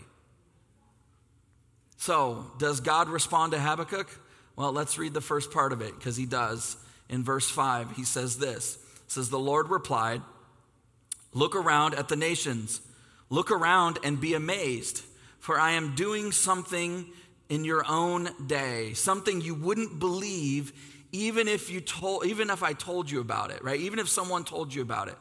So, 1.98 2.52
does 2.58 2.80
God 2.80 3.10
respond 3.10 3.52
to 3.52 3.60
Habakkuk? 3.60 4.10
Well, 4.56 4.72
let's 4.72 4.98
read 4.98 5.14
the 5.14 5.22
first 5.22 5.52
part 5.52 5.72
of 5.72 5.82
it 5.82 5.96
because 5.98 6.18
he 6.18 6.26
does. 6.26 6.76
In 7.10 7.24
verse 7.24 7.50
5, 7.50 7.92
he 7.96 8.04
says 8.04 8.38
this. 8.38 8.78
says 9.08 9.30
the 9.30 9.38
Lord 9.38 9.70
replied, 9.70 10.22
"Look 11.34 11.56
around 11.56 11.96
at 11.96 12.08
the 12.08 12.16
nations." 12.16 12.82
Look 13.32 13.50
around 13.50 13.98
and 14.04 14.22
be 14.22 14.36
amazed, 14.36 15.04
for 15.40 15.60
I 15.60 15.72
am 15.72 15.96
doing 15.96 16.32
something 16.32 17.08
in 17.50 17.64
your 17.64 17.84
own 17.88 18.30
day, 18.46 18.94
something 18.94 19.42
you 19.42 19.56
wouldn't 19.56 20.00
believe 20.00 20.74
even 21.14 21.48
if 21.48 21.70
you 21.70 21.82
told 21.82 22.26
even 22.26 22.50
if 22.50 22.62
I 22.62 22.74
told 22.74 23.10
you 23.10 23.20
about 23.20 23.52
it, 23.52 23.64
right? 23.64 23.80
Even 23.80 24.00
if 24.00 24.08
someone 24.08 24.44
told 24.44 24.74
you 24.74 24.82
about 24.82 25.08
it. 25.08 25.16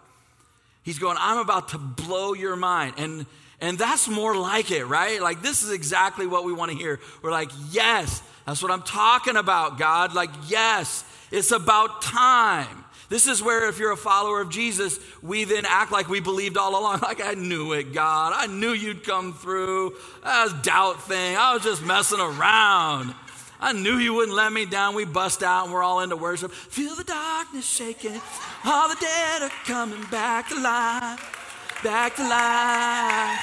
He's 0.82 0.98
going, 0.98 1.16
I'm 1.20 1.38
about 1.38 1.70
to 1.70 1.78
blow 1.78 2.34
your 2.34 2.56
mind. 2.56 2.94
And 2.98 3.26
and 3.60 3.78
that's 3.78 4.08
more 4.08 4.36
like 4.36 4.70
it, 4.70 4.84
right? 4.86 5.20
Like 5.20 5.42
this 5.42 5.62
is 5.62 5.70
exactly 5.70 6.26
what 6.26 6.44
we 6.44 6.52
want 6.52 6.72
to 6.72 6.76
hear. 6.76 7.00
We're 7.22 7.32
like, 7.32 7.50
yes, 7.70 8.22
that's 8.46 8.62
what 8.62 8.72
I'm 8.72 8.82
talking 8.82 9.36
about, 9.36 9.78
God. 9.78 10.14
Like, 10.14 10.30
yes, 10.48 11.04
it's 11.30 11.52
about 11.52 12.02
time. 12.02 12.84
This 13.10 13.26
is 13.26 13.42
where, 13.42 13.68
if 13.68 13.80
you're 13.80 13.90
a 13.90 13.96
follower 13.96 14.40
of 14.40 14.50
Jesus, 14.50 15.00
we 15.20 15.42
then 15.42 15.64
act 15.66 15.90
like 15.90 16.08
we 16.08 16.20
believed 16.20 16.56
all 16.56 16.80
along. 16.80 17.00
Like, 17.10 17.20
I 17.20 17.34
knew 17.34 17.72
it, 17.72 17.92
God. 17.92 18.32
I 18.34 18.46
knew 18.46 18.70
you'd 18.70 19.02
come 19.02 19.34
through. 19.34 19.96
That 20.22 20.62
doubt 20.62 21.02
thing. 21.02 21.36
I 21.36 21.52
was 21.52 21.64
just 21.64 21.84
messing 21.84 22.20
around. 22.20 23.14
I 23.60 23.72
knew 23.72 23.96
you 23.96 24.14
wouldn't 24.14 24.36
let 24.36 24.52
me 24.52 24.64
down. 24.64 24.94
We 24.94 25.04
bust 25.04 25.42
out 25.42 25.64
and 25.64 25.74
we're 25.74 25.82
all 25.82 26.00
into 26.00 26.16
worship. 26.16 26.52
Feel 26.52 26.94
the 26.94 27.04
darkness 27.04 27.66
shaking. 27.66 28.20
All 28.64 28.88
the 28.88 28.96
dead 29.00 29.42
are 29.42 29.50
coming 29.64 30.04
back 30.10 30.48
to 30.50 30.60
life. 30.60 31.80
Back 31.82 32.14
to 32.14 32.22
life. 32.22 33.40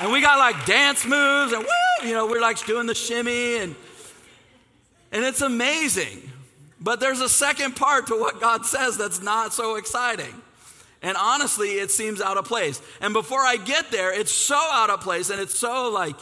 And 0.00 0.12
we 0.12 0.22
got 0.22 0.38
like 0.38 0.64
dance 0.64 1.04
moves 1.04 1.52
and 1.52 1.62
woo, 1.62 2.08
you 2.08 2.14
know, 2.14 2.26
we're 2.26 2.40
like 2.40 2.64
doing 2.66 2.86
the 2.86 2.94
shimmy 2.94 3.58
and 3.58 3.76
and 5.12 5.24
it's 5.24 5.42
amazing. 5.42 6.32
But 6.84 7.00
there's 7.00 7.20
a 7.20 7.30
second 7.30 7.76
part 7.76 8.08
to 8.08 8.14
what 8.14 8.40
God 8.42 8.66
says 8.66 8.98
that's 8.98 9.22
not 9.22 9.54
so 9.54 9.76
exciting. 9.76 10.34
And 11.00 11.16
honestly, 11.16 11.70
it 11.70 11.90
seems 11.90 12.20
out 12.20 12.36
of 12.36 12.44
place. 12.44 12.80
And 13.00 13.14
before 13.14 13.40
I 13.40 13.56
get 13.56 13.90
there, 13.90 14.12
it's 14.12 14.32
so 14.32 14.54
out 14.54 14.90
of 14.90 15.00
place 15.00 15.30
and 15.30 15.40
it's 15.40 15.58
so 15.58 15.90
like, 15.90 16.16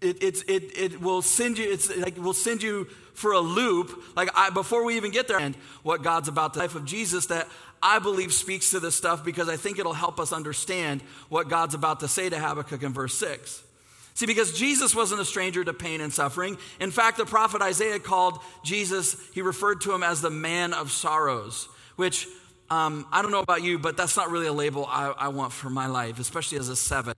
it, 0.00 0.20
it, 0.22 0.42
it, 0.48 0.78
it 0.78 1.00
will 1.00 1.22
send 1.22 1.58
you, 1.58 1.72
it's 1.72 1.96
like, 1.96 2.16
will 2.18 2.34
send 2.34 2.62
you 2.62 2.86
for 3.14 3.32
a 3.32 3.40
loop. 3.40 4.02
Like 4.16 4.30
I, 4.34 4.50
before 4.50 4.84
we 4.84 4.96
even 4.96 5.12
get 5.12 5.28
there, 5.28 5.38
and 5.38 5.54
what 5.84 6.02
God's 6.02 6.28
about 6.28 6.54
the 6.54 6.58
life 6.58 6.74
of 6.74 6.84
Jesus 6.84 7.26
that 7.26 7.48
I 7.80 8.00
believe 8.00 8.32
speaks 8.32 8.70
to 8.70 8.80
this 8.80 8.96
stuff 8.96 9.24
because 9.24 9.48
I 9.48 9.56
think 9.56 9.78
it'll 9.78 9.92
help 9.92 10.18
us 10.18 10.32
understand 10.32 11.02
what 11.28 11.48
God's 11.48 11.74
about 11.74 12.00
to 12.00 12.08
say 12.08 12.28
to 12.28 12.38
Habakkuk 12.38 12.82
in 12.82 12.92
verse 12.92 13.14
6. 13.14 13.62
See, 14.14 14.26
because 14.26 14.52
Jesus 14.52 14.94
wasn't 14.94 15.20
a 15.20 15.24
stranger 15.24 15.64
to 15.64 15.74
pain 15.74 16.00
and 16.00 16.12
suffering. 16.12 16.56
In 16.78 16.92
fact, 16.92 17.18
the 17.18 17.26
prophet 17.26 17.60
Isaiah 17.60 17.98
called 17.98 18.38
Jesus, 18.62 19.16
he 19.34 19.42
referred 19.42 19.80
to 19.82 19.92
him 19.92 20.04
as 20.04 20.20
the 20.20 20.30
man 20.30 20.72
of 20.72 20.92
sorrows, 20.92 21.68
which 21.96 22.28
um, 22.70 23.06
I 23.10 23.22
don't 23.22 23.32
know 23.32 23.40
about 23.40 23.64
you, 23.64 23.78
but 23.78 23.96
that's 23.96 24.16
not 24.16 24.30
really 24.30 24.46
a 24.46 24.52
label 24.52 24.86
I, 24.88 25.12
I 25.18 25.28
want 25.28 25.52
for 25.52 25.68
my 25.68 25.86
life, 25.86 26.20
especially 26.20 26.58
as 26.58 26.68
a 26.68 26.76
seven. 26.76 27.14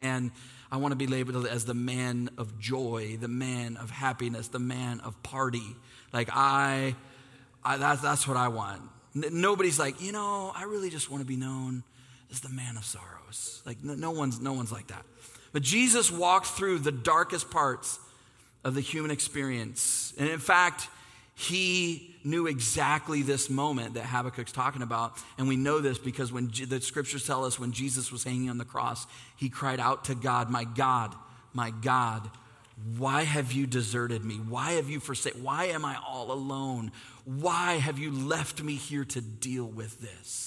And 0.00 0.30
I 0.72 0.78
want 0.78 0.92
to 0.92 0.96
be 0.96 1.06
labeled 1.06 1.46
as 1.46 1.66
the 1.66 1.74
man 1.74 2.30
of 2.38 2.58
joy, 2.58 3.18
the 3.20 3.28
man 3.28 3.76
of 3.76 3.90
happiness, 3.90 4.48
the 4.48 4.58
man 4.58 5.00
of 5.00 5.22
party. 5.22 5.76
Like, 6.14 6.30
I, 6.32 6.96
I 7.62 7.76
that's, 7.76 8.00
that's 8.00 8.26
what 8.26 8.38
I 8.38 8.48
want. 8.48 8.80
Nobody's 9.14 9.78
like, 9.78 10.00
you 10.00 10.12
know, 10.12 10.50
I 10.54 10.64
really 10.64 10.88
just 10.88 11.10
want 11.10 11.22
to 11.22 11.26
be 11.26 11.36
known 11.36 11.84
as 12.30 12.40
the 12.40 12.48
man 12.48 12.76
of 12.76 12.84
sorrows. 12.84 13.62
Like 13.64 13.82
no 13.82 14.10
one's 14.10 14.40
no 14.40 14.52
one's 14.52 14.72
like 14.72 14.88
that. 14.88 15.04
But 15.56 15.62
Jesus 15.62 16.12
walked 16.12 16.48
through 16.48 16.80
the 16.80 16.92
darkest 16.92 17.50
parts 17.50 17.98
of 18.62 18.74
the 18.74 18.82
human 18.82 19.10
experience. 19.10 20.12
And 20.18 20.28
in 20.28 20.38
fact, 20.38 20.86
he 21.34 22.14
knew 22.22 22.46
exactly 22.46 23.22
this 23.22 23.48
moment 23.48 23.94
that 23.94 24.04
Habakkuk's 24.04 24.52
talking 24.52 24.82
about. 24.82 25.14
And 25.38 25.48
we 25.48 25.56
know 25.56 25.80
this 25.80 25.96
because 25.96 26.30
when 26.30 26.52
the 26.68 26.78
scriptures 26.82 27.26
tell 27.26 27.46
us 27.46 27.58
when 27.58 27.72
Jesus 27.72 28.12
was 28.12 28.22
hanging 28.22 28.50
on 28.50 28.58
the 28.58 28.66
cross, 28.66 29.06
he 29.36 29.48
cried 29.48 29.80
out 29.80 30.04
to 30.04 30.14
God, 30.14 30.50
My 30.50 30.64
God, 30.64 31.14
my 31.54 31.70
God, 31.70 32.30
why 32.98 33.22
have 33.22 33.50
you 33.52 33.66
deserted 33.66 34.26
me? 34.26 34.34
Why 34.34 34.72
have 34.72 34.90
you 34.90 35.00
forsaken? 35.00 35.42
Why 35.42 35.68
am 35.68 35.86
I 35.86 35.96
all 36.06 36.32
alone? 36.32 36.92
Why 37.24 37.76
have 37.76 37.98
you 37.98 38.10
left 38.10 38.62
me 38.62 38.74
here 38.74 39.06
to 39.06 39.22
deal 39.22 39.64
with 39.64 40.02
this? 40.02 40.45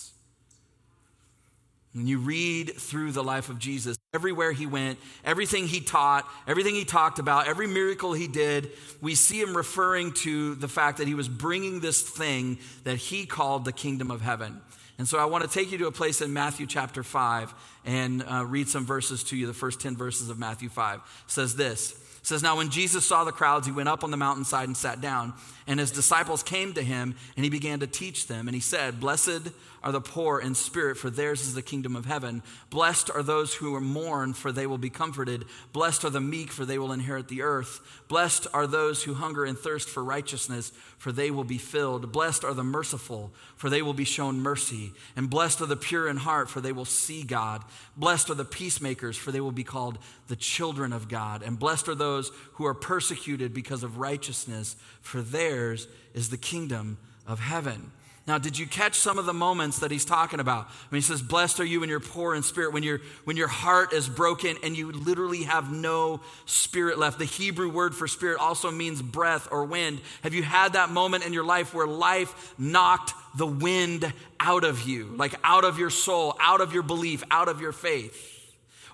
When 1.94 2.06
you 2.06 2.20
read 2.20 2.76
through 2.76 3.14
the 3.14 3.24
life 3.24 3.50
of 3.50 3.58
Jesus, 3.58 3.98
everywhere 4.14 4.52
he 4.52 4.68
went, 4.68 5.00
everything 5.26 5.66
he 5.66 5.80
taught, 5.80 6.30
everything 6.48 6.76
he 6.76 6.86
talked 6.86 7.18
about, 7.18 7.48
every 7.48 7.66
miracle 7.66 8.14
he 8.14 8.28
did, 8.28 8.70
we 9.02 9.16
see 9.16 9.42
him 9.42 9.58
referring 9.58 10.14
to 10.14 10.54
the 10.56 10.68
fact 10.68 11.00
that 11.00 11.08
he 11.08 11.16
was 11.16 11.28
bringing 11.28 11.80
this 11.80 12.02
thing 12.02 12.60
that 12.84 12.98
he 12.98 13.26
called 13.26 13.66
the 13.66 13.72
kingdom 13.72 14.12
of 14.12 14.22
heaven. 14.22 14.62
And 15.00 15.08
so 15.08 15.18
I 15.18 15.26
want 15.26 15.46
to 15.46 15.50
take 15.50 15.72
you 15.72 15.78
to 15.80 15.88
a 15.88 15.92
place 15.92 16.22
in 16.22 16.32
Matthew 16.32 16.68
chapter 16.68 17.04
5 17.04 17.54
and 17.86 18.24
uh, 18.24 18.46
read 18.46 18.68
some 18.68 18.86
verses 18.86 19.24
to 19.26 19.38
you. 19.38 19.48
The 19.48 19.54
first 19.54 19.80
10 19.82 19.96
verses 19.96 20.30
of 20.30 20.38
Matthew 20.38 20.70
5 20.70 20.98
it 20.98 21.02
says 21.26 21.56
this. 21.56 22.06
Says, 22.22 22.44
Now 22.44 22.58
when 22.58 22.70
Jesus 22.70 23.06
saw 23.06 23.24
the 23.24 23.32
crowds, 23.32 23.66
he 23.66 23.72
went 23.72 23.88
up 23.88 24.04
on 24.04 24.12
the 24.12 24.18
mountainside 24.18 24.68
and 24.68 24.76
sat 24.76 25.00
down. 25.00 25.34
And 25.68 25.80
his 25.80 25.90
disciples 25.90 26.44
came 26.44 26.74
to 26.74 26.84
him, 26.84 27.16
and 27.36 27.46
he 27.46 27.50
began 27.50 27.80
to 27.80 27.88
teach 27.88 28.28
them. 28.28 28.48
And 28.48 28.54
he 28.54 28.62
said, 28.62 29.00
Blessed 29.00 29.52
are 29.84 29.92
the 29.92 30.02
poor 30.02 30.40
in 30.40 30.56
spirit, 30.56 30.98
for 30.98 31.10
theirs 31.10 31.42
is 31.42 31.54
the 31.54 31.62
kingdom 31.62 31.96
of 31.96 32.06
heaven. 32.06 32.44
Blessed 32.70 33.10
are 33.10 33.24
those 33.24 33.56
who 33.56 33.74
are 33.76 33.82
mourn, 33.82 34.34
for 34.34 34.52
they 34.52 34.68
will 34.68 34.78
be 34.78 34.90
comforted. 34.90 35.46
Blessed 35.72 36.04
are 36.06 36.10
the 36.10 36.20
meek, 36.20 36.52
for 36.52 36.66
they 36.66 36.78
will 36.78 36.92
inherit 36.92 37.28
the 37.28 37.42
earth. 37.42 37.80
Blessed 38.08 38.48
are 38.54 38.68
those 38.68 39.04
who 39.04 39.14
hunger 39.14 39.46
and 39.46 39.58
thirst 39.58 39.90
for 39.90 40.04
righteousness, 40.04 40.72
for 40.98 41.12
they 41.12 41.32
will 41.32 41.44
be 41.44 41.58
filled. 41.58 42.12
Blessed 42.12 42.44
are 42.44 42.54
the 42.54 42.64
merciful, 42.64 43.32
for 43.56 43.70
they 43.70 43.82
will 43.82 43.94
be 43.94 44.04
shown 44.04 44.42
mercy. 44.42 44.92
And 45.16 45.30
blessed 45.30 45.62
are 45.62 45.66
the 45.66 45.78
pure 45.78 46.08
in 46.08 46.18
heart, 46.18 46.50
for 46.50 46.60
they 46.60 46.74
will 46.74 46.86
see 46.86 47.24
God. 47.24 47.64
Blessed 47.96 48.30
are 48.30 48.36
the 48.36 48.46
peacemakers, 48.46 49.18
for 49.18 49.32
they 49.32 49.42
will 49.42 49.52
be 49.52 49.64
called 49.64 49.98
the 50.28 50.36
children 50.36 50.92
of 50.92 51.08
God. 51.08 51.42
And 51.42 51.58
blessed 51.58 51.88
are 51.88 51.96
those 51.96 52.32
who 52.54 52.66
are 52.66 52.74
persecuted 52.74 53.54
because 53.54 53.84
of 53.84 53.98
righteousness, 53.98 54.76
for 55.02 55.22
theirs 55.22 55.88
is 56.14 56.30
the 56.30 56.38
kingdom 56.38 56.98
of 57.26 57.40
heaven. 57.40 57.92
Now, 58.30 58.38
did 58.38 58.60
you 58.60 58.68
catch 58.68 58.94
some 58.94 59.18
of 59.18 59.26
the 59.26 59.34
moments 59.34 59.80
that 59.80 59.90
he's 59.90 60.06
talking 60.06 60.40
about? 60.40 60.68
When 60.90 60.98
he 60.98 61.02
says, 61.02 61.20
Blessed 61.20 61.62
are 61.62 61.66
you 61.66 61.80
when 61.80 61.90
you're 61.90 62.00
poor 62.00 62.36
in 62.36 62.44
spirit, 62.44 62.74
when, 62.74 62.84
you 62.84 63.00
when 63.24 63.38
your 63.38 63.48
heart 63.48 63.92
is 63.92 64.08
broken 64.08 64.56
and 64.62 64.78
you 64.78 64.92
literally 64.92 65.46
have 65.46 65.72
no 65.72 66.22
spirit 66.46 67.00
left. 67.00 67.18
The 67.18 67.26
Hebrew 67.26 67.72
word 67.72 67.96
for 67.96 68.08
spirit 68.08 68.40
also 68.40 68.70
means 68.70 69.02
breath 69.02 69.48
or 69.50 69.66
wind. 69.66 70.00
Have 70.22 70.36
you 70.36 70.44
had 70.44 70.74
that 70.74 70.92
moment 70.92 71.26
in 71.26 71.34
your 71.34 71.44
life 71.44 71.74
where 71.74 71.88
life 71.88 72.54
knocked 72.60 73.16
the 73.36 73.48
wind 73.48 74.14
out 74.40 74.64
of 74.64 74.84
you, 74.84 75.08
like 75.18 75.34
out 75.44 75.64
of 75.66 75.80
your 75.80 75.90
soul, 75.90 76.36
out 76.40 76.62
of 76.62 76.72
your 76.72 76.84
belief, 76.84 77.24
out 77.32 77.48
of 77.48 77.62
your 77.62 77.72
faith? 77.72 78.29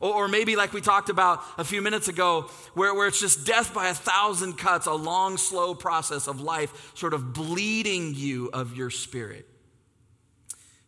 Or, 0.01 0.27
maybe, 0.27 0.55
like 0.55 0.73
we 0.73 0.81
talked 0.81 1.09
about 1.09 1.43
a 1.57 1.63
few 1.63 1.81
minutes 1.81 2.07
ago, 2.07 2.49
where, 2.73 2.93
where 2.93 3.07
it's 3.07 3.19
just 3.19 3.45
death 3.45 3.73
by 3.73 3.87
a 3.87 3.93
thousand 3.93 4.57
cuts, 4.57 4.87
a 4.87 4.93
long, 4.93 5.37
slow 5.37 5.73
process 5.73 6.27
of 6.27 6.41
life, 6.41 6.91
sort 6.95 7.13
of 7.13 7.33
bleeding 7.33 8.13
you 8.13 8.49
of 8.51 8.75
your 8.75 8.89
spirit. 8.89 9.45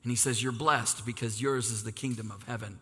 And 0.03 0.11
he 0.11 0.15
says, 0.15 0.41
You're 0.41 0.51
blessed 0.51 1.05
because 1.05 1.41
yours 1.41 1.71
is 1.71 1.83
the 1.83 1.91
kingdom 1.91 2.31
of 2.31 2.43
heaven. 2.43 2.79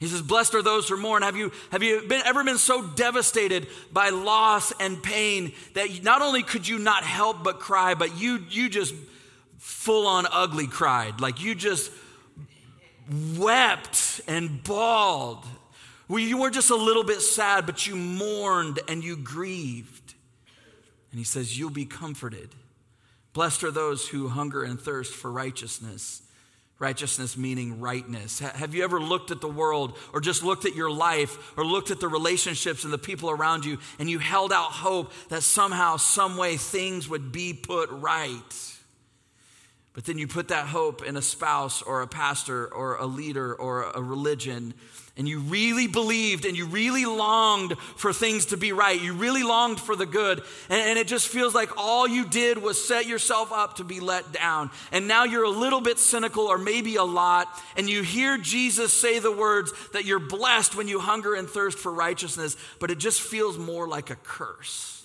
He 0.00 0.06
says, 0.06 0.22
Blessed 0.22 0.54
are 0.54 0.62
those 0.62 0.88
who 0.88 0.96
mourn. 0.96 1.22
Have 1.22 1.36
you, 1.36 1.50
have 1.72 1.82
you 1.82 2.02
been, 2.02 2.22
ever 2.24 2.44
been 2.44 2.58
so 2.58 2.86
devastated 2.86 3.66
by 3.92 4.10
loss 4.10 4.72
and 4.78 5.02
pain 5.02 5.52
that 5.74 6.02
not 6.02 6.22
only 6.22 6.42
could 6.42 6.68
you 6.68 6.78
not 6.78 7.04
help 7.04 7.42
but 7.42 7.58
cry, 7.58 7.94
but 7.94 8.18
you, 8.18 8.44
you 8.50 8.68
just 8.68 8.94
full 9.58 10.06
on 10.06 10.26
ugly 10.30 10.66
cried? 10.66 11.20
Like 11.20 11.42
you 11.42 11.54
just 11.54 11.90
wept 13.36 14.20
and 14.28 14.62
bawled 14.62 15.44
where 16.08 16.22
you 16.22 16.38
were 16.38 16.50
just 16.50 16.70
a 16.70 16.76
little 16.76 17.04
bit 17.04 17.20
sad, 17.20 17.66
but 17.66 17.86
you 17.86 17.94
mourned 17.94 18.80
and 18.88 19.04
you 19.04 19.16
grieved. 19.16 20.14
And 21.10 21.18
he 21.18 21.24
says, 21.24 21.58
You'll 21.58 21.70
be 21.70 21.86
comforted. 21.86 22.50
Blessed 23.32 23.62
are 23.62 23.70
those 23.70 24.08
who 24.08 24.28
hunger 24.28 24.64
and 24.64 24.80
thirst 24.80 25.14
for 25.14 25.30
righteousness. 25.30 26.22
Righteousness 26.80 27.36
meaning 27.36 27.80
rightness. 27.80 28.38
Have 28.38 28.72
you 28.74 28.84
ever 28.84 29.00
looked 29.00 29.32
at 29.32 29.40
the 29.40 29.48
world 29.48 29.98
or 30.12 30.20
just 30.20 30.44
looked 30.44 30.64
at 30.64 30.76
your 30.76 30.90
life 30.90 31.56
or 31.58 31.64
looked 31.64 31.90
at 31.90 31.98
the 31.98 32.06
relationships 32.06 32.84
and 32.84 32.92
the 32.92 32.98
people 32.98 33.30
around 33.30 33.64
you 33.64 33.78
and 33.98 34.08
you 34.08 34.20
held 34.20 34.52
out 34.52 34.70
hope 34.70 35.12
that 35.28 35.42
somehow, 35.42 35.96
some 35.96 36.36
way 36.36 36.56
things 36.56 37.08
would 37.08 37.32
be 37.32 37.52
put 37.52 37.90
right? 37.90 38.78
But 39.92 40.04
then 40.04 40.18
you 40.18 40.28
put 40.28 40.48
that 40.48 40.66
hope 40.66 41.04
in 41.04 41.16
a 41.16 41.22
spouse 41.22 41.82
or 41.82 42.02
a 42.02 42.06
pastor 42.06 42.72
or 42.72 42.96
a 42.98 43.06
leader 43.06 43.52
or 43.52 43.90
a 43.90 44.00
religion 44.00 44.74
and 45.18 45.28
you 45.28 45.40
really 45.40 45.88
believed 45.88 46.44
and 46.44 46.56
you 46.56 46.64
really 46.66 47.04
longed 47.04 47.76
for 47.96 48.12
things 48.12 48.46
to 48.46 48.56
be 48.56 48.72
right. 48.72 49.02
You 49.02 49.14
really 49.14 49.42
longed 49.42 49.80
for 49.80 49.96
the 49.96 50.06
good. 50.06 50.40
And, 50.70 50.80
and, 50.80 50.98
it 50.98 51.08
just 51.08 51.26
feels 51.26 51.56
like 51.56 51.76
all 51.76 52.06
you 52.06 52.24
did 52.24 52.56
was 52.56 52.82
set 52.82 53.06
yourself 53.06 53.52
up 53.52 53.76
to 53.76 53.84
be 53.84 53.98
let 53.98 54.32
down. 54.32 54.70
And 54.92 55.08
now 55.08 55.24
you're 55.24 55.42
a 55.42 55.50
little 55.50 55.80
bit 55.80 55.98
cynical 55.98 56.44
or 56.44 56.56
maybe 56.56 56.94
a 56.94 57.02
lot. 57.02 57.48
And 57.76 57.90
you 57.90 58.02
hear 58.02 58.38
Jesus 58.38 58.92
say 58.92 59.18
the 59.18 59.32
words 59.32 59.72
that 59.92 60.04
you're 60.04 60.20
blessed 60.20 60.76
when 60.76 60.86
you 60.86 61.00
hunger 61.00 61.34
and 61.34 61.48
thirst 61.48 61.78
for 61.78 61.92
righteousness, 61.92 62.56
but 62.78 62.92
it 62.92 62.98
just 62.98 63.20
feels 63.20 63.58
more 63.58 63.88
like 63.88 64.10
a 64.10 64.16
curse. 64.16 65.04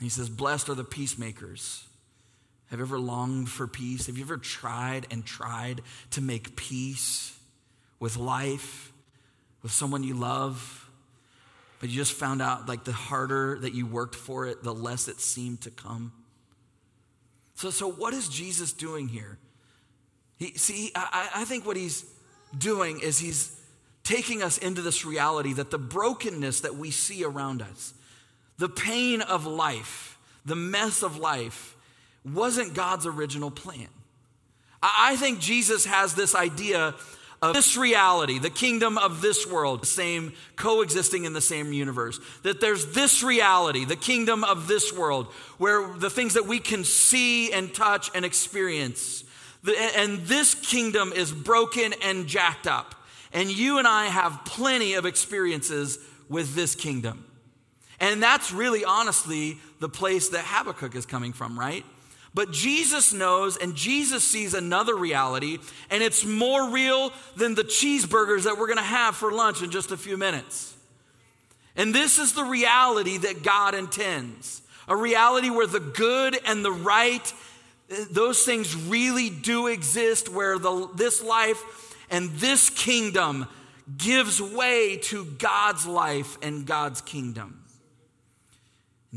He 0.00 0.08
says, 0.08 0.28
Blessed 0.28 0.68
are 0.68 0.74
the 0.74 0.84
peacemakers. 0.84 1.86
Have 2.70 2.80
you 2.80 2.86
ever 2.86 2.98
longed 2.98 3.48
for 3.48 3.68
peace? 3.68 4.06
Have 4.08 4.18
you 4.18 4.24
ever 4.24 4.36
tried 4.36 5.06
and 5.12 5.24
tried 5.24 5.80
to 6.10 6.20
make 6.20 6.56
peace? 6.56 7.38
With 8.04 8.18
life, 8.18 8.92
with 9.62 9.72
someone 9.72 10.02
you 10.02 10.12
love, 10.12 10.90
but 11.80 11.88
you 11.88 11.96
just 11.96 12.12
found 12.12 12.42
out 12.42 12.68
like 12.68 12.84
the 12.84 12.92
harder 12.92 13.58
that 13.60 13.72
you 13.72 13.86
worked 13.86 14.14
for 14.14 14.46
it, 14.46 14.62
the 14.62 14.74
less 14.74 15.08
it 15.08 15.18
seemed 15.22 15.62
to 15.62 15.70
come. 15.70 16.12
So, 17.54 17.70
so 17.70 17.90
what 17.90 18.12
is 18.12 18.28
Jesus 18.28 18.74
doing 18.74 19.08
here? 19.08 19.38
He, 20.36 20.52
see, 20.58 20.92
I, 20.94 21.30
I 21.36 21.44
think 21.46 21.64
what 21.64 21.78
he's 21.78 22.04
doing 22.58 23.00
is 23.00 23.18
he's 23.18 23.58
taking 24.02 24.42
us 24.42 24.58
into 24.58 24.82
this 24.82 25.06
reality 25.06 25.54
that 25.54 25.70
the 25.70 25.78
brokenness 25.78 26.60
that 26.60 26.74
we 26.74 26.90
see 26.90 27.24
around 27.24 27.62
us, 27.62 27.94
the 28.58 28.68
pain 28.68 29.22
of 29.22 29.46
life, 29.46 30.18
the 30.44 30.56
mess 30.56 31.02
of 31.02 31.16
life, 31.16 31.74
wasn't 32.22 32.74
God's 32.74 33.06
original 33.06 33.50
plan. 33.50 33.88
I, 34.82 35.12
I 35.12 35.16
think 35.16 35.38
Jesus 35.40 35.86
has 35.86 36.14
this 36.14 36.34
idea 36.34 36.94
of 37.48 37.54
this 37.54 37.76
reality, 37.76 38.38
the 38.38 38.50
kingdom 38.50 38.98
of 38.98 39.20
this 39.20 39.46
world, 39.46 39.82
the 39.82 39.86
same 39.86 40.32
coexisting 40.56 41.24
in 41.24 41.32
the 41.32 41.40
same 41.40 41.72
universe. 41.72 42.20
That 42.42 42.60
there's 42.60 42.86
this 42.92 43.22
reality, 43.22 43.84
the 43.84 43.96
kingdom 43.96 44.44
of 44.44 44.68
this 44.68 44.92
world, 44.92 45.26
where 45.58 45.92
the 45.94 46.10
things 46.10 46.34
that 46.34 46.46
we 46.46 46.58
can 46.58 46.84
see 46.84 47.52
and 47.52 47.72
touch 47.72 48.10
and 48.14 48.24
experience. 48.24 49.24
And 49.96 50.20
this 50.26 50.54
kingdom 50.54 51.12
is 51.12 51.32
broken 51.32 51.94
and 52.02 52.26
jacked 52.26 52.66
up. 52.66 52.94
And 53.32 53.50
you 53.50 53.78
and 53.78 53.88
I 53.88 54.06
have 54.06 54.42
plenty 54.44 54.94
of 54.94 55.06
experiences 55.06 55.98
with 56.28 56.54
this 56.54 56.74
kingdom. 56.74 57.24
And 58.00 58.22
that's 58.22 58.52
really 58.52 58.84
honestly 58.84 59.58
the 59.80 59.88
place 59.88 60.30
that 60.30 60.44
Habakkuk 60.44 60.94
is 60.94 61.06
coming 61.06 61.32
from, 61.32 61.58
right? 61.58 61.84
But 62.34 62.50
Jesus 62.50 63.12
knows 63.12 63.56
and 63.56 63.76
Jesus 63.76 64.24
sees 64.24 64.54
another 64.54 64.96
reality, 64.96 65.58
and 65.88 66.02
it's 66.02 66.24
more 66.24 66.70
real 66.70 67.12
than 67.36 67.54
the 67.54 67.62
cheeseburgers 67.62 68.42
that 68.42 68.58
we're 68.58 68.66
going 68.66 68.78
to 68.78 68.82
have 68.82 69.14
for 69.14 69.32
lunch 69.32 69.62
in 69.62 69.70
just 69.70 69.92
a 69.92 69.96
few 69.96 70.16
minutes. 70.16 70.76
And 71.76 71.94
this 71.94 72.18
is 72.18 72.32
the 72.34 72.44
reality 72.44 73.18
that 73.18 73.42
God 73.42 73.74
intends 73.74 74.62
a 74.86 74.96
reality 74.96 75.50
where 75.50 75.66
the 75.66 75.80
good 75.80 76.38
and 76.46 76.64
the 76.64 76.72
right, 76.72 77.32
those 78.10 78.42
things 78.42 78.76
really 78.76 79.30
do 79.30 79.66
exist, 79.68 80.28
where 80.28 80.58
the, 80.58 80.88
this 80.94 81.22
life 81.22 81.96
and 82.10 82.30
this 82.32 82.70
kingdom 82.70 83.46
gives 83.96 84.40
way 84.40 84.96
to 84.96 85.24
God's 85.24 85.86
life 85.86 86.36
and 86.42 86.66
God's 86.66 87.00
kingdom. 87.00 87.63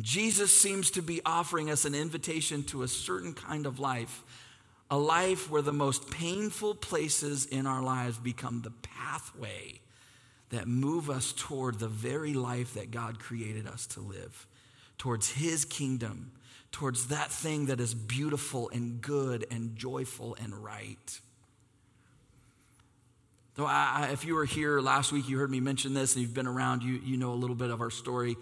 Jesus 0.01 0.51
seems 0.51 0.91
to 0.91 1.01
be 1.01 1.21
offering 1.25 1.69
us 1.71 1.85
an 1.85 1.95
invitation 1.95 2.63
to 2.65 2.83
a 2.83 2.87
certain 2.87 3.33
kind 3.33 3.65
of 3.65 3.79
life, 3.79 4.23
a 4.91 4.97
life 4.97 5.49
where 5.49 5.61
the 5.61 5.73
most 5.73 6.11
painful 6.11 6.75
places 6.75 7.45
in 7.45 7.65
our 7.65 7.81
lives 7.81 8.17
become 8.17 8.61
the 8.61 8.71
pathway 8.71 9.79
that 10.49 10.67
move 10.67 11.09
us 11.09 11.33
toward 11.35 11.79
the 11.79 11.87
very 11.87 12.33
life 12.33 12.75
that 12.75 12.91
God 12.91 13.19
created 13.19 13.67
us 13.67 13.85
to 13.87 13.99
live, 13.99 14.47
towards 14.97 15.31
His 15.31 15.65
kingdom, 15.65 16.31
towards 16.71 17.07
that 17.07 17.31
thing 17.31 17.65
that 17.65 17.79
is 17.79 17.93
beautiful 17.93 18.69
and 18.69 19.01
good 19.01 19.45
and 19.51 19.75
joyful 19.75 20.37
and 20.41 20.53
right. 20.63 21.19
Though 23.55 23.65
I, 23.65 24.09
if 24.13 24.23
you 24.23 24.35
were 24.35 24.45
here 24.45 24.79
last 24.79 25.11
week, 25.11 25.27
you 25.27 25.39
heard 25.39 25.49
me 25.49 25.59
mention 25.59 25.95
this, 25.95 26.13
and 26.15 26.21
you've 26.21 26.35
been 26.35 26.47
around, 26.47 26.83
you, 26.83 27.01
you 27.03 27.17
know 27.17 27.33
a 27.33 27.35
little 27.35 27.55
bit 27.55 27.71
of 27.71 27.81
our 27.81 27.89
story. 27.89 28.37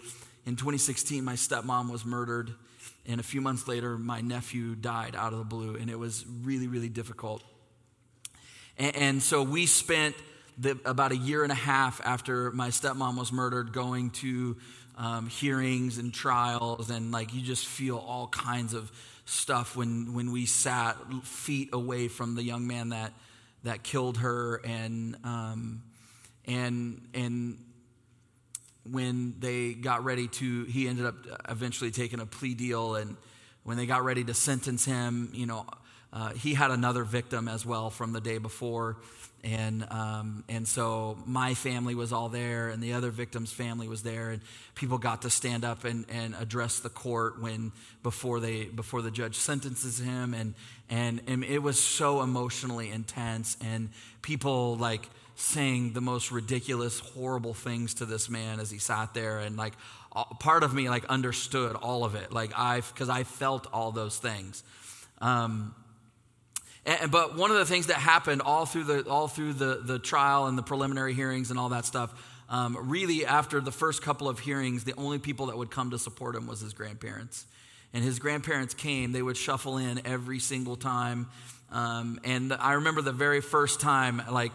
In 0.46 0.54
2016, 0.54 1.24
my 1.24 1.34
stepmom 1.34 1.90
was 1.90 2.04
murdered, 2.04 2.54
and 3.04 3.18
a 3.18 3.24
few 3.24 3.40
months 3.40 3.66
later, 3.66 3.98
my 3.98 4.20
nephew 4.20 4.76
died 4.76 5.16
out 5.16 5.32
of 5.32 5.40
the 5.40 5.44
blue, 5.44 5.74
and 5.74 5.90
it 5.90 5.98
was 5.98 6.24
really, 6.42 6.68
really 6.68 6.88
difficult. 6.88 7.42
And, 8.78 8.96
and 8.96 9.22
so 9.22 9.42
we 9.42 9.66
spent 9.66 10.14
the, 10.56 10.78
about 10.84 11.10
a 11.10 11.16
year 11.16 11.42
and 11.42 11.50
a 11.50 11.56
half 11.56 12.00
after 12.04 12.52
my 12.52 12.68
stepmom 12.68 13.18
was 13.18 13.32
murdered 13.32 13.72
going 13.72 14.10
to 14.10 14.56
um, 14.96 15.26
hearings 15.26 15.98
and 15.98 16.14
trials, 16.14 16.90
and 16.90 17.10
like 17.10 17.34
you 17.34 17.42
just 17.42 17.66
feel 17.66 17.98
all 17.98 18.28
kinds 18.28 18.72
of 18.72 18.92
stuff 19.24 19.74
when, 19.74 20.14
when 20.14 20.30
we 20.30 20.46
sat 20.46 20.96
feet 21.24 21.70
away 21.72 22.06
from 22.06 22.36
the 22.36 22.44
young 22.44 22.68
man 22.68 22.90
that 22.90 23.12
that 23.64 23.82
killed 23.82 24.18
her, 24.18 24.60
and 24.64 25.16
um, 25.24 25.82
and 26.46 27.02
and 27.14 27.58
when 28.90 29.34
they 29.38 29.74
got 29.74 30.04
ready 30.04 30.28
to, 30.28 30.64
he 30.64 30.88
ended 30.88 31.06
up 31.06 31.16
eventually 31.48 31.90
taking 31.90 32.20
a 32.20 32.26
plea 32.26 32.54
deal, 32.54 32.96
and 32.96 33.16
when 33.64 33.76
they 33.76 33.86
got 33.86 34.04
ready 34.04 34.24
to 34.24 34.34
sentence 34.34 34.84
him, 34.84 35.30
you 35.32 35.46
know, 35.46 35.66
uh, 36.12 36.30
he 36.30 36.54
had 36.54 36.70
another 36.70 37.04
victim 37.04 37.48
as 37.48 37.66
well 37.66 37.90
from 37.90 38.12
the 38.12 38.20
day 38.20 38.38
before. 38.38 38.96
And, 39.44 39.86
um, 39.92 40.44
and 40.48 40.66
so 40.66 41.18
my 41.24 41.54
family 41.54 41.94
was 41.94 42.12
all 42.12 42.28
there, 42.28 42.68
and 42.68 42.82
the 42.82 42.94
other 42.94 43.10
victim's 43.10 43.52
family 43.52 43.86
was 43.86 44.02
there, 44.02 44.30
and 44.30 44.40
people 44.74 44.98
got 44.98 45.22
to 45.22 45.30
stand 45.30 45.64
up 45.64 45.84
and, 45.84 46.04
and 46.08 46.34
address 46.34 46.80
the 46.80 46.88
court 46.88 47.40
when 47.40 47.70
before 48.02 48.40
they 48.40 48.64
before 48.64 49.02
the 49.02 49.10
judge 49.10 49.36
sentences 49.36 49.98
him, 49.98 50.34
and, 50.34 50.54
and 50.90 51.20
and 51.28 51.44
it 51.44 51.60
was 51.60 51.78
so 51.80 52.22
emotionally 52.22 52.90
intense, 52.90 53.56
and 53.60 53.90
people 54.22 54.76
like 54.76 55.08
saying 55.36 55.92
the 55.92 56.00
most 56.00 56.32
ridiculous, 56.32 56.98
horrible 56.98 57.54
things 57.54 57.94
to 57.94 58.06
this 58.06 58.28
man 58.28 58.58
as 58.58 58.70
he 58.70 58.78
sat 58.78 59.12
there, 59.14 59.38
and 59.38 59.56
like 59.56 59.74
part 60.40 60.64
of 60.64 60.74
me 60.74 60.88
like 60.88 61.04
understood 61.06 61.76
all 61.76 62.04
of 62.04 62.14
it, 62.14 62.32
like 62.32 62.52
I 62.56 62.80
because 62.80 63.08
I 63.08 63.24
felt 63.24 63.66
all 63.72 63.92
those 63.92 64.18
things. 64.18 64.64
Um, 65.20 65.74
and, 66.86 67.10
but 67.10 67.36
one 67.36 67.50
of 67.50 67.58
the 67.58 67.66
things 67.66 67.88
that 67.88 67.96
happened 67.96 68.42
all 68.42 68.64
through 68.64 68.84
the 68.84 69.08
all 69.08 69.28
through 69.28 69.52
the 69.52 69.80
the 69.84 69.98
trial 69.98 70.46
and 70.46 70.56
the 70.56 70.62
preliminary 70.62 71.12
hearings 71.12 71.50
and 71.50 71.58
all 71.58 71.68
that 71.68 71.84
stuff, 71.84 72.14
um, 72.48 72.76
really 72.88 73.26
after 73.26 73.60
the 73.60 73.72
first 73.72 74.00
couple 74.02 74.30
of 74.30 74.38
hearings, 74.38 74.84
the 74.84 74.94
only 74.96 75.18
people 75.18 75.46
that 75.46 75.58
would 75.58 75.70
come 75.70 75.90
to 75.90 75.98
support 75.98 76.34
him 76.34 76.46
was 76.46 76.60
his 76.60 76.72
grandparents. 76.72 77.46
And 77.92 78.02
his 78.02 78.18
grandparents 78.18 78.72
came; 78.72 79.12
they 79.12 79.22
would 79.22 79.36
shuffle 79.36 79.76
in 79.76 80.06
every 80.06 80.38
single 80.38 80.76
time. 80.76 81.28
Um, 81.70 82.20
and 82.24 82.52
I 82.54 82.74
remember 82.74 83.02
the 83.02 83.12
very 83.12 83.40
first 83.40 83.80
time, 83.80 84.22
like 84.30 84.54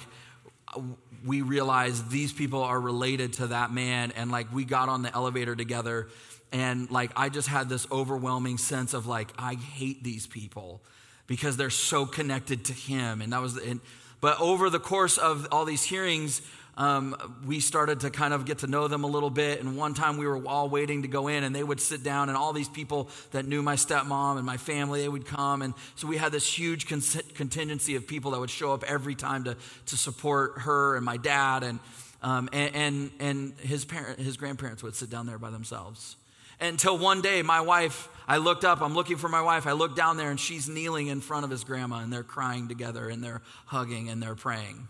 we 1.25 1.41
realized 1.41 2.09
these 2.09 2.33
people 2.33 2.63
are 2.63 2.79
related 2.79 3.33
to 3.33 3.47
that 3.47 3.71
man, 3.71 4.11
and 4.15 4.31
like 4.31 4.51
we 4.53 4.65
got 4.65 4.89
on 4.89 5.01
the 5.01 5.13
elevator 5.13 5.55
together, 5.55 6.09
and 6.51 6.89
like 6.91 7.11
I 7.15 7.29
just 7.29 7.47
had 7.47 7.69
this 7.69 7.87
overwhelming 7.91 8.57
sense 8.57 8.93
of 8.93 9.07
like 9.07 9.31
I 9.37 9.55
hate 9.55 10.03
these 10.03 10.27
people 10.27 10.81
because 11.27 11.55
they're 11.55 11.69
so 11.69 12.05
connected 12.05 12.65
to 12.65 12.73
him. 12.73 13.21
And 13.21 13.31
that 13.31 13.41
was, 13.41 13.55
and, 13.55 13.79
but 14.19 14.39
over 14.41 14.69
the 14.69 14.79
course 14.79 15.17
of 15.17 15.47
all 15.51 15.63
these 15.63 15.83
hearings, 15.83 16.41
um, 16.77 17.15
we 17.45 17.59
started 17.59 18.01
to 18.01 18.09
kind 18.09 18.33
of 18.33 18.45
get 18.45 18.59
to 18.59 18.67
know 18.67 18.87
them 18.87 19.03
a 19.03 19.07
little 19.07 19.29
bit. 19.29 19.59
And 19.59 19.77
one 19.77 19.93
time 19.93 20.17
we 20.17 20.25
were 20.25 20.45
all 20.47 20.69
waiting 20.69 21.01
to 21.01 21.07
go 21.07 21.27
in, 21.27 21.43
and 21.43 21.55
they 21.55 21.63
would 21.63 21.79
sit 21.79 22.03
down, 22.03 22.29
and 22.29 22.37
all 22.37 22.53
these 22.53 22.69
people 22.69 23.09
that 23.31 23.45
knew 23.45 23.61
my 23.61 23.75
stepmom 23.75 24.37
and 24.37 24.45
my 24.45 24.57
family, 24.57 25.01
they 25.01 25.09
would 25.09 25.25
come. 25.25 25.61
And 25.61 25.73
so 25.95 26.07
we 26.07 26.17
had 26.17 26.31
this 26.31 26.45
huge 26.45 26.87
con- 26.87 27.01
contingency 27.35 27.95
of 27.95 28.07
people 28.07 28.31
that 28.31 28.39
would 28.39 28.49
show 28.49 28.73
up 28.73 28.83
every 28.85 29.15
time 29.15 29.43
to, 29.45 29.57
to 29.87 29.97
support 29.97 30.59
her 30.59 30.95
and 30.95 31.05
my 31.05 31.17
dad. 31.17 31.63
And, 31.63 31.79
um, 32.21 32.49
and, 32.53 32.75
and, 32.75 33.11
and 33.19 33.53
his, 33.59 33.85
parent, 33.85 34.19
his 34.19 34.37
grandparents 34.37 34.81
would 34.81 34.95
sit 34.95 35.09
down 35.09 35.25
there 35.25 35.39
by 35.39 35.49
themselves. 35.49 36.15
Until 36.59 36.97
one 36.97 37.21
day, 37.21 37.41
my 37.41 37.59
wife, 37.61 38.07
I 38.27 38.37
looked 38.37 38.63
up, 38.63 38.81
I'm 38.81 38.93
looking 38.93 39.17
for 39.17 39.27
my 39.27 39.41
wife. 39.41 39.65
I 39.65 39.71
look 39.71 39.95
down 39.95 40.17
there, 40.17 40.29
and 40.29 40.39
she's 40.39 40.69
kneeling 40.69 41.07
in 41.07 41.19
front 41.19 41.43
of 41.43 41.49
his 41.49 41.63
grandma, 41.63 41.97
and 41.97 42.13
they're 42.13 42.21
crying 42.21 42.67
together, 42.67 43.09
and 43.09 43.23
they're 43.23 43.41
hugging, 43.65 44.09
and 44.09 44.21
they're 44.21 44.35
praying. 44.35 44.87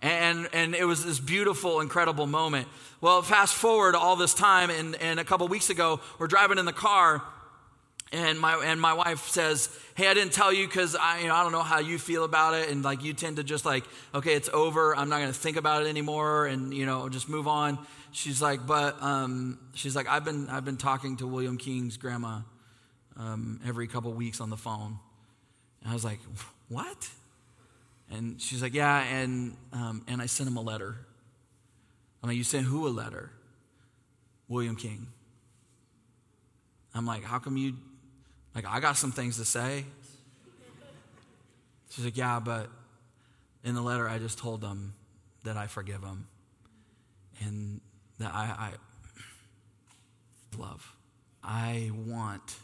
And, 0.00 0.48
and 0.52 0.74
it 0.74 0.84
was 0.84 1.04
this 1.04 1.18
beautiful, 1.18 1.80
incredible 1.80 2.26
moment. 2.26 2.68
Well, 3.00 3.22
fast 3.22 3.54
forward 3.54 3.94
all 3.94 4.16
this 4.16 4.34
time, 4.34 4.70
and, 4.70 4.94
and 4.96 5.18
a 5.18 5.24
couple 5.24 5.48
weeks 5.48 5.70
ago, 5.70 6.00
we're 6.18 6.28
driving 6.28 6.58
in 6.58 6.66
the 6.66 6.72
car, 6.72 7.22
and 8.12 8.40
my 8.40 8.54
and 8.64 8.80
my 8.80 8.94
wife 8.94 9.28
says, 9.28 9.68
"Hey, 9.94 10.08
I 10.08 10.14
didn't 10.14 10.32
tell 10.32 10.52
you 10.52 10.66
because 10.66 10.96
I 10.96 11.20
you 11.20 11.28
know 11.28 11.34
I 11.34 11.42
don't 11.42 11.52
know 11.52 11.62
how 11.62 11.78
you 11.78 11.98
feel 11.98 12.24
about 12.24 12.54
it, 12.54 12.70
and 12.70 12.82
like 12.82 13.04
you 13.04 13.12
tend 13.12 13.36
to 13.36 13.44
just 13.44 13.66
like 13.66 13.84
okay, 14.14 14.34
it's 14.34 14.48
over. 14.48 14.96
I'm 14.96 15.10
not 15.10 15.18
going 15.18 15.30
to 15.30 15.38
think 15.38 15.58
about 15.58 15.84
it 15.84 15.88
anymore, 15.88 16.46
and 16.46 16.72
you 16.72 16.86
know 16.86 17.08
just 17.08 17.28
move 17.28 17.46
on." 17.46 17.78
she's 18.12 18.40
like, 18.42 18.66
but 18.66 19.00
um, 19.02 19.58
she's 19.74 19.94
like, 19.94 20.08
I've 20.08 20.24
been 20.24 20.48
I've 20.48 20.64
been 20.64 20.76
talking 20.76 21.16
to 21.18 21.26
William 21.26 21.58
King's 21.58 21.96
grandma 21.96 22.40
um, 23.16 23.60
every 23.66 23.86
couple 23.86 24.12
weeks 24.12 24.40
on 24.40 24.50
the 24.50 24.56
phone. 24.56 24.98
And 25.82 25.90
I 25.90 25.94
was 25.94 26.04
like, 26.04 26.20
what? 26.68 27.08
And 28.10 28.40
she's 28.40 28.62
like, 28.62 28.74
yeah, 28.74 29.02
and 29.02 29.56
um, 29.72 30.04
and 30.08 30.22
I 30.22 30.26
sent 30.26 30.48
him 30.48 30.56
a 30.56 30.62
letter. 30.62 30.96
I'm 32.22 32.28
like, 32.28 32.38
you 32.38 32.44
sent 32.44 32.64
who 32.64 32.86
a 32.86 32.90
letter? 32.90 33.30
William 34.48 34.76
King. 34.76 35.06
I'm 36.94 37.06
like, 37.06 37.22
how 37.22 37.38
come 37.38 37.56
you? 37.56 37.74
Like, 38.54 38.66
I 38.66 38.80
got 38.80 38.96
some 38.96 39.12
things 39.12 39.36
to 39.36 39.44
say. 39.44 39.84
She's 41.90 42.04
like, 42.04 42.16
yeah, 42.16 42.40
but 42.40 42.68
in 43.62 43.74
the 43.74 43.82
letter 43.82 44.08
I 44.08 44.18
just 44.18 44.38
told 44.38 44.60
them 44.60 44.94
that 45.44 45.56
I 45.56 45.66
forgive 45.66 46.00
them. 46.00 46.26
And 47.44 47.80
that 48.18 48.34
I, 48.34 48.72
I 50.56 50.58
love. 50.58 50.92
I 51.42 51.90
want, 51.94 52.56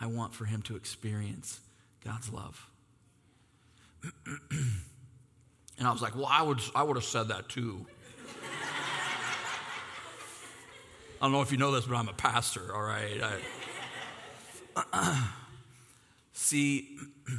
I 0.00 0.06
want 0.06 0.34
for 0.34 0.44
him 0.44 0.62
to 0.62 0.76
experience 0.76 1.60
God's 2.04 2.30
love. 2.30 2.70
and 5.78 5.86
I 5.86 5.92
was 5.92 6.02
like, 6.02 6.14
well, 6.14 6.28
I 6.30 6.42
would, 6.42 6.60
I 6.74 6.82
would 6.82 6.96
have 6.96 7.04
said 7.04 7.28
that 7.28 7.48
too. 7.48 7.86
I 11.20 11.24
don't 11.24 11.32
know 11.32 11.40
if 11.40 11.50
you 11.50 11.58
know 11.58 11.72
this, 11.72 11.86
but 11.86 11.96
I'm 11.96 12.08
a 12.08 12.12
pastor, 12.12 12.74
all 12.74 12.82
right? 12.82 13.20
I, 14.76 15.22
see, 16.32 16.98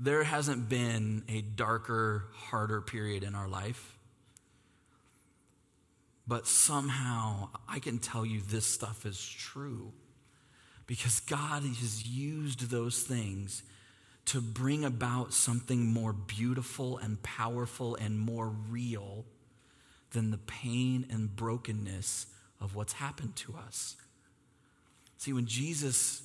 there 0.00 0.24
hasn't 0.24 0.68
been 0.68 1.22
a 1.28 1.40
darker, 1.40 2.24
harder 2.32 2.80
period 2.80 3.22
in 3.22 3.34
our 3.34 3.48
life 3.48 3.96
but 6.26 6.46
somehow 6.46 7.48
I 7.68 7.78
can 7.78 7.98
tell 7.98 8.24
you 8.24 8.40
this 8.40 8.66
stuff 8.66 9.04
is 9.04 9.22
true 9.22 9.92
because 10.86 11.20
God 11.20 11.62
has 11.62 12.06
used 12.06 12.70
those 12.70 13.02
things 13.02 13.62
to 14.26 14.40
bring 14.40 14.84
about 14.84 15.32
something 15.32 15.86
more 15.86 16.12
beautiful 16.12 16.98
and 16.98 17.22
powerful 17.22 17.96
and 17.96 18.18
more 18.18 18.48
real 18.48 19.24
than 20.12 20.30
the 20.30 20.38
pain 20.38 21.06
and 21.10 21.34
brokenness 21.34 22.26
of 22.60 22.74
what's 22.74 22.94
happened 22.94 23.34
to 23.36 23.54
us. 23.54 23.96
See, 25.18 25.32
when 25.32 25.46
Jesus 25.46 26.22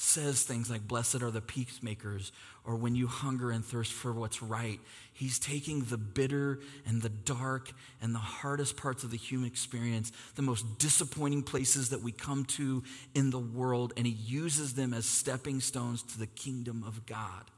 says 0.00 0.44
things 0.44 0.70
like, 0.70 0.86
Blessed 0.86 1.22
are 1.22 1.30
the 1.32 1.40
peacemakers, 1.40 2.30
or 2.64 2.76
when 2.76 2.94
you 2.94 3.08
hunger 3.08 3.50
and 3.50 3.64
thirst 3.64 3.92
for 3.92 4.12
what's 4.12 4.40
right. 4.40 4.78
He's 5.12 5.40
taking 5.40 5.80
the 5.80 5.98
bitter 5.98 6.60
and 6.86 7.02
the 7.02 7.08
dark 7.08 7.72
and 8.00 8.14
the 8.14 8.20
hardest 8.20 8.76
parts 8.76 9.02
of 9.02 9.10
the 9.10 9.16
human 9.16 9.48
experience, 9.48 10.12
the 10.36 10.42
most 10.42 10.78
disappointing 10.78 11.42
places 11.42 11.90
that 11.90 12.00
we 12.00 12.12
come 12.12 12.44
to 12.44 12.84
in 13.16 13.30
the 13.30 13.40
world, 13.40 13.92
and 13.96 14.06
he 14.06 14.12
uses 14.12 14.74
them 14.74 14.94
as 14.94 15.04
stepping 15.04 15.60
stones 15.60 16.04
to 16.04 16.18
the 16.18 16.28
kingdom 16.28 16.84
of 16.86 17.04
God, 17.04 17.50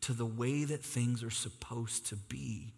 to 0.00 0.14
the 0.14 0.24
way 0.24 0.64
that 0.64 0.82
things 0.82 1.22
are 1.22 1.30
supposed 1.30 2.06
to 2.06 2.16
be. 2.16 2.72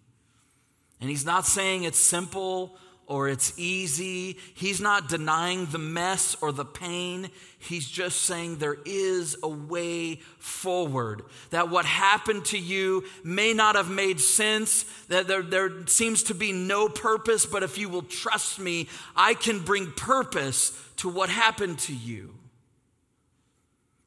And 1.00 1.08
he's 1.08 1.24
not 1.24 1.46
saying 1.46 1.84
it's 1.84 2.00
simple 2.00 2.76
or 3.08 3.26
it's 3.26 3.58
easy. 3.58 4.36
He's 4.54 4.82
not 4.82 5.08
denying 5.08 5.66
the 5.66 5.78
mess 5.78 6.36
or 6.42 6.52
the 6.52 6.66
pain. 6.66 7.30
He's 7.58 7.88
just 7.88 8.20
saying 8.22 8.58
there 8.58 8.76
is 8.84 9.34
a 9.42 9.48
way 9.48 10.16
forward. 10.38 11.22
That 11.48 11.70
what 11.70 11.86
happened 11.86 12.44
to 12.46 12.58
you 12.58 13.04
may 13.24 13.54
not 13.54 13.76
have 13.76 13.90
made 13.90 14.20
sense, 14.20 14.84
that 15.08 15.26
there, 15.26 15.42
there 15.42 15.86
seems 15.86 16.24
to 16.24 16.34
be 16.34 16.52
no 16.52 16.90
purpose, 16.90 17.46
but 17.46 17.62
if 17.62 17.78
you 17.78 17.88
will 17.88 18.02
trust 18.02 18.58
me, 18.58 18.88
I 19.16 19.32
can 19.32 19.60
bring 19.60 19.90
purpose 19.92 20.78
to 20.98 21.08
what 21.08 21.30
happened 21.30 21.78
to 21.80 21.94
you. 21.94 22.34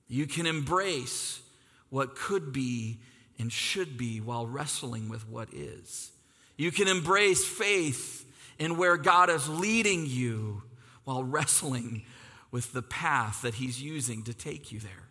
You 0.08 0.28
can 0.28 0.46
embrace 0.46 1.42
what 1.90 2.16
could 2.16 2.54
be 2.54 3.00
and 3.40 3.52
should 3.52 3.98
be 3.98 4.22
while 4.22 4.46
wrestling 4.46 5.10
with 5.10 5.28
what 5.28 5.52
is. 5.52 6.12
You 6.56 6.72
can 6.72 6.88
embrace 6.88 7.44
faith 7.44 8.28
in 8.62 8.78
where 8.78 8.96
God 8.96 9.32
is 9.32 9.50
leading 9.50 10.06
you 10.06 10.62
while 11.04 11.24
wrestling 11.24 12.04
with 12.52 12.74
the 12.74 12.84
path 12.84 13.42
that 13.42 13.56
He's 13.56 13.82
using 13.82 14.22
to 14.24 14.36
take 14.36 14.72
you 14.72 14.80
there. 14.80 15.10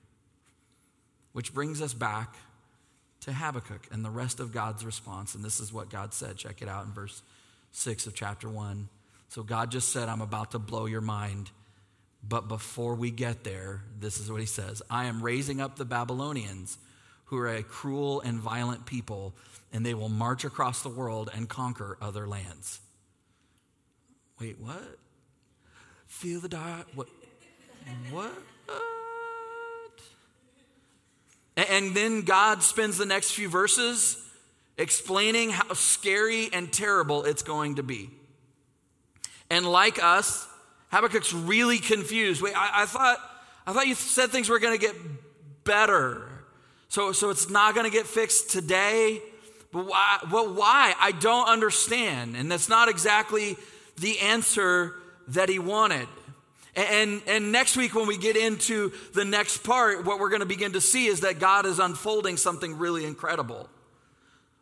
Which 1.33 1.53
brings 1.53 1.83
us 1.83 1.93
back 1.93 2.37
to 3.23 3.33
Habakkuk 3.33 3.89
and 3.91 4.05
the 4.05 4.11
rest 4.11 4.39
of 4.39 4.53
God's 4.53 4.85
response. 4.85 5.35
And 5.35 5.45
this 5.45 5.59
is 5.59 5.73
what 5.73 5.91
God 5.91 6.15
said. 6.15 6.37
Check 6.37 6.63
it 6.63 6.69
out 6.69 6.87
in 6.87 6.93
verse 6.93 7.23
6 7.73 8.07
of 8.07 8.15
chapter 8.15 8.49
1. 8.49 8.89
So 9.29 9.43
God 9.43 9.73
just 9.73 9.89
said, 9.93 10.09
I'm 10.09 10.21
about 10.21 10.53
to 10.53 10.61
blow 10.61 10.87
your 10.87 11.01
mind. 11.01 11.51
But 12.23 12.47
before 12.47 12.95
we 12.95 13.11
get 13.11 13.43
there, 13.43 13.83
this 13.99 14.21
is 14.21 14.31
what 14.31 14.41
he 14.41 14.47
says 14.47 14.81
I 14.89 15.07
am 15.07 15.23
raising 15.23 15.61
up 15.61 15.75
the 15.75 15.85
Babylonians, 15.85 16.79
who 17.25 17.39
are 17.39 17.49
a 17.49 17.65
cruel 17.65 18.21
and 18.21 18.39
violent 18.39 18.87
people, 18.87 19.35
and 19.73 19.85
they 19.85 19.95
will 19.95 20.09
march 20.09 20.45
across 20.45 20.83
the 20.83 20.89
world 20.89 21.31
and 21.35 21.49
conquer 21.49 21.99
other 22.01 22.29
lands. 22.29 22.81
Wait, 24.41 24.59
what? 24.59 24.99
Feel 26.07 26.41
the 26.41 26.49
dark. 26.49 26.87
What? 26.95 27.09
What? 28.11 28.33
And 31.57 31.95
then 31.95 32.23
God 32.23 32.63
spends 32.63 32.97
the 32.97 33.05
next 33.05 33.33
few 33.33 33.51
verses 33.51 34.17
explaining 34.79 35.51
how 35.51 35.75
scary 35.75 36.49
and 36.53 36.73
terrible 36.73 37.25
it's 37.25 37.43
going 37.43 37.75
to 37.75 37.83
be. 37.83 38.09
And 39.51 39.67
like 39.67 40.03
us, 40.03 40.49
Habakkuk's 40.91 41.35
really 41.35 41.79
confused. 41.79 42.41
Wait, 42.41 42.55
I, 42.57 42.83
I 42.83 42.87
thought, 42.87 43.19
I 43.67 43.75
thought 43.75 43.87
you 43.89 43.95
said 43.95 44.31
things 44.31 44.49
were 44.49 44.59
going 44.59 44.79
to 44.79 44.81
get 44.81 44.95
better. 45.65 46.29
So, 46.89 47.13
so 47.13 47.29
it's 47.29 47.51
not 47.51 47.75
going 47.75 47.85
to 47.85 47.95
get 47.95 48.07
fixed 48.07 48.51
today. 48.51 49.21
But 49.71 49.87
why, 49.87 50.19
Well, 50.31 50.55
why? 50.55 50.95
I 50.99 51.13
don't 51.13 51.49
understand. 51.49 52.37
And 52.37 52.51
that's 52.51 52.71
not 52.71 52.89
exactly 52.89 53.57
the 54.01 54.19
answer 54.21 54.95
that 55.29 55.49
he 55.49 55.59
wanted. 55.59 56.09
And, 56.77 57.21
and 57.27 57.53
next 57.53 57.77
week, 57.77 57.95
when 57.95 58.07
we 58.07 58.17
get 58.17 58.37
into 58.37 58.93
the 59.13 59.25
next 59.25 59.59
part, 59.59 60.05
what 60.05 60.21
we're 60.21 60.29
going 60.29 60.41
to 60.41 60.47
begin 60.47 60.73
to 60.73 60.81
see 60.81 61.07
is 61.07 61.21
that 61.21 61.39
God 61.39 61.67
is 61.67 61.79
unfolding 61.79 62.37
something 62.37 62.79
really 62.79 63.05
incredible. 63.05 63.69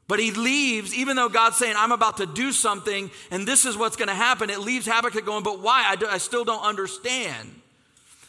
But 0.08 0.18
he 0.18 0.30
leaves, 0.30 0.94
even 0.94 1.16
though 1.16 1.28
God's 1.28 1.56
saying, 1.56 1.74
I'm 1.76 1.92
about 1.92 2.16
to 2.16 2.26
do 2.26 2.50
something 2.50 3.10
and 3.30 3.46
this 3.46 3.66
is 3.66 3.76
what's 3.76 3.96
going 3.96 4.08
to 4.08 4.14
happen, 4.14 4.48
it 4.48 4.60
leaves 4.60 4.86
Habakkuk 4.90 5.26
going, 5.26 5.44
But 5.44 5.60
why? 5.60 5.84
I, 5.86 5.96
do, 5.96 6.06
I 6.06 6.16
still 6.16 6.44
don't 6.44 6.62
understand. 6.62 7.60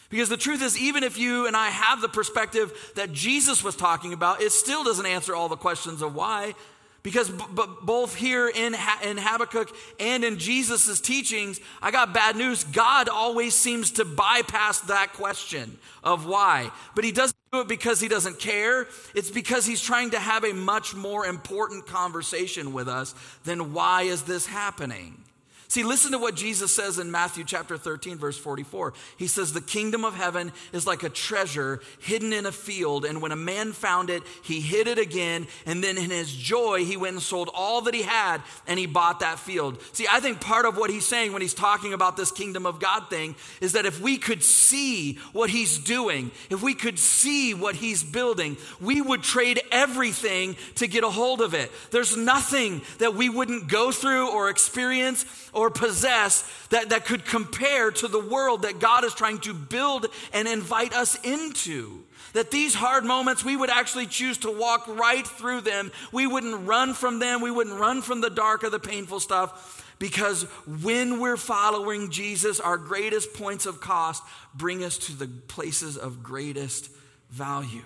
Because 0.09 0.27
the 0.27 0.37
truth 0.37 0.61
is, 0.61 0.77
even 0.77 1.03
if 1.03 1.17
you 1.17 1.47
and 1.47 1.55
I 1.55 1.69
have 1.69 2.01
the 2.01 2.09
perspective 2.09 2.91
that 2.95 3.13
Jesus 3.13 3.63
was 3.63 3.75
talking 3.75 4.11
about, 4.11 4.41
it 4.41 4.51
still 4.51 4.83
doesn't 4.83 5.05
answer 5.05 5.35
all 5.35 5.47
the 5.47 5.55
questions 5.55 6.01
of 6.01 6.15
why. 6.15 6.53
Because 7.01 7.29
b- 7.29 7.43
b- 7.55 7.63
both 7.81 8.15
here 8.15 8.49
in, 8.49 8.73
ha- 8.73 8.99
in 9.03 9.17
Habakkuk 9.17 9.73
and 9.99 10.23
in 10.23 10.37
Jesus' 10.37 10.99
teachings, 10.99 11.59
I 11.81 11.91
got 11.91 12.13
bad 12.13 12.35
news. 12.35 12.65
God 12.65 13.07
always 13.07 13.55
seems 13.55 13.91
to 13.91 14.05
bypass 14.05 14.81
that 14.81 15.13
question 15.13 15.77
of 16.03 16.25
why. 16.25 16.71
But 16.95 17.05
he 17.05 17.11
doesn't 17.11 17.37
do 17.51 17.61
it 17.61 17.67
because 17.67 18.01
he 18.01 18.07
doesn't 18.07 18.39
care. 18.39 18.87
It's 19.15 19.31
because 19.31 19.65
he's 19.65 19.81
trying 19.81 20.11
to 20.11 20.19
have 20.19 20.43
a 20.43 20.53
much 20.53 20.93
more 20.93 21.25
important 21.25 21.87
conversation 21.87 22.73
with 22.73 22.89
us 22.89 23.15
than 23.45 23.73
why 23.73 24.03
is 24.03 24.23
this 24.23 24.45
happening? 24.45 25.23
See, 25.69 25.83
listen 25.83 26.13
to 26.13 26.17
what 26.17 26.33
Jesus 26.33 26.71
says 26.71 26.97
in 26.97 27.11
Matthew 27.11 27.43
chapter 27.43 27.77
13, 27.77 28.17
verse 28.17 28.39
44. 28.39 28.91
He 29.17 29.27
says, 29.27 29.53
The 29.53 29.61
kingdom 29.61 30.03
of 30.03 30.15
heaven 30.15 30.51
is 30.73 30.87
like 30.87 31.03
a 31.03 31.09
treasure 31.09 31.79
hidden 31.99 32.33
in 32.33 32.47
a 32.47 32.51
field, 32.51 33.05
and 33.05 33.21
when 33.21 33.31
a 33.31 33.35
man 33.35 33.73
found 33.73 34.09
it, 34.09 34.23
he 34.43 34.61
hid 34.61 34.87
it 34.87 34.97
again, 34.97 35.45
and 35.67 35.83
then 35.83 35.99
in 35.99 36.09
his 36.09 36.33
joy, 36.33 36.85
he 36.85 36.97
went 36.97 37.13
and 37.13 37.21
sold 37.21 37.51
all 37.53 37.81
that 37.81 37.93
he 37.93 38.01
had, 38.01 38.41
and 38.65 38.79
he 38.79 38.87
bought 38.87 39.19
that 39.19 39.37
field. 39.37 39.79
See, 39.93 40.07
I 40.11 40.19
think 40.19 40.41
part 40.41 40.65
of 40.65 40.75
what 40.75 40.89
he's 40.89 41.05
saying 41.05 41.33
when 41.33 41.43
he's 41.43 41.53
talking 41.53 41.93
about 41.93 42.17
this 42.17 42.31
kingdom 42.31 42.65
of 42.65 42.79
God 42.79 43.11
thing 43.11 43.35
is 43.61 43.73
that 43.73 43.85
if 43.85 44.01
we 44.01 44.17
could 44.17 44.41
see 44.41 45.19
what 45.33 45.51
he's 45.51 45.77
doing, 45.77 46.31
if 46.49 46.63
we 46.63 46.73
could 46.73 46.97
see 46.97 47.53
what 47.53 47.75
he's 47.75 48.03
building, 48.03 48.57
we 48.81 49.01
would 49.01 49.21
trade 49.21 49.61
everything 49.71 50.57
to 50.77 50.87
get 50.87 51.03
a 51.03 51.11
hold 51.11 51.41
of 51.41 51.53
it. 51.53 51.71
There's 51.91 52.17
nothing 52.17 52.81
that 52.97 53.13
we 53.13 53.29
wouldn't 53.29 53.67
go 53.67 53.91
through 53.91 54.31
or 54.31 54.49
experience 54.49 55.27
or 55.59 55.69
possess 55.69 56.49
that, 56.69 56.87
that 56.91 57.05
could 57.05 57.25
compare 57.25 57.91
to 57.91 58.07
the 58.07 58.17
world 58.19 58.61
that 58.61 58.79
God 58.79 59.03
is 59.03 59.13
trying 59.13 59.39
to 59.39 59.53
build 59.53 60.05
and 60.31 60.47
invite 60.47 60.93
us 60.93 61.21
into. 61.21 62.05
That 62.31 62.49
these 62.49 62.73
hard 62.73 63.03
moments, 63.03 63.43
we 63.43 63.57
would 63.57 63.69
actually 63.69 64.05
choose 64.05 64.37
to 64.39 64.57
walk 64.57 64.87
right 64.87 65.27
through 65.27 65.61
them. 65.61 65.91
We 66.13 66.27
wouldn't 66.27 66.65
run 66.65 66.93
from 66.93 67.19
them. 67.19 67.41
We 67.41 67.51
wouldn't 67.51 67.77
run 67.77 68.01
from 68.01 68.21
the 68.21 68.29
dark 68.29 68.63
or 68.63 68.69
the 68.69 68.79
painful 68.79 69.19
stuff. 69.19 69.85
Because 69.99 70.43
when 70.81 71.19
we're 71.19 71.35
following 71.35 72.09
Jesus, 72.09 72.61
our 72.61 72.77
greatest 72.77 73.33
points 73.33 73.65
of 73.65 73.81
cost 73.81 74.23
bring 74.55 74.81
us 74.81 74.97
to 74.99 75.11
the 75.11 75.27
places 75.27 75.97
of 75.97 76.23
greatest 76.23 76.89
value. 77.31 77.83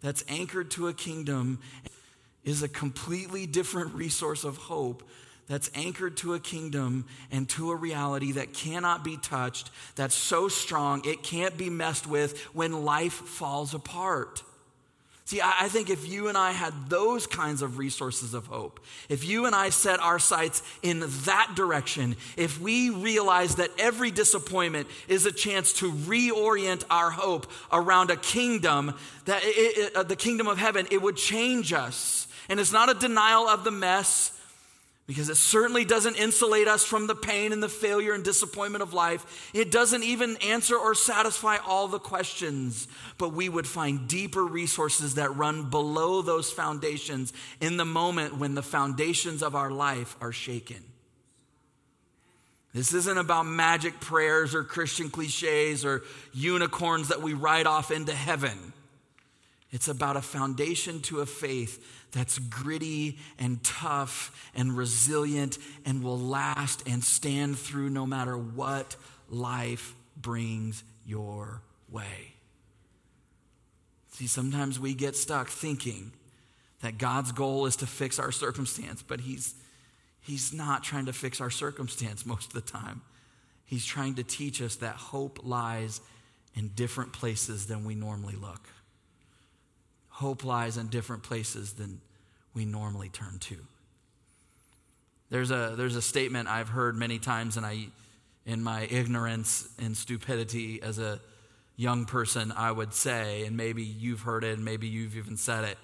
That's 0.00 0.24
anchored 0.26 0.70
to 0.70 0.88
a 0.88 0.94
kingdom, 0.94 1.58
is 2.44 2.62
a 2.62 2.68
completely 2.68 3.44
different 3.44 3.94
resource 3.94 4.42
of 4.44 4.56
hope 4.56 5.02
that's 5.46 5.70
anchored 5.74 6.16
to 6.18 6.34
a 6.34 6.40
kingdom 6.40 7.04
and 7.30 7.48
to 7.50 7.70
a 7.70 7.76
reality 7.76 8.32
that 8.32 8.52
cannot 8.52 9.04
be 9.04 9.16
touched, 9.16 9.70
that's 9.96 10.14
so 10.14 10.48
strong 10.48 11.02
it 11.04 11.22
can't 11.22 11.56
be 11.56 11.70
messed 11.70 12.06
with 12.06 12.40
when 12.54 12.84
life 12.84 13.12
falls 13.12 13.74
apart. 13.74 14.42
See, 15.26 15.40
I 15.42 15.68
think 15.68 15.88
if 15.88 16.06
you 16.06 16.28
and 16.28 16.36
I 16.36 16.52
had 16.52 16.90
those 16.90 17.26
kinds 17.26 17.62
of 17.62 17.78
resources 17.78 18.34
of 18.34 18.46
hope, 18.46 18.78
if 19.08 19.24
you 19.24 19.46
and 19.46 19.54
I 19.54 19.70
set 19.70 19.98
our 20.00 20.18
sights 20.18 20.62
in 20.82 21.02
that 21.24 21.52
direction, 21.56 22.16
if 22.36 22.60
we 22.60 22.90
realize 22.90 23.54
that 23.54 23.70
every 23.78 24.10
disappointment 24.10 24.86
is 25.08 25.24
a 25.24 25.32
chance 25.32 25.72
to 25.74 25.90
reorient 25.90 26.84
our 26.90 27.10
hope 27.10 27.50
around 27.72 28.10
a 28.10 28.16
kingdom, 28.16 28.94
that 29.24 29.42
it, 29.44 29.78
it, 29.78 29.96
uh, 29.96 30.02
the 30.02 30.14
kingdom 30.14 30.46
of 30.46 30.58
heaven, 30.58 30.86
it 30.90 31.00
would 31.00 31.16
change 31.16 31.72
us. 31.72 32.28
And 32.50 32.60
it's 32.60 32.72
not 32.72 32.90
a 32.90 32.94
denial 32.94 33.48
of 33.48 33.64
the 33.64 33.70
mess 33.70 34.30
because 35.06 35.28
it 35.28 35.36
certainly 35.36 35.84
doesn't 35.84 36.16
insulate 36.16 36.66
us 36.66 36.82
from 36.82 37.06
the 37.06 37.14
pain 37.14 37.52
and 37.52 37.62
the 37.62 37.68
failure 37.68 38.14
and 38.14 38.24
disappointment 38.24 38.82
of 38.82 38.94
life. 38.94 39.50
It 39.52 39.70
doesn't 39.70 40.02
even 40.02 40.36
answer 40.38 40.76
or 40.76 40.94
satisfy 40.94 41.58
all 41.58 41.88
the 41.88 41.98
questions, 41.98 42.88
but 43.18 43.34
we 43.34 43.50
would 43.50 43.66
find 43.66 44.08
deeper 44.08 44.42
resources 44.42 45.16
that 45.16 45.36
run 45.36 45.68
below 45.68 46.22
those 46.22 46.50
foundations 46.50 47.34
in 47.60 47.76
the 47.76 47.84
moment 47.84 48.38
when 48.38 48.54
the 48.54 48.62
foundations 48.62 49.42
of 49.42 49.54
our 49.54 49.70
life 49.70 50.16
are 50.22 50.32
shaken. 50.32 50.82
This 52.72 52.94
isn't 52.94 53.18
about 53.18 53.46
magic 53.46 54.00
prayers 54.00 54.54
or 54.54 54.64
Christian 54.64 55.10
cliches 55.10 55.84
or 55.84 56.02
unicorns 56.32 57.08
that 57.08 57.22
we 57.22 57.34
ride 57.34 57.66
off 57.66 57.90
into 57.90 58.12
heaven. 58.12 58.72
It's 59.70 59.88
about 59.88 60.16
a 60.16 60.22
foundation 60.22 61.00
to 61.02 61.20
a 61.20 61.26
faith 61.26 62.03
that's 62.14 62.38
gritty 62.38 63.18
and 63.38 63.62
tough 63.64 64.50
and 64.54 64.76
resilient 64.76 65.58
and 65.84 66.02
will 66.02 66.18
last 66.18 66.88
and 66.88 67.02
stand 67.02 67.58
through 67.58 67.90
no 67.90 68.06
matter 68.06 68.38
what 68.38 68.96
life 69.28 69.94
brings 70.16 70.84
your 71.04 71.60
way. 71.90 72.34
See, 74.12 74.28
sometimes 74.28 74.78
we 74.78 74.94
get 74.94 75.16
stuck 75.16 75.48
thinking 75.48 76.12
that 76.82 76.98
God's 76.98 77.32
goal 77.32 77.66
is 77.66 77.76
to 77.76 77.86
fix 77.86 78.20
our 78.20 78.30
circumstance, 78.30 79.02
but 79.02 79.20
He's, 79.20 79.54
he's 80.20 80.52
not 80.52 80.84
trying 80.84 81.06
to 81.06 81.12
fix 81.12 81.40
our 81.40 81.50
circumstance 81.50 82.24
most 82.26 82.48
of 82.48 82.52
the 82.52 82.70
time. 82.70 83.02
He's 83.64 83.84
trying 83.84 84.14
to 84.14 84.22
teach 84.22 84.62
us 84.62 84.76
that 84.76 84.94
hope 84.94 85.40
lies 85.42 86.00
in 86.54 86.68
different 86.76 87.12
places 87.12 87.66
than 87.66 87.84
we 87.84 87.96
normally 87.96 88.36
look 88.36 88.68
hope 90.14 90.44
lies 90.44 90.76
in 90.76 90.86
different 90.86 91.24
places 91.24 91.72
than 91.72 92.00
we 92.54 92.64
normally 92.64 93.08
turn 93.08 93.36
to. 93.40 93.56
There's 95.28 95.50
a, 95.50 95.74
there's 95.76 95.96
a 95.96 96.02
statement 96.02 96.48
I've 96.48 96.68
heard 96.68 96.96
many 96.96 97.18
times, 97.18 97.56
and 97.56 97.66
I, 97.66 97.86
in 98.46 98.62
my 98.62 98.82
ignorance 98.84 99.68
and 99.82 99.96
stupidity 99.96 100.80
as 100.80 101.00
a 101.00 101.18
young 101.76 102.04
person, 102.04 102.52
I 102.52 102.70
would 102.70 102.94
say, 102.94 103.44
and 103.44 103.56
maybe 103.56 103.82
you've 103.82 104.20
heard 104.20 104.44
it, 104.44 104.54
and 104.54 104.64
maybe 104.64 104.86
you've 104.86 105.16
even 105.16 105.36
said 105.36 105.64
it. 105.64 105.76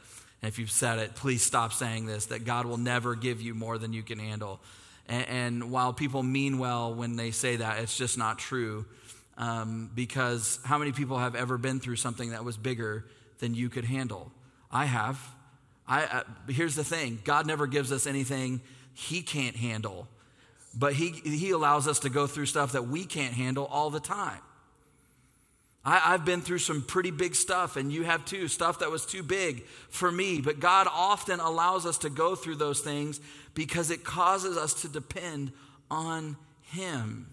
And 0.42 0.48
if 0.48 0.60
you've 0.60 0.70
said 0.70 1.00
it, 1.00 1.16
please 1.16 1.42
stop 1.42 1.72
saying 1.72 2.06
this 2.06 2.26
that 2.26 2.44
God 2.44 2.66
will 2.66 2.78
never 2.78 3.16
give 3.16 3.42
you 3.42 3.52
more 3.52 3.78
than 3.78 3.92
you 3.92 4.04
can 4.04 4.20
handle. 4.20 4.60
And, 5.08 5.28
and 5.28 5.70
while 5.72 5.92
people 5.92 6.22
mean 6.22 6.60
well 6.60 6.94
when 6.94 7.16
they 7.16 7.32
say 7.32 7.56
that, 7.56 7.80
it's 7.80 7.98
just 7.98 8.16
not 8.16 8.38
true. 8.38 8.86
Um, 9.36 9.90
because 9.92 10.60
how 10.64 10.78
many 10.78 10.92
people 10.92 11.18
have 11.18 11.34
ever 11.34 11.58
been 11.58 11.80
through 11.80 11.96
something 11.96 12.30
that 12.30 12.44
was 12.44 12.56
bigger 12.56 13.04
than 13.40 13.54
you 13.54 13.68
could 13.68 13.84
handle. 13.84 14.32
I 14.70 14.84
have. 14.84 15.18
I, 15.86 16.04
uh, 16.04 16.22
here's 16.48 16.76
the 16.76 16.84
thing 16.84 17.18
God 17.24 17.46
never 17.46 17.66
gives 17.66 17.90
us 17.90 18.06
anything 18.06 18.60
He 18.94 19.22
can't 19.22 19.56
handle, 19.56 20.06
but 20.78 20.92
he, 20.92 21.10
he 21.10 21.50
allows 21.50 21.88
us 21.88 21.98
to 22.00 22.10
go 22.10 22.26
through 22.26 22.46
stuff 22.46 22.72
that 22.72 22.86
we 22.86 23.04
can't 23.04 23.34
handle 23.34 23.66
all 23.66 23.90
the 23.90 24.00
time. 24.00 24.40
I, 25.84 26.14
I've 26.14 26.24
been 26.24 26.42
through 26.42 26.58
some 26.58 26.82
pretty 26.82 27.10
big 27.10 27.34
stuff, 27.34 27.76
and 27.76 27.90
you 27.90 28.04
have 28.04 28.24
too, 28.24 28.48
stuff 28.48 28.80
that 28.80 28.90
was 28.90 29.06
too 29.06 29.22
big 29.22 29.64
for 29.88 30.12
me. 30.12 30.40
But 30.40 30.60
God 30.60 30.86
often 30.92 31.40
allows 31.40 31.86
us 31.86 31.98
to 31.98 32.10
go 32.10 32.36
through 32.36 32.56
those 32.56 32.80
things 32.80 33.20
because 33.54 33.90
it 33.90 34.04
causes 34.04 34.56
us 34.56 34.82
to 34.82 34.88
depend 34.88 35.52
on 35.90 36.36
Him. 36.62 37.32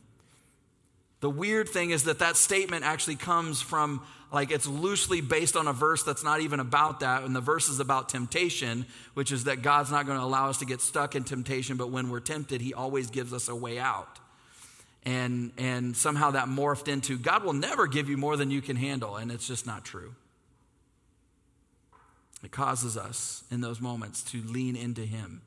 The 1.20 1.30
weird 1.30 1.68
thing 1.68 1.90
is 1.90 2.04
that 2.04 2.20
that 2.20 2.38
statement 2.38 2.86
actually 2.86 3.16
comes 3.16 3.62
from, 3.62 4.06
like, 4.32 4.52
it's 4.52 4.68
loosely 4.68 5.22
based 5.22 5.56
on 5.56 5.68
a 5.68 5.74
verse 5.74 6.04
that's 6.04 6.24
not 6.24 6.42
even 6.42 6.60
about 6.60 7.00
that. 7.00 7.24
And 7.24 7.36
the 7.36 7.42
verse 7.42 7.70
is 7.70 7.80
about 7.80 8.10
temptation, 8.10 8.86
which 9.14 9.32
is 9.32 9.46
that 9.46 9.62
God's 9.62 9.90
not 9.90 10.06
going 10.06 10.18
to 10.18 10.24
allow 10.24 10.50
us 10.50 10.60
to 10.60 10.66
get 10.66 10.82
stuck 10.82 11.16
in 11.16 11.24
temptation, 11.24 11.78
but 11.78 11.90
when 11.90 12.10
we're 12.10 12.20
tempted, 12.20 12.60
He 12.60 12.74
always 12.74 13.10
gives 13.10 13.32
us 13.32 13.48
a 13.48 13.56
way 13.56 13.80
out. 13.80 14.20
And, 15.06 15.54
and 15.58 15.96
somehow 15.96 16.32
that 16.32 16.48
morphed 16.48 16.90
into 16.90 17.18
God 17.18 17.46
will 17.46 17.54
never 17.54 17.88
give 17.88 18.10
you 18.10 18.18
more 18.18 18.36
than 18.36 18.52
you 18.52 18.62
can 18.62 18.76
handle. 18.76 19.16
And 19.16 19.32
it's 19.32 19.48
just 19.48 19.66
not 19.66 19.86
true. 19.86 20.14
It 22.44 22.52
causes 22.52 22.98
us 22.98 23.46
in 23.50 23.62
those 23.62 23.80
moments 23.80 24.22
to 24.32 24.42
lean 24.42 24.76
into 24.76 25.02
Him 25.02 25.42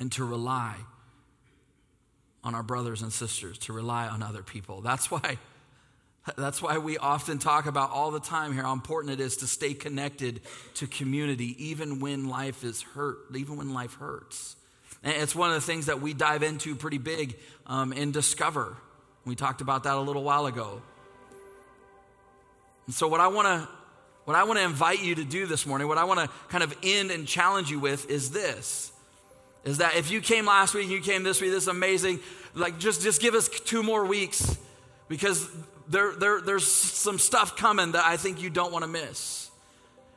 and 0.00 0.10
to 0.12 0.24
rely 0.24 0.76
on 2.42 2.54
our 2.54 2.62
brothers 2.62 3.02
and 3.02 3.12
sisters, 3.12 3.58
to 3.58 3.72
rely 3.72 4.08
on 4.08 4.22
other 4.22 4.42
people. 4.42 4.80
That's 4.80 5.10
why. 5.10 5.38
That's 6.36 6.60
why 6.60 6.78
we 6.78 6.98
often 6.98 7.38
talk 7.38 7.66
about 7.66 7.90
all 7.90 8.10
the 8.10 8.20
time 8.20 8.52
here 8.52 8.62
how 8.62 8.72
important 8.72 9.12
it 9.12 9.20
is 9.20 9.38
to 9.38 9.46
stay 9.46 9.74
connected 9.74 10.40
to 10.74 10.86
community, 10.86 11.56
even 11.66 12.00
when 12.00 12.28
life 12.28 12.64
is 12.64 12.82
hurt, 12.82 13.18
even 13.34 13.56
when 13.56 13.72
life 13.72 13.94
hurts. 13.94 14.56
And 15.02 15.14
it's 15.14 15.34
one 15.34 15.50
of 15.50 15.54
the 15.54 15.60
things 15.60 15.86
that 15.86 16.00
we 16.00 16.12
dive 16.14 16.42
into 16.42 16.74
pretty 16.74 16.98
big 16.98 17.36
um, 17.66 17.92
in 17.92 18.10
Discover. 18.10 18.76
We 19.24 19.36
talked 19.36 19.60
about 19.60 19.84
that 19.84 19.94
a 19.94 20.00
little 20.00 20.24
while 20.24 20.46
ago. 20.46 20.82
And 22.86 22.94
so, 22.94 23.06
what 23.06 23.20
I 23.20 23.28
want 23.28 23.46
to 23.46 23.68
what 24.24 24.36
I 24.36 24.44
want 24.44 24.58
to 24.58 24.64
invite 24.64 25.02
you 25.02 25.14
to 25.14 25.24
do 25.24 25.46
this 25.46 25.64
morning, 25.64 25.88
what 25.88 25.96
I 25.96 26.04
want 26.04 26.20
to 26.20 26.28
kind 26.48 26.62
of 26.62 26.76
end 26.82 27.10
and 27.10 27.26
challenge 27.26 27.70
you 27.70 27.80
with 27.80 28.10
is 28.10 28.30
this 28.30 28.92
is 29.64 29.78
that 29.78 29.96
if 29.96 30.10
you 30.10 30.20
came 30.20 30.46
last 30.46 30.74
week, 30.74 30.88
you 30.88 31.00
came 31.00 31.22
this 31.22 31.40
week, 31.40 31.50
this 31.50 31.64
is 31.64 31.68
amazing. 31.68 32.20
Like, 32.54 32.78
just, 32.78 33.02
just 33.02 33.20
give 33.20 33.34
us 33.34 33.48
two 33.48 33.82
more 33.82 34.04
weeks 34.04 34.56
because 35.08 35.48
there, 35.88 36.12
there, 36.12 36.40
there's 36.40 36.66
some 36.66 37.18
stuff 37.18 37.56
coming 37.56 37.92
that 37.92 38.04
I 38.04 38.16
think 38.16 38.42
you 38.42 38.50
don't 38.50 38.72
want 38.72 38.84
to 38.84 38.90
miss. 38.90 39.50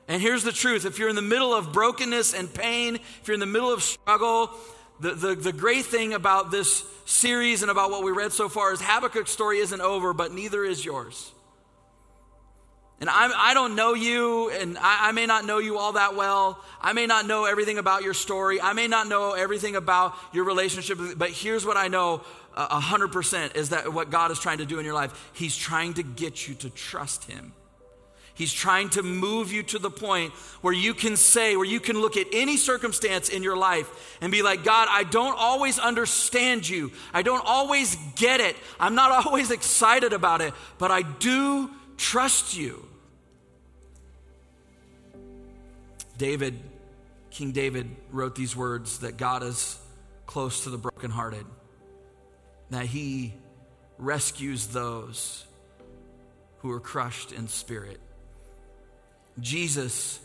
And 0.08 0.22
here's 0.22 0.44
the 0.44 0.52
truth 0.52 0.86
if 0.86 1.00
you're 1.00 1.10
in 1.10 1.16
the 1.16 1.22
middle 1.22 1.54
of 1.54 1.72
brokenness 1.72 2.34
and 2.34 2.54
pain, 2.54 2.96
if 2.96 3.28
you're 3.28 3.34
in 3.34 3.40
the 3.40 3.46
middle 3.46 3.72
of 3.72 3.82
struggle, 3.82 4.52
the, 5.00 5.12
the, 5.14 5.36
the 5.36 5.54
great 5.54 5.86
thing 5.86 6.14
about 6.14 6.52
this 6.52 6.86
series 7.06 7.62
and 7.62 7.72
about 7.72 7.92
what 7.92 8.04
we 8.04 8.12
read 8.12 8.32
so 8.32 8.50
far 8.50 8.72
is 8.74 8.82
Habakkuk's 8.82 9.32
story 9.32 9.60
isn't 9.60 9.82
over, 9.82 10.14
but 10.14 10.34
neither 10.34 10.64
is 10.64 10.84
yours. 10.84 11.32
And 13.02 13.10
I'm, 13.10 13.32
I 13.36 13.56
do 13.56 13.62
not 13.62 13.72
know 13.72 13.94
you, 13.96 14.52
and 14.52 14.78
I, 14.78 15.10
I, 15.10 15.12
may 15.12 15.26
not 15.26 15.44
know 15.44 15.58
you 15.58 15.80
all 15.80 15.94
that 15.94 16.16
well. 16.16 16.64
I 16.80 16.94
may 16.94 17.08
not 17.08 17.26
know 17.26 17.46
everything 17.46 17.80
about 17.80 18.04
your 18.04 18.14
story. 18.14 18.62
I 18.62 18.74
may 18.74 18.88
not 18.88 19.08
know 19.08 19.32
everything 19.32 19.76
about 19.76 20.14
your 20.34 20.44
relationship, 20.44 21.00
but 21.18 21.32
here's 21.32 21.66
what 21.66 21.78
I 21.78 21.88
know 21.88 22.22
a 22.56 22.80
hundred 22.80 23.12
percent 23.12 23.56
is 23.56 23.70
that 23.70 23.94
what 23.94 24.10
God 24.10 24.32
is 24.32 24.40
trying 24.40 24.58
to 24.60 24.66
do 24.66 24.80
in 24.80 24.86
your 24.86 24.94
life. 24.94 25.32
He's 25.34 25.56
trying 25.56 25.94
to 25.96 26.04
get 26.04 26.48
you 26.48 26.56
to 26.56 26.70
trust 26.70 27.26
Him. 27.26 27.54
He's 28.34 28.54
trying 28.54 28.90
to 28.92 29.04
move 29.04 29.52
you 29.52 29.62
to 29.64 29.80
the 29.80 29.90
point 29.90 30.34
where 30.62 30.74
you 30.74 30.94
can 30.94 31.18
say, 31.18 31.56
where 31.56 31.66
you 31.66 31.80
can 31.80 32.00
look 32.00 32.18
at 32.18 32.28
any 32.34 32.58
circumstance 32.58 33.30
in 33.30 33.44
your 33.44 33.58
life 33.58 34.18
and 34.22 34.32
be 34.32 34.42
like, 34.42 34.64
God, 34.64 34.88
I 34.90 35.04
don't 35.04 35.38
always 35.38 35.78
understand 35.78 36.68
you. 36.68 36.92
I 37.14 37.22
don't 37.22 37.44
always 37.46 37.96
get 38.16 38.40
it. 38.40 38.56
I'm 38.80 38.96
not 38.96 39.12
always 39.26 39.52
excited 39.52 40.14
about 40.14 40.42
it, 40.42 40.54
but 40.78 40.92
I 40.92 41.02
do 41.02 41.70
trust 41.98 42.58
you. 42.58 42.88
David, 46.18 46.60
King 47.32 47.52
David, 47.52 47.96
wrote 48.12 48.36
these 48.36 48.56
words 48.56 49.00
that 49.00 49.18
God 49.18 49.44
is 49.44 49.80
close 50.26 50.64
to 50.64 50.70
the 50.70 50.78
brokenhearted, 50.78 51.46
that 52.72 52.86
he 52.86 53.34
rescues 53.98 54.68
those 54.68 55.46
who 56.60 56.72
are 56.72 56.80
crushed 56.80 57.32
in 57.32 57.48
spirit. 57.48 58.00
Jesus, 59.40 60.20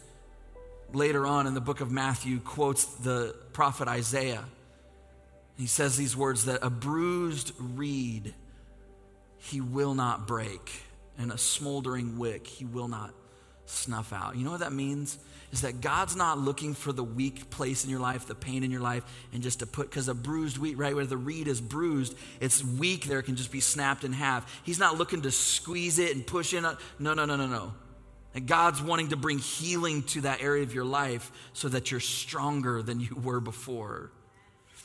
later 0.92 1.26
on 1.26 1.46
in 1.46 1.54
the 1.54 1.60
book 1.60 1.80
of 1.80 1.90
Matthew, 1.90 2.40
quotes 2.40 2.84
the 2.84 3.34
prophet 3.52 3.88
Isaiah. 3.88 4.44
He 5.56 5.66
says 5.66 5.96
these 5.96 6.16
words 6.16 6.46
that 6.46 6.60
a 6.62 6.70
bruised 6.70 7.52
reed 7.58 8.34
he 9.38 9.60
will 9.60 9.94
not 9.94 10.26
break, 10.26 10.82
and 11.18 11.30
a 11.30 11.38
smoldering 11.38 12.18
wick 12.18 12.46
he 12.46 12.64
will 12.64 12.88
not 12.88 13.12
snuff 13.64 14.12
out. 14.12 14.36
You 14.36 14.44
know 14.44 14.50
what 14.50 14.60
that 14.60 14.72
means? 14.72 15.18
Is 15.52 15.62
that 15.62 15.80
God's 15.80 16.16
not 16.16 16.38
looking 16.38 16.74
for 16.74 16.92
the 16.92 17.04
weak 17.04 17.50
place 17.50 17.84
in 17.84 17.90
your 17.90 18.00
life, 18.00 18.26
the 18.26 18.34
pain 18.34 18.64
in 18.64 18.70
your 18.70 18.80
life, 18.80 19.04
and 19.32 19.42
just 19.42 19.60
to 19.60 19.66
put, 19.66 19.90
because 19.90 20.08
a 20.08 20.14
bruised 20.14 20.58
wheat, 20.58 20.76
right, 20.76 20.94
where 20.94 21.06
the 21.06 21.16
reed 21.16 21.48
is 21.48 21.60
bruised, 21.60 22.14
it's 22.40 22.64
weak 22.64 23.04
there, 23.04 23.20
it 23.20 23.24
can 23.24 23.36
just 23.36 23.52
be 23.52 23.60
snapped 23.60 24.04
in 24.04 24.12
half. 24.12 24.60
He's 24.64 24.78
not 24.78 24.98
looking 24.98 25.22
to 25.22 25.30
squeeze 25.30 25.98
it 25.98 26.14
and 26.14 26.26
push 26.26 26.52
in. 26.52 26.62
no, 26.62 26.76
no, 26.98 27.14
no, 27.14 27.24
no, 27.24 27.46
no. 27.46 27.72
And 28.34 28.46
God's 28.46 28.82
wanting 28.82 29.08
to 29.08 29.16
bring 29.16 29.38
healing 29.38 30.02
to 30.04 30.20
that 30.22 30.42
area 30.42 30.62
of 30.62 30.74
your 30.74 30.84
life 30.84 31.32
so 31.54 31.68
that 31.68 31.90
you're 31.90 32.00
stronger 32.00 32.82
than 32.82 33.00
you 33.00 33.14
were 33.14 33.40
before. 33.40 34.10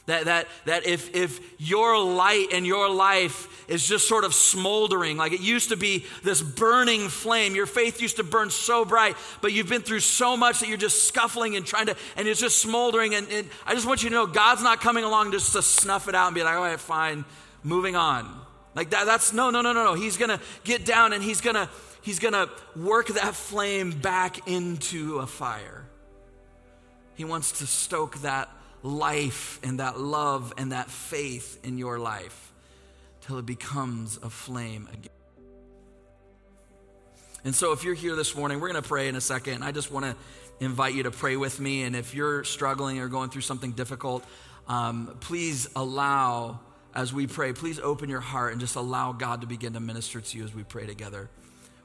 That, 0.08 0.26
that, 0.26 0.48
that 0.66 0.88
if, 0.88 1.16
if 1.16 1.40
your 1.60 2.00
light 2.04 2.48
and 2.54 2.66
your 2.66 2.90
life 2.90 3.70
is 3.70 3.88
just 3.88 4.08
sort 4.08 4.24
of 4.24 4.34
smoldering, 4.34 5.16
like 5.16 5.32
it 5.32 5.42
used 5.42 5.70
to 5.70 5.78
be 5.78 6.06
this 6.24 6.42
burning 6.42 7.08
flame, 7.08 7.56
your 7.56 7.68
faith 7.68 8.02
used 8.02 8.18
to 8.18 8.24
burn 8.24 8.50
so 8.50 8.84
bright, 8.84 9.16
but 9.42 9.54
you've 9.54 9.70
been 9.70 9.84
through 9.84 10.00
so 10.00 10.36
much 10.36 10.60
that 10.60 10.70
you're 10.70 10.78
just 10.78 11.08
scuffling 11.08 11.56
and 11.56 11.66
trying 11.66 11.86
to, 11.86 11.96
and 12.18 12.28
it's 12.28 12.40
just 12.40 12.60
smoldering. 12.62 13.14
And, 13.14 13.30
and 13.32 13.48
I 13.66 13.76
just 13.76 13.86
want 13.86 14.02
you 14.02 14.10
to 14.10 14.16
know 14.16 14.26
God's 14.26 14.64
not 14.64 14.82
coming 14.82 15.04
along 15.04 15.34
just 15.34 15.54
to 15.54 15.62
snuff 15.62 16.08
it 16.08 16.16
out 16.16 16.28
and 16.28 16.36
be 16.36 16.42
like, 16.42 16.56
all 16.56 16.64
right, 16.64 16.80
fine, 16.80 17.24
moving 17.64 17.96
on. 17.96 18.42
Like 18.74 18.90
that, 18.90 19.06
that's 19.06 19.34
no, 19.34 19.52
no, 19.52 19.62
no, 19.62 19.72
no, 19.72 19.84
no. 19.84 19.94
He's 19.94 20.18
gonna 20.18 20.40
get 20.64 20.84
down 20.84 21.14
and 21.14 21.24
he's 21.24 21.42
gonna, 21.42 21.70
he's 22.02 22.18
gonna 22.18 22.50
work 22.76 23.08
that 23.08 23.36
flame 23.36 23.92
back 23.92 24.48
into 24.48 25.20
a 25.20 25.28
fire. 25.28 25.86
He 27.16 27.24
wants 27.24 27.60
to 27.60 27.68
stoke 27.68 28.18
that 28.22 28.50
life 28.84 29.60
and 29.64 29.80
that 29.80 30.00
love 30.00 30.54
and 30.58 30.72
that 30.72 30.90
faith 30.90 31.64
in 31.64 31.78
your 31.78 32.00
life 32.00 32.52
till 33.22 33.38
it 33.38 33.46
becomes 33.46 34.18
a 34.18 34.30
flame 34.30 34.88
again. 34.92 35.12
And 37.44 37.56
so, 37.56 37.72
if 37.72 37.84
you're 37.84 37.96
here 37.96 38.16
this 38.16 38.36
morning, 38.36 38.60
we're 38.60 38.72
going 38.72 38.82
to 38.82 38.88
pray 38.88 39.08
in 39.08 39.16
a 39.16 39.22
second. 39.22 39.64
I 39.64 39.72
just 39.72 39.92
want 39.92 40.06
to 40.06 40.16
invite 40.64 40.94
you 40.94 41.04
to 41.04 41.12
pray 41.12 41.38
with 41.38 41.60
me. 41.60 41.84
And 41.84 41.96
if 41.96 42.14
you're 42.14 42.44
struggling 42.44 43.00
or 43.00 43.08
going 43.08 43.32
through 43.32 43.42
something 43.42 43.72
difficult, 43.72 44.24
um, 44.68 45.18
please 45.22 45.68
allow, 45.76 46.60
as 46.94 47.12
we 47.12 47.26
pray, 47.26 47.52
please 47.54 47.80
open 47.80 48.10
your 48.10 48.20
heart 48.20 48.52
and 48.52 48.62
just 48.62 48.76
allow 48.76 49.12
God 49.12 49.42
to 49.42 49.48
begin 49.48 49.74
to 49.74 49.80
minister 49.80 50.22
to 50.22 50.38
you 50.38 50.44
as 50.44 50.54
we 50.54 50.64
pray 50.64 50.86
together. 50.86 51.30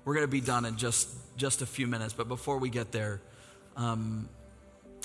We're 0.04 0.14
going 0.14 0.26
to 0.26 0.30
be 0.30 0.42
done 0.42 0.66
in 0.66 0.76
just, 0.76 1.08
just 1.38 1.62
a 1.62 1.66
few 1.66 1.86
minutes. 1.86 2.12
But 2.12 2.28
before 2.28 2.58
we 2.58 2.68
get 2.68 2.92
there, 2.92 3.22
um, 3.76 4.28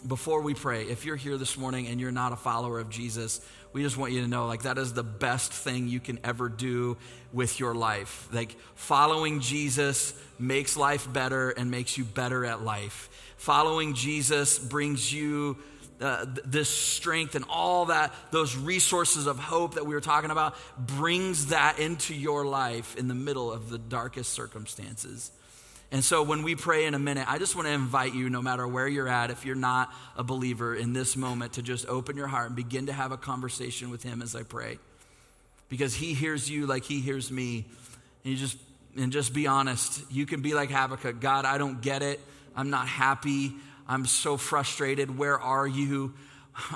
before 0.08 0.41
we 0.41 0.54
pray, 0.54 0.84
if 0.84 1.06
you're 1.06 1.16
here 1.16 1.38
this 1.38 1.58
morning 1.58 1.88
and 1.88 1.99
you're 1.99 2.12
not 2.12 2.32
a 2.32 2.36
follower 2.36 2.80
of 2.80 2.89
Jesus, 2.89 3.41
we 3.74 3.84
just 3.84 3.97
want 3.97 4.12
you 4.12 4.22
to 4.22 4.28
know 4.28 4.47
like 4.47 4.64
that 4.64 4.78
is 4.78 4.93
the 4.93 5.04
best 5.04 5.52
thing 5.52 5.88
you 5.88 5.99
can 5.99 6.20
ever 6.24 6.49
do 6.49 6.97
with 7.32 7.60
your 7.60 7.74
life. 7.74 8.28
Like 8.32 8.56
following 8.76 9.39
Jesus 9.39 10.14
makes 10.39 10.76
life 10.76 11.12
better 11.12 11.52
and 11.52 11.72
makes 11.72 11.97
you 11.97 12.04
better 12.04 12.45
at 12.45 12.64
life. 12.64 13.10
Following 13.38 13.93
Jesus 13.93 14.60
brings 14.60 15.12
you 15.14 15.58
uh, 16.02 16.26
this 16.45 16.70
strength 16.70 17.36
and 17.36 17.45
all 17.47 17.86
that, 17.86 18.14
those 18.32 18.58
resources 18.58 19.28
of 19.28 19.38
hope 19.38 19.76
that 19.76 19.86
we 19.86 19.93
were 19.93 20.02
talking 20.02 20.32
about, 20.32 20.56
brings 20.78 21.47
that 21.47 21.78
into 21.80 22.16
your 22.16 22.43
life 22.45 22.95
in 22.97 23.08
the 23.08 23.14
middle 23.14 23.52
of 23.52 23.70
the 23.70 23.78
darkest 23.78 24.34
circumstances. 24.34 25.32
And 25.92 26.04
so 26.04 26.24
when 26.24 26.44
we 26.44 26.56
pray 26.56 26.86
in 26.86 26.94
a 26.94 27.00
minute, 27.00 27.26
I 27.30 27.38
just 27.38 27.54
want 27.54 27.68
to 27.68 27.74
invite 27.74 28.14
you, 28.14 28.30
no 28.30 28.42
matter 28.42 28.66
where 28.66 28.88
you're 28.88 29.10
at, 29.10 29.30
if 29.30 29.46
you're 29.46 29.56
not 29.56 29.94
a 30.16 30.24
believer 30.24 30.74
in 30.74 30.94
this 30.94 31.18
moment, 31.18 31.54
to 31.54 31.62
just 31.62 31.86
open 31.88 32.16
your 32.16 32.28
heart 32.28 32.48
and 32.48 32.56
begin 32.56 32.86
to 32.86 32.94
have 32.94 33.12
a 33.12 33.18
conversation 33.18 33.89
with 33.89 34.02
Him 34.02 34.22
as 34.22 34.34
I 34.34 34.44
pray. 34.44 34.80
Because 35.68 35.94
He 35.94 36.14
hears 36.14 36.50
you 36.50 36.66
like 36.66 36.86
He 36.86 37.02
hears 37.02 37.30
me. 37.30 37.66
And 38.24 38.34
you 38.34 38.38
just 38.38 38.58
and 38.98 39.12
just 39.12 39.34
be 39.34 39.48
honest. 39.48 40.04
You 40.12 40.26
can 40.26 40.42
be 40.42 40.54
like 40.54 40.70
Habakkuk. 40.70 41.20
God, 41.20 41.46
I 41.46 41.58
don't 41.58 41.82
get 41.82 42.04
it. 42.04 42.20
I'm 42.56 42.70
not 42.70 42.88
happy. 42.88 43.54
I'm 43.88 44.06
so 44.06 44.38
frustrated. 44.38 45.18
Where 45.18 45.39
are 45.39 45.68
you? 45.68 46.14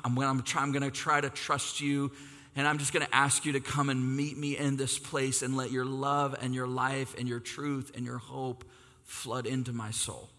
I'm, 0.04 0.18
I'm, 0.18 0.42
try, 0.44 0.62
I'm 0.62 0.72
going 0.72 0.84
to 0.84 0.92
try 0.92 1.20
to 1.20 1.30
trust 1.30 1.82
you. 1.82 2.12
And 2.56 2.66
I'm 2.66 2.78
just 2.78 2.94
going 2.94 3.06
to 3.06 3.16
ask 3.16 3.46
you 3.46 3.54
to 3.54 3.60
come 3.60 3.90
and 3.90 4.16
meet 4.16 4.38
me 4.38 4.58
in 4.58 4.78
this 4.78 4.98
place 4.98 5.42
and 5.42 5.58
let 5.58 5.72
your 5.72 5.84
love 5.84 6.36
and 6.42 6.56
your 6.56 6.68
life 6.68 7.16
and 7.18 7.28
your 7.28 7.42
truth 7.42 7.92
and 7.96 8.06
your 8.06 8.18
hope 8.18 8.64
flood 9.06 9.46
into 9.46 9.72
my 9.72 9.92
soul. 9.92 10.30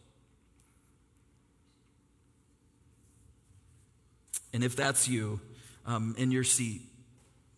And 4.53 4.63
if 4.63 4.77
that's 4.77 5.09
you, 5.09 5.41
um, 5.87 6.15
in 6.19 6.31
your 6.31 6.45
seat, 6.45 6.83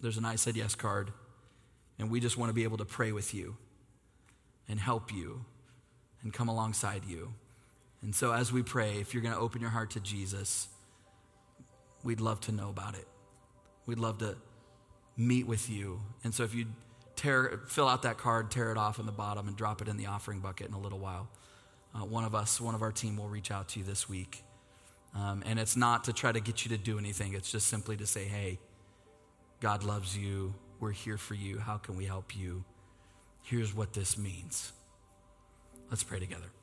there's 0.00 0.16
an 0.16 0.24
I 0.24 0.36
said 0.36 0.56
yes 0.56 0.74
card. 0.74 1.12
And 1.98 2.10
we 2.10 2.20
just 2.20 2.36
want 2.36 2.50
to 2.50 2.54
be 2.54 2.64
able 2.64 2.78
to 2.78 2.84
pray 2.84 3.12
with 3.12 3.34
you 3.34 3.56
and 4.68 4.78
help 4.78 5.12
you 5.12 5.44
and 6.22 6.32
come 6.32 6.48
alongside 6.48 7.04
you. 7.04 7.32
And 8.02 8.14
so, 8.14 8.32
as 8.32 8.52
we 8.52 8.62
pray, 8.62 8.98
if 9.00 9.12
you're 9.12 9.22
going 9.22 9.34
to 9.34 9.40
open 9.40 9.60
your 9.60 9.70
heart 9.70 9.90
to 9.92 10.00
Jesus, 10.00 10.68
we'd 12.04 12.20
love 12.20 12.40
to 12.42 12.52
know 12.52 12.68
about 12.68 12.94
it. 12.94 13.08
We'd 13.86 13.98
love 13.98 14.18
to 14.18 14.36
meet 15.16 15.46
with 15.46 15.68
you. 15.68 16.00
And 16.22 16.32
so, 16.32 16.44
if 16.44 16.54
you 16.54 16.66
tear, 17.18 17.60
fill 17.66 17.88
out 17.88 18.02
that 18.02 18.16
card, 18.16 18.50
tear 18.50 18.70
it 18.70 18.78
off 18.78 18.98
in 18.98 19.06
the 19.06 19.12
bottom, 19.12 19.48
and 19.48 19.56
drop 19.56 19.82
it 19.82 19.88
in 19.88 19.96
the 19.96 20.06
offering 20.06 20.40
bucket 20.40 20.68
in 20.68 20.74
a 20.74 20.78
little 20.78 20.98
while. 20.98 21.28
Uh, 21.94 22.04
one 22.04 22.24
of 22.24 22.34
us, 22.34 22.60
one 22.60 22.74
of 22.74 22.82
our 22.82 22.92
team 22.92 23.16
will 23.16 23.28
reach 23.28 23.50
out 23.50 23.68
to 23.70 23.80
you 23.80 23.84
this 23.84 24.08
week. 24.08 24.44
Um, 25.14 25.42
and 25.46 25.58
it's 25.58 25.76
not 25.76 26.04
to 26.04 26.12
try 26.12 26.32
to 26.32 26.40
get 26.40 26.64
you 26.64 26.70
to 26.70 26.78
do 26.78 26.98
anything, 26.98 27.34
it's 27.34 27.50
just 27.50 27.66
simply 27.66 27.96
to 27.96 28.06
say, 28.06 28.24
hey, 28.24 28.58
God 29.60 29.82
loves 29.82 30.16
you. 30.16 30.54
We're 30.80 30.92
here 30.92 31.18
for 31.18 31.34
you. 31.34 31.58
How 31.58 31.76
can 31.76 31.96
we 31.96 32.04
help 32.04 32.36
you? 32.36 32.64
Here's 33.42 33.74
what 33.74 33.92
this 33.92 34.16
means. 34.16 34.72
Let's 35.90 36.04
pray 36.04 36.20
together. 36.20 36.57